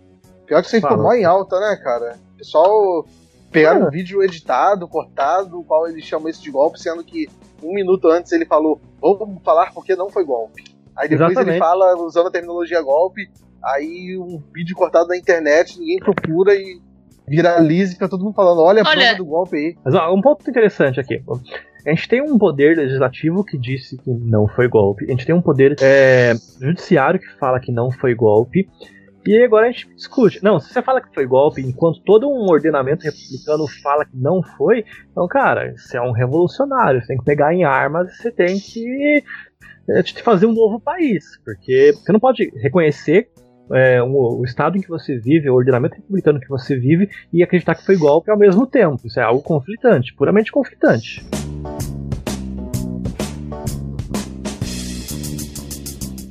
pior 0.45 0.61
que 0.61 0.69
você 0.69 0.81
ficou 0.81 0.97
mó 0.97 1.13
em 1.13 1.23
alta, 1.23 1.59
né, 1.59 1.79
cara? 1.81 2.17
O 2.33 2.37
pessoal 2.37 3.05
pegaram 3.51 3.87
um 3.87 3.89
vídeo 3.89 4.21
editado, 4.21 4.87
cortado, 4.87 5.59
o 5.59 5.63
qual 5.63 5.87
ele 5.87 6.01
chama 6.01 6.29
isso 6.29 6.43
de 6.43 6.51
golpe, 6.51 6.79
sendo 6.79 7.03
que 7.03 7.29
um 7.63 7.73
minuto 7.73 8.09
antes 8.09 8.31
ele 8.33 8.45
falou, 8.45 8.81
vamos 9.01 9.41
falar 9.43 9.71
porque 9.73 9.95
não 9.95 10.09
foi 10.09 10.25
golpe. 10.25 10.63
Aí 10.95 11.07
depois 11.07 11.31
Exatamente. 11.31 11.55
ele 11.55 11.59
fala 11.59 11.95
usando 11.95 12.27
a 12.27 12.31
terminologia 12.31 12.81
golpe, 12.81 13.29
aí 13.63 14.17
um 14.17 14.41
vídeo 14.53 14.75
cortado 14.75 15.07
na 15.07 15.17
internet, 15.17 15.79
ninguém 15.79 15.99
procura 15.99 16.53
e 16.53 16.81
viraliza 17.27 17.91
e 17.91 17.93
fica 17.93 18.09
todo 18.09 18.23
mundo 18.23 18.35
falando, 18.35 18.61
olha 18.61 18.83
a 18.83 18.89
olha... 18.89 18.99
prova 18.99 19.17
do 19.17 19.25
golpe 19.25 19.55
aí. 19.55 19.77
Mas 19.83 19.95
ó, 19.95 20.13
um 20.13 20.21
ponto 20.21 20.49
interessante 20.49 20.99
aqui. 20.99 21.23
A 21.85 21.91
gente 21.91 22.09
tem 22.09 22.21
um 22.21 22.37
poder 22.37 22.75
legislativo 22.75 23.43
que 23.43 23.59
disse 23.59 23.95
que 23.97 24.09
não 24.09 24.47
foi 24.47 24.67
golpe. 24.67 25.05
A 25.05 25.11
gente 25.11 25.25
tem 25.25 25.35
um 25.35 25.41
poder 25.41 25.75
é, 25.79 26.33
judiciário 26.59 27.19
que 27.19 27.31
fala 27.37 27.59
que 27.59 27.71
não 27.71 27.91
foi 27.91 28.15
golpe. 28.15 28.67
E 29.27 29.43
agora 29.43 29.67
a 29.67 29.71
gente 29.71 29.87
discute. 29.95 30.43
Não, 30.43 30.59
se 30.59 30.73
você 30.73 30.81
fala 30.81 30.99
que 30.99 31.13
foi 31.13 31.27
golpe, 31.27 31.61
enquanto 31.61 32.01
todo 32.01 32.27
um 32.27 32.49
ordenamento 32.49 33.03
republicano 33.03 33.67
fala 33.83 34.03
que 34.03 34.17
não 34.17 34.41
foi, 34.41 34.83
então, 35.11 35.27
cara, 35.27 35.75
você 35.77 35.97
é 35.97 36.01
um 36.01 36.11
revolucionário. 36.11 37.01
Você 37.01 37.07
tem 37.07 37.17
que 37.17 37.23
pegar 37.23 37.53
em 37.53 37.63
armas 37.63 38.11
e 38.11 38.15
você 38.15 38.31
tem 38.31 38.59
que 38.59 39.23
é, 39.89 40.03
fazer 40.23 40.47
um 40.47 40.53
novo 40.53 40.79
país. 40.79 41.23
Porque 41.43 41.93
você 41.93 42.11
não 42.11 42.19
pode 42.19 42.51
reconhecer 42.55 43.29
é, 43.71 44.01
um, 44.01 44.39
o 44.39 44.43
estado 44.43 44.75
em 44.75 44.81
que 44.81 44.89
você 44.89 45.19
vive, 45.19 45.51
o 45.51 45.55
ordenamento 45.55 45.95
republicano 45.97 46.39
que 46.39 46.49
você 46.49 46.75
vive, 46.75 47.09
e 47.31 47.43
acreditar 47.43 47.75
que 47.75 47.85
foi 47.85 47.95
golpe 47.95 48.31
ao 48.31 48.37
mesmo 48.39 48.65
tempo. 48.65 49.05
Isso 49.05 49.19
é 49.19 49.23
algo 49.23 49.43
conflitante, 49.43 50.15
puramente 50.15 50.51
conflitante. 50.51 51.23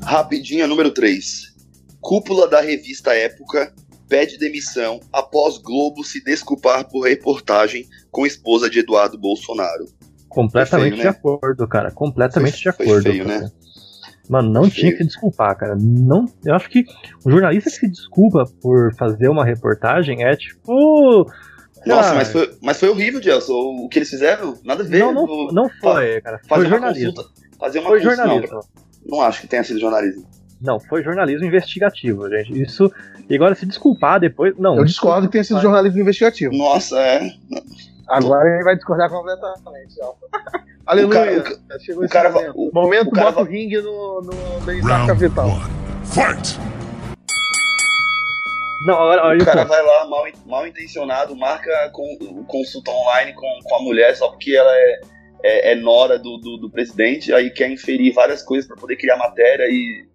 Rapidinha, 0.02 0.66
número 0.66 0.92
3. 0.92 1.54
Cúpula 2.00 2.46
da 2.46 2.60
revista 2.60 3.14
Época 3.14 3.72
pede 4.08 4.38
demissão 4.38 5.00
após 5.12 5.58
Globo 5.58 6.04
se 6.04 6.22
desculpar 6.22 6.88
por 6.88 7.08
reportagem 7.08 7.88
com 8.10 8.26
esposa 8.26 8.70
de 8.70 8.78
Eduardo 8.78 9.18
Bolsonaro. 9.18 9.86
Completamente 10.28 10.92
feio, 10.92 10.96
né? 10.96 11.02
de 11.02 11.08
acordo, 11.08 11.66
cara. 11.66 11.90
Completamente 11.90 12.52
foi, 12.52 12.62
de 12.62 12.68
acordo. 12.68 13.02
Foi 13.02 13.12
feio, 13.12 13.26
né? 13.26 13.50
Mano, 14.28 14.52
não 14.52 14.62
foi 14.62 14.70
tinha 14.70 14.86
feio. 14.88 14.98
que 14.98 15.04
desculpar, 15.04 15.56
cara. 15.56 15.76
Não, 15.76 16.26
eu 16.44 16.54
acho 16.54 16.68
que 16.68 16.84
o 17.24 17.30
jornalista 17.30 17.70
que 17.70 17.76
se 17.76 17.88
desculpa 17.88 18.44
por 18.60 18.94
fazer 18.94 19.28
uma 19.28 19.44
reportagem 19.44 20.24
é 20.24 20.36
tipo. 20.36 21.26
Nossa, 21.86 22.14
mas 22.14 22.32
foi, 22.32 22.56
mas 22.62 22.80
foi 22.80 22.88
horrível, 22.88 23.22
Gelson. 23.22 23.52
O 23.52 23.88
que 23.88 23.98
eles 23.98 24.10
fizeram, 24.10 24.58
nada 24.64 24.82
a 24.82 24.86
ver. 24.86 25.00
Não, 25.00 25.12
não, 25.12 25.46
não 25.48 25.68
foi, 25.80 26.20
cara. 26.20 26.40
Foi 26.48 26.66
jornalismo. 26.66 27.14
Consulta, 27.14 27.30
fazer 27.58 27.78
uma 27.80 27.88
foi 27.90 28.00
jornalismo. 28.00 28.48
Não, 28.50 29.18
não 29.18 29.20
acho 29.20 29.40
que 29.40 29.46
tenha 29.46 29.64
sido 29.64 29.80
jornalismo. 29.80 30.26
Não, 30.60 30.80
foi 30.80 31.02
jornalismo 31.02 31.46
investigativo, 31.46 32.28
gente. 32.30 32.62
Isso. 32.62 32.90
E 33.28 33.34
agora 33.34 33.54
se 33.54 33.66
desculpar 33.66 34.20
depois. 34.20 34.54
Não. 34.58 34.76
Eu 34.76 34.84
discordo 34.84 35.26
que 35.26 35.32
tenha 35.32 35.44
sido 35.44 35.60
jornalismo 35.60 36.00
investigativo. 36.00 36.54
Nossa, 36.56 36.98
é. 36.98 37.30
Agora 38.08 38.48
ele 38.48 38.64
vai 38.64 38.76
discordar 38.76 39.10
completamente, 39.10 39.94
ó. 40.00 40.14
Aleluia. 40.86 41.40
O 41.40 41.42
cara, 41.42 41.58
o, 41.76 41.80
Chegou 41.80 42.04
o 42.04 42.08
cara, 42.08 42.30
momento. 42.30 42.52
O, 42.56 42.70
momento 42.72 43.08
o 43.08 43.10
cara 43.12 43.32
bota 43.32 43.40
o 43.42 43.44
ringue 43.44 43.80
no, 43.80 44.22
no 44.22 44.60
bem-estar 44.64 45.06
capital. 45.06 45.48
Fight! 46.04 46.58
Não, 48.84 48.94
olha, 48.94 49.22
olha 49.22 49.42
o 49.42 49.44
cara 49.44 49.64
vai 49.64 49.82
lá 49.82 50.06
mal, 50.06 50.26
mal 50.44 50.66
intencionado, 50.66 51.34
marca 51.34 51.90
com, 51.90 52.44
consulta 52.46 52.90
online 52.90 53.32
com, 53.32 53.48
com 53.64 53.76
a 53.76 53.82
mulher 53.82 54.14
só 54.14 54.28
porque 54.28 54.54
ela 54.54 54.70
é, 54.70 55.00
é, 55.42 55.72
é 55.72 55.74
nora 55.74 56.18
do, 56.18 56.36
do, 56.36 56.58
do, 56.58 56.70
presidente, 56.70 57.32
aí 57.32 57.50
quer 57.50 57.70
inferir 57.70 58.12
várias 58.12 58.42
coisas 58.42 58.68
para 58.68 58.76
poder 58.76 58.96
criar 58.96 59.16
matéria 59.16 59.64
e 59.70 60.06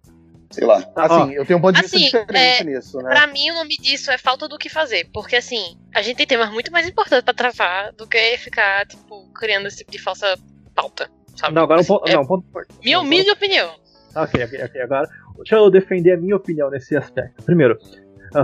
sei 0.50 0.66
lá. 0.66 0.84
Assim, 0.94 1.32
eu 1.32 1.44
tenho 1.44 1.58
um 1.58 1.62
ponto 1.62 1.74
de 1.74 1.82
vista 1.82 1.96
assim, 1.96 2.06
diferente 2.06 2.62
é, 2.62 2.64
nisso, 2.64 2.98
né? 2.98 3.10
Pra 3.10 3.26
mim, 3.26 3.50
o 3.50 3.54
nome 3.54 3.76
disso 3.76 4.10
é 4.10 4.18
falta 4.18 4.48
do 4.48 4.58
que 4.58 4.68
fazer. 4.68 5.08
Porque, 5.12 5.36
assim, 5.36 5.76
a 5.94 6.02
gente 6.02 6.16
tem 6.16 6.26
temas 6.26 6.50
muito 6.50 6.70
mais 6.70 6.86
importantes 6.86 7.24
pra 7.24 7.34
travar 7.34 7.92
do 7.92 8.06
que 8.06 8.36
ficar, 8.38 8.86
tipo, 8.86 9.28
criando 9.32 9.66
esse 9.66 9.78
tipo 9.78 9.90
de 9.90 9.98
falsa 9.98 10.36
pauta, 10.74 11.08
sabe? 11.36 11.54
Não, 11.54 11.62
agora 11.62 11.80
um 11.80 11.84
ponto. 11.84 12.08
É 12.08 12.14
não, 12.14 12.22
um 12.22 12.26
ponto 12.26 12.44
minha 12.82 13.00
humilde 13.00 13.30
opinião. 13.30 13.74
Ok, 14.14 14.44
ok, 14.44 14.64
ok. 14.64 14.80
Agora, 14.82 15.08
deixa 15.36 15.56
eu 15.56 15.70
defender 15.70 16.12
a 16.12 16.16
minha 16.16 16.36
opinião 16.36 16.70
nesse 16.70 16.96
aspecto. 16.96 17.42
Primeiro, 17.44 17.78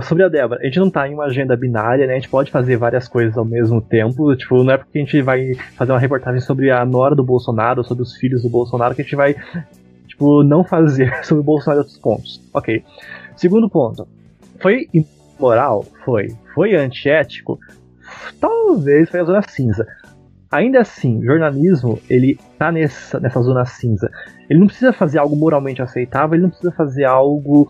sobre 0.01 0.23
a 0.23 0.27
Débora, 0.27 0.59
a 0.61 0.65
gente 0.65 0.79
não 0.79 0.89
tá 0.89 1.07
em 1.07 1.13
uma 1.13 1.25
agenda 1.25 1.55
binária, 1.55 2.05
né? 2.05 2.13
A 2.13 2.15
gente 2.15 2.29
pode 2.29 2.51
fazer 2.51 2.77
várias 2.77 3.07
coisas 3.07 3.37
ao 3.37 3.45
mesmo 3.45 3.81
tempo. 3.81 4.35
Tipo, 4.35 4.63
não 4.63 4.73
é 4.73 4.77
porque 4.77 4.97
a 4.97 5.01
gente 5.01 5.21
vai 5.21 5.53
fazer 5.75 5.91
uma 5.91 5.99
reportagem 5.99 6.41
sobre 6.41 6.69
a 6.71 6.85
nora 6.85 7.15
do 7.15 7.23
Bolsonaro, 7.23 7.83
sobre 7.83 8.03
os 8.03 8.15
filhos 8.15 8.43
do 8.43 8.49
Bolsonaro, 8.49 8.93
que 8.93 9.01
a 9.01 9.03
gente 9.03 9.15
vai 9.15 9.35
tipo, 10.07 10.43
não 10.43 10.63
fazer 10.63 11.13
sobre 11.23 11.41
o 11.41 11.43
Bolsonaro 11.43 11.81
outros 11.81 11.97
pontos. 11.97 12.41
Ok. 12.53 12.83
Segundo 13.35 13.69
ponto. 13.69 14.07
Foi 14.59 14.87
imoral? 14.93 15.85
Foi. 16.03 16.35
Foi 16.53 16.75
antiético? 16.75 17.59
Talvez 18.39 19.09
foi 19.09 19.19
a 19.19 19.23
zona 19.23 19.41
cinza. 19.47 19.87
Ainda 20.49 20.79
assim, 20.79 21.21
jornalismo, 21.23 21.99
ele 22.09 22.39
tá 22.57 22.71
nessa, 22.71 23.19
nessa 23.19 23.41
zona 23.41 23.65
cinza. 23.65 24.09
Ele 24.49 24.59
não 24.59 24.67
precisa 24.67 24.93
fazer 24.93 25.19
algo 25.19 25.35
moralmente 25.35 25.81
aceitável, 25.81 26.35
ele 26.35 26.43
não 26.43 26.49
precisa 26.49 26.71
fazer 26.71 27.03
algo 27.03 27.69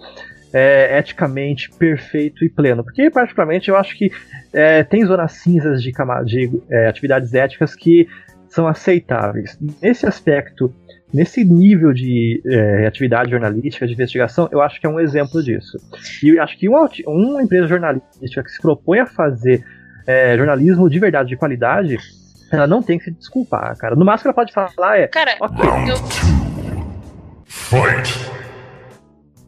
é, 0.57 0.97
eticamente 0.97 1.69
perfeito 1.69 2.43
e 2.43 2.49
pleno. 2.49 2.83
Porque, 2.83 3.11
particularmente, 3.11 3.69
eu 3.69 3.75
acho 3.75 3.95
que 3.95 4.11
é, 4.51 4.83
tem 4.83 5.05
zonas 5.05 5.33
cinzas 5.33 5.83
de, 5.83 5.91
de 6.25 6.61
é, 6.71 6.87
atividades 6.87 7.31
éticas 7.35 7.75
que 7.75 8.07
são 8.49 8.67
aceitáveis. 8.67 9.55
Nesse 9.81 10.07
aspecto 10.07 10.73
nesse 11.13 11.45
nível 11.45 11.93
de 11.93 12.41
é, 12.45 12.85
atividade 12.85 13.31
jornalística, 13.31 13.87
de 13.87 13.93
investigação, 13.93 14.49
eu 14.51 14.61
acho 14.61 14.79
que 14.81 14.85
é 14.85 14.89
um 14.89 14.99
exemplo 14.99 15.41
disso. 15.41 15.77
E 16.21 16.37
acho 16.37 16.57
que 16.57 16.67
uma, 16.67 16.89
uma 17.05 17.41
empresa 17.41 17.67
jornalística 17.67 18.43
que 18.43 18.51
se 18.51 18.61
propõe 18.61 18.99
a 18.99 19.05
fazer 19.05 19.63
é, 20.05 20.35
jornalismo 20.35 20.89
de 20.89 20.99
verdade, 20.99 21.29
de 21.29 21.37
qualidade, 21.37 21.97
Ela 22.51 22.67
não 22.67 22.81
tem 22.81 22.97
que 22.97 23.05
se 23.05 23.11
desculpar, 23.11 23.77
cara. 23.77 23.95
No 23.95 24.03
máximo 24.03 24.29
ela 24.29 24.35
pode 24.35 24.51
falar 24.53 24.97
é. 24.97 25.07
Cara, 25.07 25.35
Ok. 25.39 25.65
eu, 25.87 25.95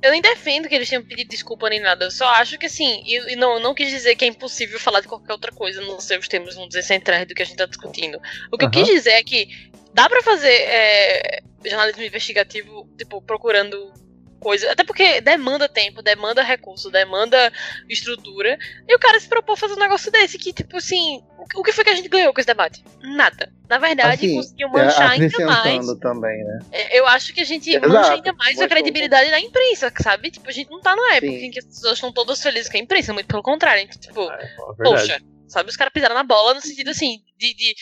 eu 0.02 0.12
nem 0.12 0.22
defendo 0.22 0.68
que 0.68 0.76
eles 0.76 0.90
tenham 0.90 1.04
pedido 1.04 1.30
desculpa 1.30 1.70
nem 1.70 1.80
nada. 1.80 2.06
Eu 2.06 2.12
só 2.12 2.28
acho 2.36 2.58
que 2.58 2.66
assim, 2.66 3.02
e, 3.06 3.34
e 3.34 3.36
não, 3.36 3.56
eu 3.56 3.60
não 3.60 3.74
quis 3.74 3.90
dizer 3.90 4.16
que 4.16 4.26
é 4.26 4.28
impossível 4.28 4.80
falar 4.80 5.02
de 5.02 5.08
qualquer 5.08 5.34
outra 5.34 5.52
coisa, 5.52 5.82
não 5.82 6.00
sei 6.00 6.18
os 6.18 6.28
termos, 6.28 6.56
vamos 6.56 6.70
dizer, 6.70 6.84
centrais 6.84 7.28
do 7.28 7.34
que 7.34 7.42
a 7.42 7.46
gente 7.46 7.58
tá 7.58 7.66
discutindo. 7.66 8.20
O 8.52 8.58
que 8.58 8.66
eu 8.66 8.70
Aham. 8.70 8.84
quis 8.84 8.88
dizer 8.88 9.12
é 9.12 9.24
que 9.24 9.48
dá 9.94 10.08
pra 10.08 10.22
fazer 10.22 10.54
é, 10.54 11.42
jornalismo 11.66 12.04
investigativo, 12.04 12.88
tipo, 12.98 13.22
procurando 13.22 13.94
coisa. 14.40 14.72
Até 14.72 14.84
porque 14.84 15.22
demanda 15.22 15.68
tempo, 15.70 16.02
demanda 16.02 16.42
recurso, 16.42 16.90
demanda 16.90 17.52
estrutura. 17.88 18.58
E 18.88 18.96
o 18.96 19.00
cara 19.00 19.20
se 19.20 19.28
propôs 19.28 19.58
a 19.60 19.62
fazer 19.62 19.74
um 19.74 19.80
negócio 19.84 20.12
desse 20.12 20.38
que, 20.38 20.52
tipo 20.54 20.78
assim, 20.78 21.22
o 21.56 21.64
que 21.64 21.72
foi 21.72 21.84
que 21.84 21.90
a 21.90 21.96
gente 21.96 22.10
ganhou 22.10 22.34
com 22.34 22.40
esse 22.40 22.48
debate? 22.48 22.84
Nada. 23.02 23.52
Na 23.68 23.78
verdade, 23.78 24.26
Assim, 24.26 24.36
conseguiu 24.36 24.68
É, 24.70 24.72
manchar 24.72 25.12
ainda 25.12 25.46
mais. 25.46 25.88
também, 26.00 26.44
né? 26.44 26.60
É, 26.72 27.00
Eu 27.00 27.06
acho 27.08 27.34
que 27.34 27.42
a 27.42 27.46
gente 27.46 27.70
Exato, 27.70 27.88
mancha 27.88 28.14
ainda 28.14 28.34
mais 28.34 28.60
a 28.60 28.68
credibilidade 28.68 29.30
da 29.30 29.40
imprensa, 29.40 29.94
sabe? 30.02 30.32
Tipo, 30.32 30.50
a 30.50 30.52
gente 30.54 30.72
não 30.72 30.82
tá 30.82 30.96
numa 30.96 31.14
época 31.16 31.32
Sim. 31.32 31.46
em 31.46 31.52
que 31.52 31.60
as 31.60 31.66
pessoas 31.66 31.94
estão 31.94 32.12
todas 32.12 32.42
felizes 32.42 32.70
com 32.70 32.78
a 32.78 32.80
imprensa, 32.80 33.14
muito 33.14 33.28
pelo 33.28 33.44
contrário. 33.44 33.84
Então, 33.84 34.00
tipo, 34.00 34.32
É, 34.32 34.44
é 34.44 34.84
poxa, 34.84 35.22
sabe? 35.48 35.70
Os 35.70 35.76
caras 35.78 35.94
pisaram 35.94 36.16
na 36.16 36.24
bola 36.24 36.56
no 36.56 36.62
sentido 36.62 36.90
assim, 36.90 37.20
de, 37.38 37.54
de- 37.54 37.76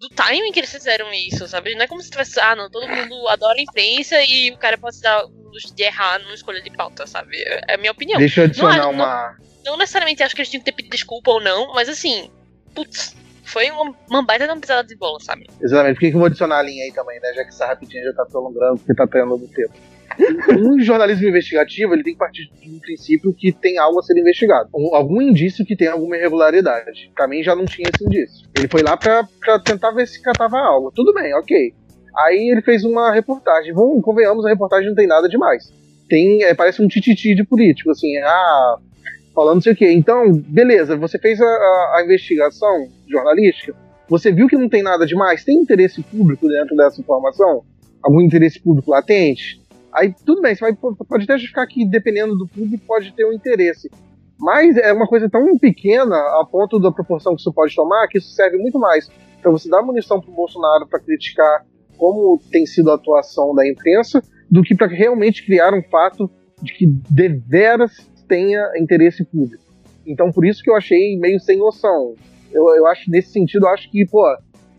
do 0.00 0.08
timing 0.08 0.50
que 0.50 0.58
eles 0.58 0.72
fizeram 0.72 1.12
isso, 1.12 1.46
sabe? 1.46 1.74
Não 1.74 1.82
é 1.82 1.86
como 1.86 2.00
se 2.02 2.10
tivesse, 2.10 2.40
ah, 2.40 2.56
não, 2.56 2.70
todo 2.70 2.88
mundo 2.88 3.28
adora 3.28 3.58
a 3.58 3.62
imprensa 3.62 4.20
e 4.24 4.50
o 4.50 4.56
cara 4.56 4.78
pode 4.78 4.96
se 4.96 5.02
dar 5.02 5.22
de 5.50 5.82
errar 5.82 6.18
numa 6.20 6.34
escolha 6.34 6.60
de 6.62 6.70
pauta, 6.70 7.06
sabe? 7.06 7.36
É 7.36 7.60
é 7.68 7.74
a 7.74 7.78
minha 7.78 7.92
opinião. 7.92 8.18
Deixa 8.18 8.40
eu 8.42 8.44
adicionar 8.46 8.76
Não, 8.78 8.84
não- 8.84 8.92
uma. 8.92 9.36
Não 9.64 9.76
necessariamente 9.76 10.22
acho 10.22 10.34
que 10.34 10.40
eles 10.40 10.48
tinham 10.50 10.62
que 10.62 10.70
ter 10.70 10.76
pedido 10.76 10.92
desculpa 10.92 11.30
ou 11.32 11.40
não, 11.40 11.74
mas 11.74 11.88
assim, 11.88 12.30
putz, 12.74 13.14
foi 13.44 13.70
uma, 13.70 13.94
uma 14.08 14.22
baita 14.24 14.46
de 14.46 14.52
uma 14.52 14.60
pisada 14.60 14.86
de 14.88 14.96
bola, 14.96 15.18
sabe? 15.20 15.46
Exatamente. 15.60 15.94
Por 15.96 16.00
que 16.00 16.08
que 16.10 16.14
eu 16.14 16.18
vou 16.18 16.26
adicionar 16.26 16.58
a 16.58 16.62
linha 16.62 16.84
aí 16.84 16.92
também, 16.92 17.20
né? 17.20 17.32
Já 17.34 17.42
que 17.42 17.48
essa 17.50 17.66
rapidinha 17.66 18.02
já 18.04 18.12
tá 18.14 18.24
prolongando, 18.24 18.78
porque 18.78 18.94
tá 18.94 19.06
tendo 19.06 19.36
do 19.36 19.46
tempo. 19.48 19.74
Um 20.58 20.80
jornalismo 20.80 21.28
investigativo, 21.28 21.94
ele 21.94 22.02
tem 22.02 22.12
que 22.14 22.18
partir 22.18 22.48
de 22.50 22.70
um 22.70 22.78
princípio 22.80 23.32
que 23.36 23.52
tem 23.52 23.78
algo 23.78 23.98
a 23.98 24.02
ser 24.02 24.18
investigado. 24.18 24.68
Um- 24.74 24.94
algum 24.94 25.20
indício 25.22 25.64
que 25.64 25.76
tem 25.76 25.88
alguma 25.88 26.16
irregularidade. 26.16 27.10
Pra 27.14 27.28
mim 27.28 27.42
já 27.42 27.54
não 27.54 27.64
tinha 27.64 27.88
esse 27.94 28.04
indício. 28.04 28.48
Ele 28.56 28.66
foi 28.68 28.82
lá 28.82 28.96
pra, 28.96 29.24
pra 29.40 29.58
tentar 29.60 29.90
ver 29.92 30.06
se 30.06 30.20
catava 30.22 30.58
algo. 30.58 30.90
Tudo 30.94 31.12
bem, 31.14 31.32
ok. 31.34 31.74
Aí 32.16 32.50
ele 32.50 32.62
fez 32.62 32.84
uma 32.84 33.12
reportagem. 33.12 33.72
Vamos, 33.72 34.02
convenhamos, 34.02 34.44
a 34.44 34.48
reportagem 34.48 34.88
não 34.88 34.94
tem 34.96 35.06
nada 35.06 35.28
demais. 35.28 35.72
Tem, 36.08 36.42
é, 36.44 36.54
parece 36.54 36.82
um 36.82 36.88
tititi 36.88 37.34
de 37.34 37.44
político, 37.44 37.90
assim, 37.90 38.16
ah, 38.18 38.76
falando 39.34 39.54
não 39.56 39.60
sei 39.62 39.72
o 39.72 39.76
quê. 39.76 39.92
Então, 39.92 40.32
beleza, 40.32 40.96
você 40.96 41.18
fez 41.18 41.40
a, 41.40 41.44
a- 41.44 42.02
investigação 42.04 42.88
jornalística, 43.08 43.74
você 44.08 44.32
viu 44.32 44.48
que 44.48 44.56
não 44.56 44.68
tem 44.68 44.82
nada 44.82 45.06
demais, 45.06 45.44
tem 45.44 45.56
interesse 45.58 46.02
público 46.02 46.48
dentro 46.48 46.76
dessa 46.76 47.00
informação? 47.00 47.62
Algum 48.02 48.20
interesse 48.20 48.58
público 48.60 48.90
latente? 48.90 49.60
Aí 49.92 50.12
tudo 50.26 50.42
bem, 50.42 50.54
você 50.54 50.60
vai, 50.60 50.72
pode 50.74 51.24
até 51.24 51.34
justificar 51.34 51.66
que 51.66 51.84
dependendo 51.86 52.36
do 52.36 52.46
público 52.48 52.84
pode 52.86 53.12
ter 53.12 53.24
um 53.24 53.32
interesse. 53.32 53.90
Mas 54.38 54.76
é 54.76 54.92
uma 54.92 55.06
coisa 55.06 55.28
tão 55.28 55.56
pequena 55.58 56.16
a 56.16 56.46
ponto 56.50 56.80
da 56.80 56.90
proporção 56.90 57.34
que 57.34 57.40
isso 57.40 57.52
pode 57.52 57.74
tomar 57.74 58.08
que 58.08 58.18
isso 58.18 58.30
serve 58.30 58.56
muito 58.56 58.78
mais 58.78 59.08
para 59.42 59.50
você 59.50 59.68
dar 59.68 59.82
munição 59.82 60.20
pro 60.20 60.32
Bolsonaro 60.32 60.86
para 60.88 60.98
criticar 60.98 61.64
como 62.00 62.40
tem 62.50 62.64
sido 62.64 62.90
a 62.90 62.94
atuação 62.94 63.54
da 63.54 63.68
imprensa 63.68 64.22
do 64.50 64.62
que 64.62 64.74
para 64.74 64.86
realmente 64.86 65.44
criar 65.44 65.74
um 65.74 65.82
fato 65.82 66.30
de 66.62 66.72
que 66.72 66.86
deveras 67.10 67.92
tenha 68.26 68.72
interesse 68.78 69.22
público. 69.22 69.62
Então 70.06 70.32
por 70.32 70.46
isso 70.46 70.62
que 70.62 70.70
eu 70.70 70.76
achei 70.76 71.18
meio 71.18 71.38
sem 71.38 71.58
noção. 71.58 72.14
Eu, 72.50 72.74
eu 72.74 72.86
acho 72.86 73.10
nesse 73.10 73.30
sentido, 73.32 73.66
acho 73.68 73.90
que, 73.90 74.06
pô, 74.06 74.24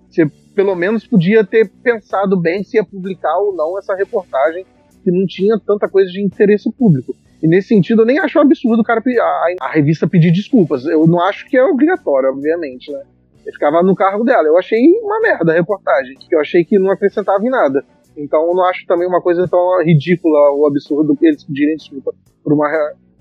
você 0.09 0.25
pelo 0.55 0.75
menos 0.75 1.05
podia 1.05 1.45
ter 1.45 1.69
pensado 1.83 2.35
bem 2.35 2.63
se 2.63 2.77
ia 2.77 2.83
publicar 2.83 3.37
ou 3.37 3.55
não 3.55 3.77
essa 3.77 3.95
reportagem 3.95 4.65
que 5.03 5.11
não 5.11 5.25
tinha 5.27 5.59
tanta 5.59 5.87
coisa 5.87 6.11
de 6.11 6.21
interesse 6.21 6.69
público. 6.73 7.15
E 7.41 7.47
nesse 7.47 7.69
sentido, 7.69 8.01
eu 8.01 8.05
nem 8.05 8.19
acho 8.19 8.39
absurdo 8.39 8.81
o 8.81 8.83
cara 8.83 9.01
a, 9.01 9.65
a 9.65 9.71
revista 9.71 10.07
pedir 10.07 10.31
desculpas. 10.31 10.85
Eu 10.85 11.07
não 11.07 11.21
acho 11.21 11.47
que 11.47 11.55
é 11.55 11.63
obrigatório, 11.63 12.29
obviamente, 12.29 12.91
né? 12.91 13.01
Ele 13.43 13.53
ficava 13.53 13.81
no 13.81 13.95
cargo 13.95 14.23
dela. 14.23 14.47
Eu 14.47 14.57
achei 14.57 14.79
uma 15.01 15.19
merda 15.19 15.51
a 15.51 15.55
reportagem, 15.55 16.15
que 16.17 16.35
eu 16.35 16.39
achei 16.39 16.63
que 16.63 16.77
não 16.77 16.91
acrescentava 16.91 17.43
em 17.43 17.49
nada. 17.49 17.83
Então 18.15 18.47
eu 18.47 18.55
não 18.55 18.65
acho 18.65 18.85
também 18.85 19.07
uma 19.07 19.21
coisa 19.21 19.47
tão 19.47 19.83
ridícula 19.83 20.51
ou 20.51 20.67
absurda 20.67 21.15
que 21.17 21.25
eles 21.25 21.43
pedirem 21.43 21.75
desculpa 21.75 22.13
por 22.43 22.53
uma, 22.53 22.67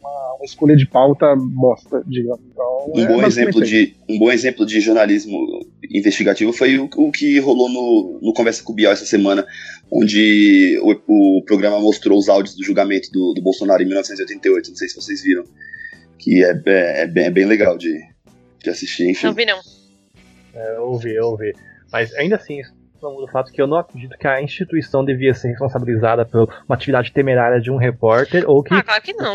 uma, 0.00 0.36
uma 0.36 0.44
escolha 0.44 0.76
de 0.76 0.86
pauta 0.86 1.34
bosta, 1.36 2.02
digamos. 2.06 2.40
Então, 2.50 2.92
Um 2.94 3.00
é 3.00 3.06
bom, 3.06 3.22
exemplo 3.22 3.62
de, 3.62 3.94
um 4.08 4.18
bom 4.18 4.32
exemplo 4.32 4.66
de 4.66 4.80
jornalismo 4.80 5.38
investigativo 5.90 6.52
foi 6.52 6.78
o, 6.78 6.88
o 6.96 7.12
que 7.12 7.38
rolou 7.38 7.68
no, 7.68 8.18
no 8.20 8.32
Conversa 8.32 8.62
com 8.62 8.72
o 8.72 8.74
Bial 8.74 8.92
essa 8.92 9.06
semana, 9.06 9.46
onde 9.90 10.78
o, 10.82 11.38
o 11.38 11.44
programa 11.44 11.78
mostrou 11.80 12.18
os 12.18 12.28
áudios 12.28 12.56
do 12.56 12.64
julgamento 12.64 13.10
do, 13.12 13.34
do 13.34 13.42
Bolsonaro 13.42 13.82
em 13.82 13.86
1988. 13.86 14.70
Não 14.70 14.76
sei 14.76 14.88
se 14.88 14.96
vocês 14.96 15.22
viram. 15.22 15.44
Que 16.18 16.44
é, 16.44 16.50
é, 16.66 17.02
é 17.02 17.06
bem, 17.06 17.24
é 17.24 17.30
bem 17.30 17.46
legal 17.46 17.78
de, 17.78 17.98
de 18.62 18.70
assistir, 18.70 19.08
enfim. 19.08 19.26
Não 19.26 19.34
vi, 19.34 19.46
não. 19.46 19.58
É, 20.54 20.76
eu 20.76 20.84
ouvi, 20.84 21.14
eu 21.14 21.26
ouvi. 21.26 21.52
Mas 21.92 22.14
ainda 22.14 22.36
assim, 22.36 22.60
isso 22.60 22.72
não 23.02 23.14
muda 23.14 23.24
o 23.24 23.28
fato 23.28 23.52
que 23.52 23.60
eu 23.60 23.66
não 23.66 23.78
acredito 23.78 24.16
que 24.18 24.26
a 24.26 24.42
instituição 24.42 25.04
devia 25.04 25.34
ser 25.34 25.48
responsabilizada 25.48 26.24
por 26.24 26.42
uma 26.68 26.74
atividade 26.74 27.12
temerária 27.12 27.60
de 27.60 27.70
um 27.70 27.76
repórter 27.76 28.44
ou 28.46 28.62
que. 28.62 28.74
Ah, 28.74 28.82
claro 28.82 29.02
que 29.02 29.12
não. 29.12 29.34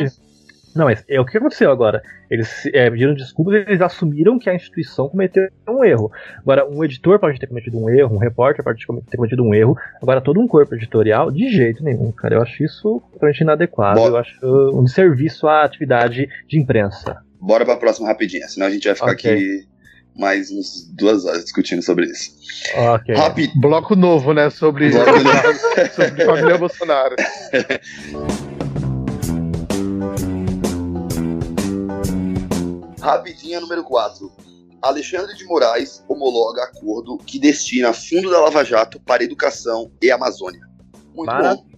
Não, 0.76 0.86
mas 0.86 1.06
é 1.08 1.20
o 1.22 1.26
que 1.26 1.38
aconteceu 1.38 1.72
agora. 1.72 2.04
Eles 2.30 2.66
é, 2.74 2.90
pediram 2.90 3.14
desculpas 3.14 3.66
eles 3.66 3.80
assumiram 3.80 4.38
que 4.38 4.50
a 4.50 4.54
instituição 4.54 5.08
cometeu 5.08 5.48
um 5.70 5.86
erro. 5.86 6.12
Agora, 6.40 6.68
um 6.70 6.84
editor 6.84 7.18
pode 7.18 7.40
ter 7.40 7.48
cometido 7.48 7.80
um 7.80 7.90
erro, 7.90 8.14
um 8.14 8.18
repórter 8.20 8.62
pode 8.62 8.86
ter 9.10 9.16
cometido 9.16 9.42
um 9.42 9.54
erro. 9.54 9.78
Agora, 10.02 10.20
todo 10.20 10.38
um 10.38 10.48
corpo 10.48 10.76
editorial, 10.76 11.32
de 11.32 11.50
jeito 11.50 11.82
nenhum, 11.82 12.12
cara. 12.12 12.36
Eu 12.36 12.42
acho 12.42 12.62
isso 12.62 13.02
totalmente 13.14 13.40
inadequado. 13.40 14.02
Bom. 14.02 14.08
Eu 14.08 14.18
acho 14.18 14.38
um 14.78 14.84
desserviço 14.84 15.48
à 15.48 15.64
atividade 15.64 16.28
de 16.46 16.60
imprensa. 16.60 17.22
Bora 17.40 17.64
pra 17.64 17.78
próxima 17.78 18.10
rapidinha, 18.10 18.46
senão 18.50 18.68
a 18.68 18.70
gente 18.70 18.86
vai 18.86 18.96
ficar 18.96 19.12
Ok. 19.12 19.32
aqui 19.32 19.75
mais 20.18 20.50
uns 20.50 20.88
duas 20.94 21.26
horas 21.26 21.44
discutindo 21.44 21.82
sobre 21.82 22.06
isso. 22.08 22.32
Ok. 22.76 23.14
Rápido. 23.16 23.54
Bloco 23.60 23.96
novo, 23.96 24.34
né? 24.34 24.50
Sobre, 24.50 24.90
Bloco 24.90 25.12
sobre 25.94 26.26
família 26.26 26.58
Bolsonaro. 26.58 27.16
Rapidinha 33.02 33.60
número 33.60 33.84
4. 33.84 34.32
Alexandre 34.82 35.36
de 35.36 35.46
Moraes 35.46 36.04
homologa 36.08 36.64
acordo 36.64 37.18
que 37.18 37.40
destina 37.40 37.92
fundo 37.92 38.30
da 38.30 38.40
Lava 38.40 38.64
Jato 38.64 39.00
para 39.00 39.24
educação 39.24 39.92
e 40.02 40.12
Amazônia. 40.12 40.62
Muito 41.14 41.32
bom. 41.32 41.75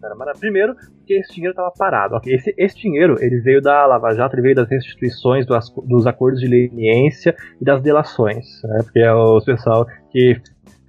Cara. 0.00 0.14
Mara... 0.14 0.32
Primeiro, 0.38 0.74
porque 0.74 1.14
esse 1.14 1.32
dinheiro 1.34 1.52
estava 1.52 1.70
parado. 1.76 2.16
ok? 2.16 2.34
Esse, 2.34 2.54
esse 2.56 2.76
dinheiro 2.76 3.16
ele 3.20 3.40
veio 3.40 3.60
da 3.62 3.86
Lava 3.86 4.12
Jato, 4.14 4.34
ele 4.34 4.42
veio 4.42 4.54
das 4.56 4.68
restituições 4.68 5.46
do 5.46 5.54
as- 5.54 5.70
dos 5.84 6.06
acordos 6.06 6.40
de 6.40 6.46
leniência 6.46 7.34
e 7.60 7.64
das 7.64 7.82
delações. 7.82 8.44
Né? 8.64 8.80
Porque 8.82 9.00
é 9.00 9.12
o 9.12 9.40
pessoal 9.44 9.86
que 10.10 10.40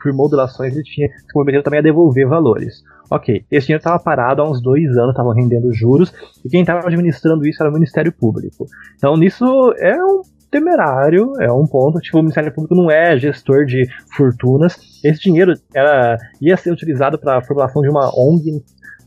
firmou 0.01 0.29
delações 0.29 0.73
ele 0.73 0.83
tinha 0.83 1.07
se 1.09 1.25
comprometeram 1.27 1.63
também 1.63 1.79
a 1.79 1.83
devolver 1.83 2.27
valores. 2.27 2.83
Ok, 3.11 3.43
esse 3.49 3.67
dinheiro 3.67 3.79
estava 3.81 3.97
parado 4.01 4.41
há 4.41 4.49
uns 4.49 4.61
dois 4.61 4.85
anos, 4.97 5.09
estavam 5.11 5.33
rendendo 5.33 5.73
juros, 5.73 6.13
e 6.45 6.47
quem 6.49 6.61
estava 6.61 6.85
administrando 6.87 7.43
isso 7.47 7.61
era 7.61 7.69
o 7.71 7.73
Ministério 7.73 8.11
Público. 8.13 8.67
Então, 8.95 9.17
nisso 9.17 9.43
é 9.79 9.95
um 10.03 10.21
temerário, 10.49 11.33
é 11.39 11.51
um 11.51 11.65
ponto. 11.65 11.99
Tipo, 11.99 12.17
o 12.19 12.21
Ministério 12.21 12.53
Público 12.53 12.75
não 12.75 12.89
é 12.89 13.17
gestor 13.17 13.65
de 13.65 13.87
fortunas. 14.15 14.77
Esse 15.03 15.21
dinheiro 15.21 15.53
era, 15.73 16.17
ia 16.41 16.57
ser 16.57 16.71
utilizado 16.71 17.17
para 17.17 17.37
a 17.37 17.41
formulação 17.41 17.81
de 17.81 17.89
uma 17.89 18.09
ONG 18.17 18.63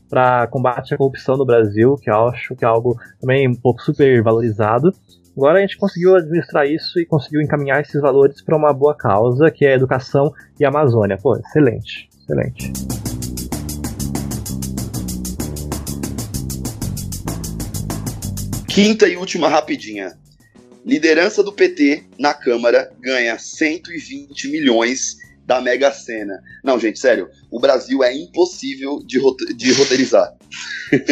para 0.09 0.47
combate 0.47 0.93
à 0.93 0.97
corrupção 0.97 1.35
no 1.37 1.45
Brasil, 1.45 1.95
que 1.95 2.09
eu 2.09 2.27
acho 2.27 2.55
que 2.55 2.63
é 2.63 2.67
algo 2.67 2.95
também 3.19 3.47
um 3.47 3.55
pouco 3.55 3.81
super 3.81 4.21
valorizado. 4.21 4.93
Agora 5.35 5.57
a 5.57 5.61
gente 5.61 5.77
conseguiu 5.77 6.15
administrar 6.15 6.67
isso 6.67 6.99
e 6.99 7.05
conseguiu 7.05 7.41
encaminhar 7.41 7.81
esses 7.81 7.99
valores 7.99 8.39
para 8.41 8.55
uma 8.55 8.71
boa 8.71 8.95
causa, 8.95 9.49
que 9.49 9.65
é 9.65 9.73
a 9.73 9.75
educação 9.75 10.31
e 10.59 10.65
a 10.65 10.69
Amazônia. 10.69 11.17
Pô, 11.17 11.35
excelente, 11.35 12.07
excelente. 12.21 12.71
Quinta 18.67 19.07
e 19.07 19.17
última 19.17 19.49
rapidinha. 19.49 20.13
Liderança 20.85 21.41
do 21.41 21.53
PT 21.53 22.03
na 22.19 22.33
Câmara 22.33 22.91
ganha 22.99 23.37
120 23.39 24.49
milhões 24.49 25.15
da 25.45 25.61
Mega 25.61 25.91
Sena. 25.91 26.41
Não, 26.63 26.79
gente, 26.79 26.99
sério. 26.99 27.29
O 27.51 27.59
Brasil 27.59 28.03
é 28.03 28.13
impossível 28.13 28.99
de, 29.05 29.19
rote- 29.19 29.53
de 29.53 29.71
roteirizar. 29.73 30.33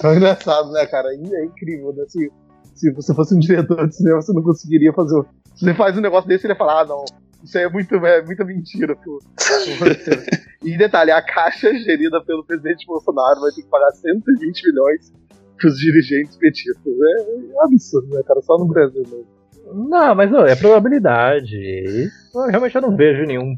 Tão 0.00 0.14
engraçado, 0.14 0.70
né, 0.72 0.86
cara? 0.86 1.08
É 1.12 1.44
incrível, 1.44 1.92
né? 1.92 2.04
Se, 2.08 2.30
se 2.74 2.92
você 2.92 3.14
fosse 3.14 3.34
um 3.34 3.38
diretor 3.38 3.88
de 3.88 3.96
cinema, 3.96 4.22
você 4.22 4.32
não 4.32 4.42
conseguiria 4.42 4.92
fazer. 4.92 5.22
Se 5.56 5.64
você 5.64 5.74
faz 5.74 5.96
um 5.96 6.00
negócio 6.00 6.28
desse, 6.28 6.46
ele 6.46 6.52
ia 6.52 6.58
falar, 6.58 6.82
ah, 6.82 6.86
não. 6.86 7.04
Isso 7.42 7.56
aí 7.58 7.64
é, 7.64 7.68
muito, 7.68 7.94
é 7.94 8.22
muita 8.24 8.44
mentira. 8.44 8.96
Pô. 8.96 9.20
e 10.64 10.76
detalhe, 10.76 11.10
a 11.10 11.22
caixa 11.22 11.72
gerida 11.74 12.22
pelo 12.24 12.44
presidente 12.44 12.86
Bolsonaro 12.86 13.40
vai 13.40 13.50
ter 13.52 13.62
que 13.62 13.68
pagar 13.68 13.90
120 13.92 14.62
milhões 14.68 15.12
pros 15.58 15.76
dirigentes 15.78 16.36
petistas. 16.36 16.84
É, 16.86 17.22
é 17.22 17.64
absurdo, 17.64 18.14
né, 18.14 18.22
cara? 18.26 18.40
Só 18.42 18.56
no 18.58 18.66
Brasil 18.66 19.02
mesmo. 19.02 19.26
Não, 19.88 20.14
mas 20.14 20.32
ó, 20.32 20.46
é 20.46 20.56
probabilidade. 20.56 22.10
Eu, 22.34 22.46
realmente 22.48 22.74
eu 22.74 22.82
não 22.82 22.96
vejo 22.96 23.24
nenhum. 23.24 23.54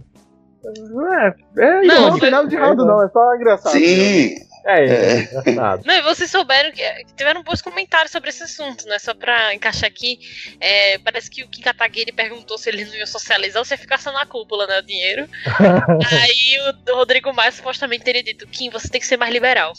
É, 0.64 1.34
é 1.58 1.80
Não, 1.82 1.94
Não, 2.02 2.10
não 2.10 2.18
tem 2.18 2.30
nada 2.30 2.48
de 2.48 2.56
errado, 2.56 2.84
não. 2.84 3.02
É 3.02 3.08
só 3.08 3.34
engraçado. 3.34 3.72
Sim, 3.72 4.34
É, 4.66 4.84
É. 4.84 5.18
é, 5.20 5.22
engraçado. 5.22 5.82
Não, 5.86 5.94
e 5.94 6.02
vocês 6.02 6.30
souberam 6.30 6.70
que 6.72 6.82
que 7.04 7.14
tiveram 7.14 7.42
bons 7.42 7.62
comentários 7.62 8.10
sobre 8.12 8.28
esse 8.28 8.42
assunto, 8.42 8.86
né? 8.86 8.98
Só 8.98 9.14
pra 9.14 9.54
encaixar 9.54 9.88
aqui, 9.88 10.18
é, 10.60 10.98
parece 10.98 11.30
que 11.30 11.44
o 11.44 11.48
Kim 11.48 11.62
Kataguiri 11.62 12.12
perguntou 12.12 12.58
se 12.58 12.68
eles 12.68 12.88
não 12.88 12.96
iam 12.96 13.06
socializar 13.06 13.60
ou 13.60 13.64
se 13.64 13.72
ia 13.72 13.78
ficar 13.78 13.98
só 13.98 14.12
na 14.12 14.26
cúpula, 14.26 14.66
né? 14.66 14.80
O 14.80 14.82
dinheiro. 14.82 15.26
Aí 15.46 16.58
o 16.88 16.96
Rodrigo 16.96 17.32
Maia 17.32 17.52
supostamente 17.52 18.04
teria 18.04 18.22
dito: 18.22 18.46
Kim, 18.48 18.68
você 18.68 18.88
tem 18.88 19.00
que 19.00 19.06
ser 19.06 19.16
mais 19.16 19.32
liberal. 19.32 19.72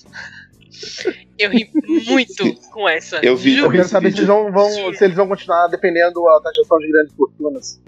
Eu 1.37 1.49
ri 1.49 1.69
muito 2.07 2.55
com 2.71 2.87
essa. 2.87 3.19
Eu 3.23 3.35
vi. 3.35 3.51
Eu 3.53 3.63
Juro. 3.63 3.71
quero 3.71 3.87
saber 3.87 4.11
se 4.11 4.17
eles 4.17 4.27
vão, 4.27 4.51
vão- 4.51 4.93
se 4.93 5.03
eles 5.03 5.15
vão 5.15 5.27
continuar 5.27 5.67
defendendo 5.67 6.27
a 6.29 6.41
taxação 6.41 6.77
de 6.77 6.91
grandes 6.91 7.13
fortunas. 7.15 7.81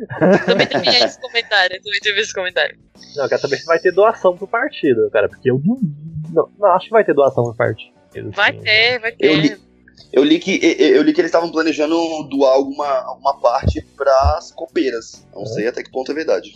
Também 0.46 0.68
teve 0.68 0.90
esse 0.90 1.20
comentário. 1.22 1.82
Também 1.82 2.00
teve 2.02 2.20
esse 2.22 2.34
comentário. 2.34 2.78
Não, 3.16 3.24
eu 3.24 3.30
quero 3.30 3.42
saber 3.42 3.58
se 3.58 3.66
vai 3.66 3.80
ter 3.80 3.92
doação 3.92 4.36
pro 4.36 4.48
partido, 4.48 5.10
cara, 5.12 5.30
porque 5.30 5.50
eu 5.50 5.62
não, 5.64 5.78
não, 6.32 6.50
não 6.58 6.70
acho 6.74 6.86
que 6.86 6.92
vai 6.92 7.04
ter 7.04 7.14
doação 7.14 7.44
pro 7.44 7.56
partido. 7.56 7.94
Vai 8.32 8.52
assim. 8.52 8.60
ter, 8.62 9.00
vai 9.00 9.12
ter. 9.12 9.26
Eu 9.28 9.36
li, 9.36 9.58
eu 10.12 10.24
li 10.24 10.40
que 10.40 10.60
eu 10.80 11.02
li 11.04 11.14
que 11.14 11.22
eles 11.22 11.30
estavam 11.30 11.52
planejando 11.52 11.96
doar 12.30 12.54
alguma, 12.54 12.88
alguma 13.06 13.40
parte 13.40 13.82
para 13.96 14.36
as 14.38 14.52
copeiras. 14.52 15.26
Não 15.34 15.46
sei 15.46 15.68
até 15.68 15.84
que 15.84 15.92
ponto 15.92 16.12
é 16.12 16.16
verdade. 16.16 16.52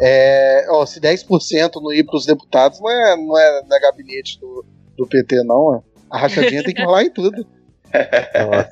É, 0.00 0.66
ó, 0.70 0.86
se 0.86 1.00
10% 1.00 1.80
não 1.82 1.92
ir 1.92 2.04
pros 2.04 2.24
deputados, 2.26 2.80
não 2.80 2.90
é, 2.90 3.16
não 3.16 3.38
é 3.38 3.62
na 3.68 3.78
gabinete 3.80 4.40
do, 4.40 4.64
do 4.98 5.06
PT, 5.06 5.44
não. 5.44 5.76
é. 5.76 5.80
A 6.10 6.18
rachadinha 6.18 6.62
tem 6.62 6.74
que 6.74 6.82
rolar 6.82 7.04
em 7.04 7.10
tudo. 7.10 7.46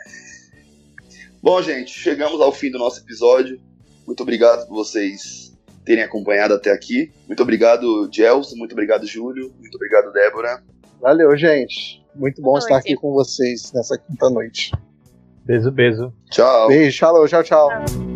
Bom, 1.43 1.63
gente, 1.63 1.91
chegamos 1.91 2.41
ao 2.41 2.51
fim 2.53 2.71
do 2.71 2.79
nosso 2.79 3.01
episódio. 3.01 3.61
Muito 4.07 4.23
obrigado 4.23 4.67
por 4.67 4.75
vocês 4.75 5.57
terem 5.85 6.03
acompanhado 6.03 6.55
até 6.55 6.73
aqui. 6.73 7.13
Muito 7.27 7.43
obrigado, 7.43 8.09
Gelson. 8.13 8.57
Muito 8.57 8.73
obrigado, 8.73 9.07
Júlio. 9.07 9.55
Muito 9.61 9.77
obrigado, 9.77 10.13
Débora. 10.13 10.63
Valeu, 11.01 11.37
gente. 11.37 12.05
Muito 12.15 12.43
bom 12.43 12.49
Boa 12.49 12.59
estar 12.59 12.75
noite. 12.75 12.87
aqui 12.87 12.97
com 12.97 13.13
vocês 13.13 13.73
nessa 13.73 13.97
quinta 13.97 14.29
noite. 14.29 14.73
Beijo, 15.45 15.71
beijo. 15.71 16.13
Tchau. 16.31 16.69
Beijo, 16.69 16.97
tchau, 16.99 17.29
tchau, 17.29 17.43
tchau. 17.45 18.16